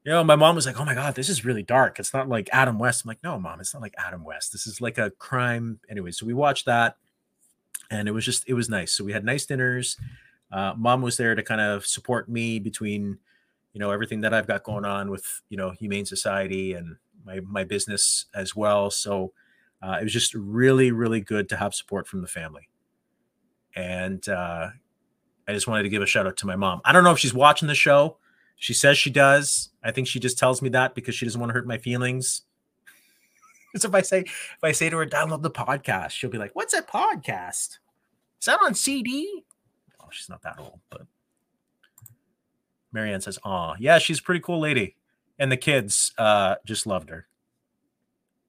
You 0.04 0.12
know, 0.12 0.24
my 0.24 0.36
mom 0.36 0.56
was 0.56 0.66
like, 0.66 0.80
"Oh 0.80 0.84
my 0.84 0.94
god, 0.94 1.14
this 1.14 1.28
is 1.28 1.44
really 1.44 1.62
dark. 1.62 1.98
It's 1.98 2.12
not 2.12 2.28
like 2.28 2.48
Adam 2.52 2.78
West." 2.78 3.04
I'm 3.04 3.08
like, 3.08 3.22
"No, 3.22 3.38
mom, 3.38 3.60
it's 3.60 3.72
not 3.72 3.82
like 3.82 3.94
Adam 3.98 4.24
West. 4.24 4.52
This 4.52 4.66
is 4.66 4.80
like 4.80 4.98
a 4.98 5.10
crime." 5.10 5.80
Anyway, 5.88 6.10
so 6.10 6.26
we 6.26 6.34
watched 6.34 6.66
that, 6.66 6.96
and 7.90 8.08
it 8.08 8.12
was 8.12 8.24
just 8.24 8.44
it 8.48 8.54
was 8.54 8.68
nice. 8.68 8.92
So 8.92 9.04
we 9.04 9.12
had 9.12 9.24
nice 9.24 9.46
dinners. 9.46 9.96
Uh, 10.52 10.74
mom 10.76 11.00
was 11.00 11.16
there 11.16 11.34
to 11.34 11.42
kind 11.42 11.60
of 11.60 11.86
support 11.86 12.28
me 12.28 12.58
between 12.58 13.18
you 13.72 13.80
know 13.80 13.90
everything 13.90 14.20
that 14.20 14.34
I've 14.34 14.46
got 14.46 14.64
going 14.64 14.84
on 14.84 15.10
with 15.10 15.40
you 15.48 15.56
know 15.56 15.70
Humane 15.70 16.04
Society 16.04 16.74
and 16.74 16.96
my 17.24 17.40
my 17.40 17.64
business 17.64 18.26
as 18.34 18.54
well. 18.54 18.90
So 18.90 19.32
uh, 19.82 19.98
it 20.00 20.04
was 20.04 20.12
just 20.12 20.34
really 20.34 20.92
really 20.92 21.20
good 21.20 21.48
to 21.48 21.56
have 21.56 21.74
support 21.74 22.06
from 22.06 22.20
the 22.20 22.28
family, 22.28 22.68
and 23.74 24.26
uh, 24.28 24.68
I 25.48 25.52
just 25.52 25.66
wanted 25.66 25.84
to 25.84 25.88
give 25.88 26.02
a 26.02 26.06
shout 26.06 26.26
out 26.26 26.36
to 26.38 26.46
my 26.46 26.56
mom. 26.56 26.82
I 26.84 26.92
don't 26.92 27.04
know 27.04 27.12
if 27.12 27.18
she's 27.18 27.34
watching 27.34 27.68
the 27.68 27.74
show. 27.74 28.18
She 28.56 28.74
says 28.74 28.98
she 28.98 29.10
does. 29.10 29.70
I 29.82 29.90
think 29.90 30.06
she 30.06 30.20
just 30.20 30.38
tells 30.38 30.62
me 30.62 30.68
that 30.68 30.94
because 30.94 31.14
she 31.14 31.24
doesn't 31.24 31.40
want 31.40 31.50
to 31.50 31.54
hurt 31.54 31.66
my 31.66 31.78
feelings. 31.78 32.42
so 33.76 33.88
if 33.88 33.94
I 33.94 34.02
say 34.02 34.20
if 34.20 34.58
I 34.62 34.72
say 34.72 34.90
to 34.90 34.98
her 34.98 35.06
download 35.06 35.40
the 35.40 35.50
podcast, 35.50 36.10
she'll 36.10 36.30
be 36.30 36.38
like, 36.38 36.54
"What's 36.54 36.74
a 36.74 36.82
podcast? 36.82 37.78
Is 38.38 38.46
that 38.46 38.60
on 38.62 38.74
CD?" 38.74 39.44
She's 40.12 40.28
not 40.28 40.42
that 40.42 40.58
old, 40.58 40.80
but 40.90 41.02
Marianne 42.92 43.20
says, 43.20 43.38
"Aw, 43.44 43.74
yeah, 43.78 43.98
she's 43.98 44.20
a 44.20 44.22
pretty 44.22 44.40
cool 44.40 44.60
lady," 44.60 44.96
and 45.38 45.50
the 45.50 45.56
kids 45.56 46.12
uh, 46.18 46.56
just 46.64 46.86
loved 46.86 47.10
her. 47.10 47.26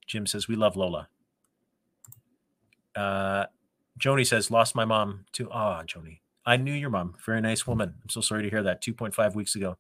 Jim 0.05 0.28
says, 0.28 0.47
"We 0.47 0.55
love 0.55 0.76
Lola." 0.76 1.07
Uh, 2.95 3.45
Joni 3.99 4.28
says, 4.28 4.51
"Lost 4.51 4.76
my 4.76 4.86
mom 4.86 5.26
too." 5.32 5.49
Ah, 5.51 5.84
Joni, 5.84 6.20
I 6.45 6.57
knew 6.57 6.74
your 6.74 6.89
mom. 6.89 7.16
Very 7.26 7.41
nice 7.41 7.66
woman. 7.66 7.93
I'm 8.03 8.09
so 8.09 8.22
sorry 8.22 8.43
to 8.43 8.49
hear 8.49 8.64
that. 8.64 8.82
Two 8.82 8.93
point 8.93 9.16
five 9.16 9.36
weeks 9.36 9.55
ago. 9.55 9.78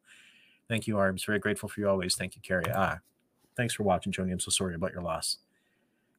Thank 0.69 0.87
you, 0.87 0.97
Arms. 0.97 1.25
Very 1.25 1.39
grateful 1.39 1.67
for 1.67 1.81
you 1.81 1.89
always. 1.89 2.15
Thank 2.15 2.35
you, 2.35 2.41
Carrie. 2.41 2.63
Ah, 2.73 2.99
thanks 3.57 3.73
for 3.73 3.83
watching, 3.83 4.13
Joni. 4.13 4.31
I'm 4.31 4.39
so 4.39 4.49
sorry 4.49 4.75
about 4.75 4.93
your 4.93 5.01
loss. 5.01 5.37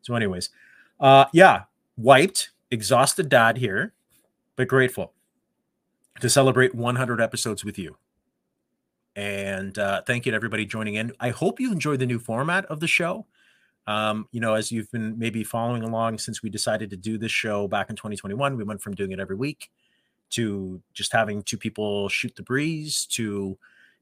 So, 0.02 0.14
anyways, 0.14 0.50
uh, 1.00 1.24
yeah, 1.32 1.62
wiped, 1.96 2.50
exhausted 2.70 3.30
dad 3.30 3.56
here, 3.56 3.94
but 4.56 4.68
grateful 4.68 5.14
to 6.20 6.30
celebrate 6.30 6.74
100 6.74 7.20
episodes 7.20 7.64
with 7.64 7.78
you. 7.78 7.96
And 9.16 9.78
uh, 9.78 10.02
thank 10.02 10.26
you 10.26 10.32
to 10.32 10.36
everybody 10.36 10.66
joining 10.66 10.94
in. 10.94 11.12
I 11.20 11.30
hope 11.30 11.60
you 11.60 11.70
enjoy 11.70 11.96
the 11.96 12.06
new 12.06 12.18
format 12.18 12.64
of 12.66 12.80
the 12.80 12.88
show. 12.88 13.26
Um, 13.86 14.28
you 14.32 14.40
know, 14.40 14.54
as 14.54 14.72
you've 14.72 14.90
been 14.90 15.18
maybe 15.18 15.44
following 15.44 15.82
along 15.82 16.18
since 16.18 16.42
we 16.42 16.50
decided 16.50 16.90
to 16.90 16.96
do 16.96 17.18
this 17.18 17.30
show 17.30 17.68
back 17.68 17.90
in 17.90 17.96
2021, 17.96 18.56
we 18.56 18.64
went 18.64 18.82
from 18.82 18.94
doing 18.94 19.12
it 19.12 19.20
every 19.20 19.36
week 19.36 19.70
to 20.30 20.80
just 20.92 21.12
having 21.12 21.42
two 21.42 21.56
people 21.56 22.08
shoot 22.08 22.34
the 22.34 22.42
breeze 22.42 23.06
to 23.06 23.56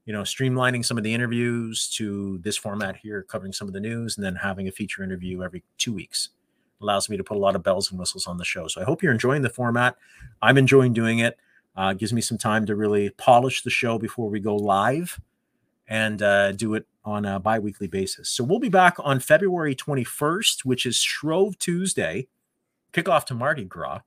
you 0.05 0.13
know 0.13 0.21
streamlining 0.21 0.83
some 0.83 0.97
of 0.97 1.03
the 1.03 1.13
interviews 1.13 1.89
to 1.89 2.39
this 2.39 2.57
format 2.57 2.95
here 2.95 3.23
covering 3.23 3.53
some 3.53 3.67
of 3.67 3.73
the 3.73 3.79
news 3.79 4.17
and 4.17 4.25
then 4.25 4.35
having 4.35 4.67
a 4.67 4.71
feature 4.71 5.03
interview 5.03 5.43
every 5.43 5.63
two 5.77 5.93
weeks 5.93 6.29
allows 6.81 7.09
me 7.09 7.17
to 7.17 7.23
put 7.23 7.37
a 7.37 7.39
lot 7.39 7.55
of 7.55 7.63
bells 7.63 7.91
and 7.91 7.99
whistles 7.99 8.27
on 8.27 8.37
the 8.37 8.45
show 8.45 8.67
so 8.67 8.81
i 8.81 8.83
hope 8.83 9.03
you're 9.03 9.11
enjoying 9.11 9.41
the 9.41 9.49
format 9.49 9.95
i'm 10.41 10.57
enjoying 10.57 10.91
doing 10.93 11.19
it 11.19 11.37
uh, 11.75 11.93
gives 11.93 12.13
me 12.13 12.21
some 12.21 12.37
time 12.37 12.65
to 12.65 12.75
really 12.75 13.09
polish 13.11 13.63
the 13.63 13.69
show 13.69 13.97
before 13.97 14.29
we 14.29 14.39
go 14.39 14.55
live 14.55 15.19
and 15.87 16.21
uh, 16.21 16.51
do 16.53 16.73
it 16.75 16.85
on 17.05 17.25
a 17.25 17.39
bi-weekly 17.39 17.87
basis 17.87 18.29
so 18.29 18.43
we'll 18.43 18.59
be 18.59 18.69
back 18.69 18.95
on 18.99 19.19
february 19.19 19.75
21st 19.75 20.63
which 20.63 20.85
is 20.85 20.95
shrove 20.95 21.57
tuesday 21.59 22.25
kickoff 22.93 23.25
to 23.25 23.33
mardi 23.33 23.65
gras 23.65 23.99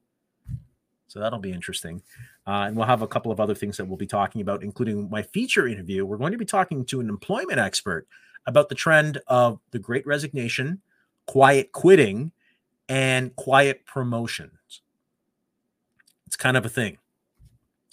so 1.17 1.21
that'll 1.21 1.39
be 1.39 1.53
interesting. 1.53 2.03
Uh, 2.47 2.65
and 2.67 2.77
we'll 2.77 2.87
have 2.87 3.01
a 3.01 3.09
couple 3.09 3.33
of 3.33 3.41
other 3.41 3.55
things 3.55 3.79
that 3.79 3.87
we'll 3.87 3.97
be 3.97 4.07
talking 4.07 4.43
about, 4.43 4.63
including 4.63 5.09
my 5.09 5.23
feature 5.23 5.67
interview. 5.67 6.05
We're 6.05 6.19
going 6.19 6.33
to 6.33 6.39
be 6.39 6.45
talking 6.45 6.85
to 6.87 7.01
an 7.01 7.09
employment 7.09 7.59
expert 7.59 8.07
about 8.47 8.69
the 8.69 8.75
trend 8.75 9.19
of 9.27 9.59
the 9.71 9.79
great 9.79 10.07
resignation, 10.07 10.83
quiet 11.27 11.73
quitting, 11.73 12.33
and 12.89 13.35
quiet 13.35 13.87
promotions. 13.87 14.83
It's 16.27 16.37
kind 16.37 16.57
of 16.57 16.67
a 16.67 16.69
thing. 16.69 16.99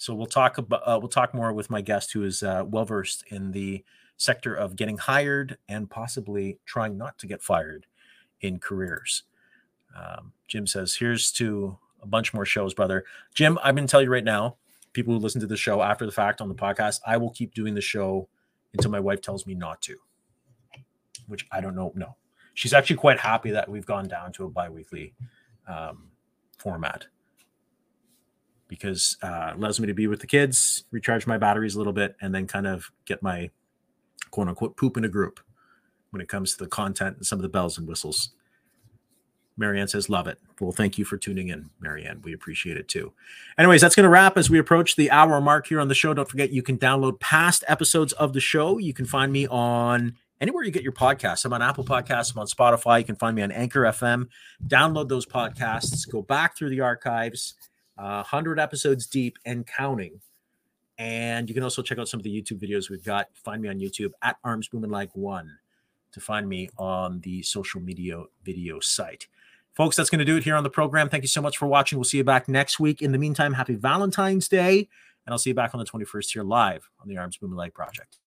So 0.04 0.14
we'll 0.14 0.26
talk 0.26 0.58
about 0.58 0.82
uh, 0.84 0.98
we'll 1.00 1.08
talk 1.08 1.32
more 1.32 1.50
with 1.54 1.70
my 1.70 1.80
guest 1.80 2.12
who 2.12 2.24
is 2.24 2.42
uh, 2.42 2.64
well 2.66 2.84
versed 2.84 3.24
in 3.28 3.52
the 3.52 3.82
sector 4.18 4.54
of 4.54 4.76
getting 4.76 4.98
hired 4.98 5.56
and 5.66 5.88
possibly 5.88 6.58
trying 6.66 6.98
not 6.98 7.16
to 7.20 7.26
get 7.26 7.40
fired 7.40 7.86
in 8.42 8.58
careers. 8.58 9.22
Um, 9.96 10.34
Jim 10.46 10.66
says, 10.66 10.96
"Here's 10.96 11.32
to 11.32 11.78
a 12.02 12.06
bunch 12.06 12.34
more 12.34 12.44
shows, 12.44 12.74
brother. 12.74 13.06
Jim, 13.32 13.58
I'm 13.62 13.76
going 13.76 13.86
to 13.86 13.90
tell 13.90 14.02
you 14.02 14.10
right 14.10 14.22
now, 14.22 14.58
people 14.92 15.14
who 15.14 15.20
listen 15.20 15.40
to 15.40 15.46
the 15.46 15.56
show 15.56 15.80
after 15.80 16.04
the 16.04 16.12
fact 16.12 16.42
on 16.42 16.50
the 16.50 16.54
podcast, 16.54 17.00
I 17.06 17.16
will 17.16 17.30
keep 17.30 17.54
doing 17.54 17.72
the 17.74 17.80
show 17.80 18.28
until 18.74 18.90
my 18.90 19.00
wife 19.00 19.22
tells 19.22 19.46
me 19.46 19.54
not 19.54 19.80
to, 19.82 19.96
which 21.28 21.46
I 21.50 21.62
don't 21.62 21.74
know. 21.74 21.92
No, 21.94 22.16
she's 22.52 22.74
actually 22.74 22.96
quite 22.96 23.20
happy 23.20 23.52
that 23.52 23.70
we've 23.70 23.86
gone 23.86 24.06
down 24.06 24.32
to 24.32 24.44
a 24.44 24.50
biweekly 24.50 25.14
um, 25.66 26.10
format 26.58 27.06
because 28.74 29.16
uh, 29.22 29.52
allows 29.54 29.78
me 29.78 29.86
to 29.86 29.94
be 29.94 30.06
with 30.06 30.20
the 30.20 30.26
kids, 30.26 30.84
recharge 30.90 31.26
my 31.26 31.38
batteries 31.38 31.74
a 31.74 31.78
little 31.78 31.92
bit, 31.92 32.16
and 32.20 32.34
then 32.34 32.46
kind 32.46 32.66
of 32.66 32.90
get 33.04 33.22
my 33.22 33.50
quote 34.30 34.48
unquote 34.48 34.76
poop 34.76 34.96
in 34.96 35.04
a 35.04 35.08
group 35.08 35.40
when 36.10 36.20
it 36.20 36.28
comes 36.28 36.56
to 36.56 36.64
the 36.64 36.68
content 36.68 37.16
and 37.16 37.26
some 37.26 37.38
of 37.38 37.42
the 37.42 37.48
bells 37.48 37.78
and 37.78 37.86
whistles. 37.86 38.30
Marianne 39.56 39.86
says, 39.86 40.08
love 40.08 40.26
it. 40.26 40.38
Well, 40.60 40.72
thank 40.72 40.98
you 40.98 41.04
for 41.04 41.16
tuning 41.16 41.48
in, 41.48 41.70
Marianne. 41.80 42.20
We 42.22 42.32
appreciate 42.32 42.76
it 42.76 42.88
too. 42.88 43.12
Anyways, 43.56 43.80
that's 43.80 43.94
going 43.94 44.04
to 44.04 44.10
wrap 44.10 44.36
as 44.36 44.50
we 44.50 44.58
approach 44.58 44.96
the 44.96 45.10
hour 45.12 45.40
mark 45.40 45.68
here 45.68 45.80
on 45.80 45.86
the 45.86 45.94
show. 45.94 46.12
Don't 46.12 46.28
forget, 46.28 46.50
you 46.50 46.62
can 46.62 46.76
download 46.76 47.20
past 47.20 47.62
episodes 47.68 48.12
of 48.14 48.32
the 48.32 48.40
show. 48.40 48.78
You 48.78 48.92
can 48.92 49.06
find 49.06 49.32
me 49.32 49.46
on 49.46 50.16
anywhere 50.40 50.64
you 50.64 50.72
get 50.72 50.82
your 50.82 50.92
podcasts. 50.92 51.44
I'm 51.44 51.52
on 51.52 51.62
Apple 51.62 51.84
Podcasts, 51.84 52.34
I'm 52.34 52.40
on 52.40 52.46
Spotify. 52.46 52.98
You 52.98 53.04
can 53.04 53.16
find 53.16 53.36
me 53.36 53.42
on 53.42 53.52
Anchor 53.52 53.82
FM. 53.82 54.28
Download 54.66 55.08
those 55.08 55.26
podcasts, 55.26 56.08
go 56.10 56.22
back 56.22 56.56
through 56.56 56.70
the 56.70 56.80
archives, 56.80 57.54
uh, 57.98 58.22
100 58.22 58.58
episodes 58.58 59.06
deep 59.06 59.38
and 59.44 59.66
counting. 59.66 60.20
And 60.98 61.48
you 61.48 61.54
can 61.54 61.64
also 61.64 61.82
check 61.82 61.98
out 61.98 62.08
some 62.08 62.20
of 62.20 62.24
the 62.24 62.30
YouTube 62.30 62.60
videos 62.60 62.88
we've 62.88 63.04
got. 63.04 63.28
Find 63.34 63.60
me 63.60 63.68
on 63.68 63.80
YouTube 63.80 64.12
at 64.22 64.36
Arms 64.44 64.68
Bumanlag 64.68 65.08
One 65.14 65.58
to 66.12 66.20
find 66.20 66.48
me 66.48 66.70
on 66.78 67.20
the 67.20 67.42
social 67.42 67.80
media 67.80 68.22
video 68.44 68.78
site. 68.80 69.26
Folks, 69.72 69.96
that's 69.96 70.08
going 70.08 70.20
to 70.20 70.24
do 70.24 70.36
it 70.36 70.44
here 70.44 70.54
on 70.54 70.62
the 70.62 70.70
program. 70.70 71.08
Thank 71.08 71.24
you 71.24 71.28
so 71.28 71.42
much 71.42 71.58
for 71.58 71.66
watching. 71.66 71.98
We'll 71.98 72.04
see 72.04 72.18
you 72.18 72.24
back 72.24 72.48
next 72.48 72.78
week. 72.78 73.02
In 73.02 73.10
the 73.10 73.18
meantime, 73.18 73.54
happy 73.54 73.74
Valentine's 73.74 74.46
Day, 74.46 74.88
and 75.26 75.32
I'll 75.32 75.38
see 75.38 75.50
you 75.50 75.54
back 75.54 75.74
on 75.74 75.80
the 75.80 75.86
21st 75.86 76.32
here 76.32 76.44
live 76.44 76.88
on 77.00 77.08
the 77.08 77.18
Arms 77.18 77.38
Bumanlag 77.38 77.74
Project. 77.74 78.18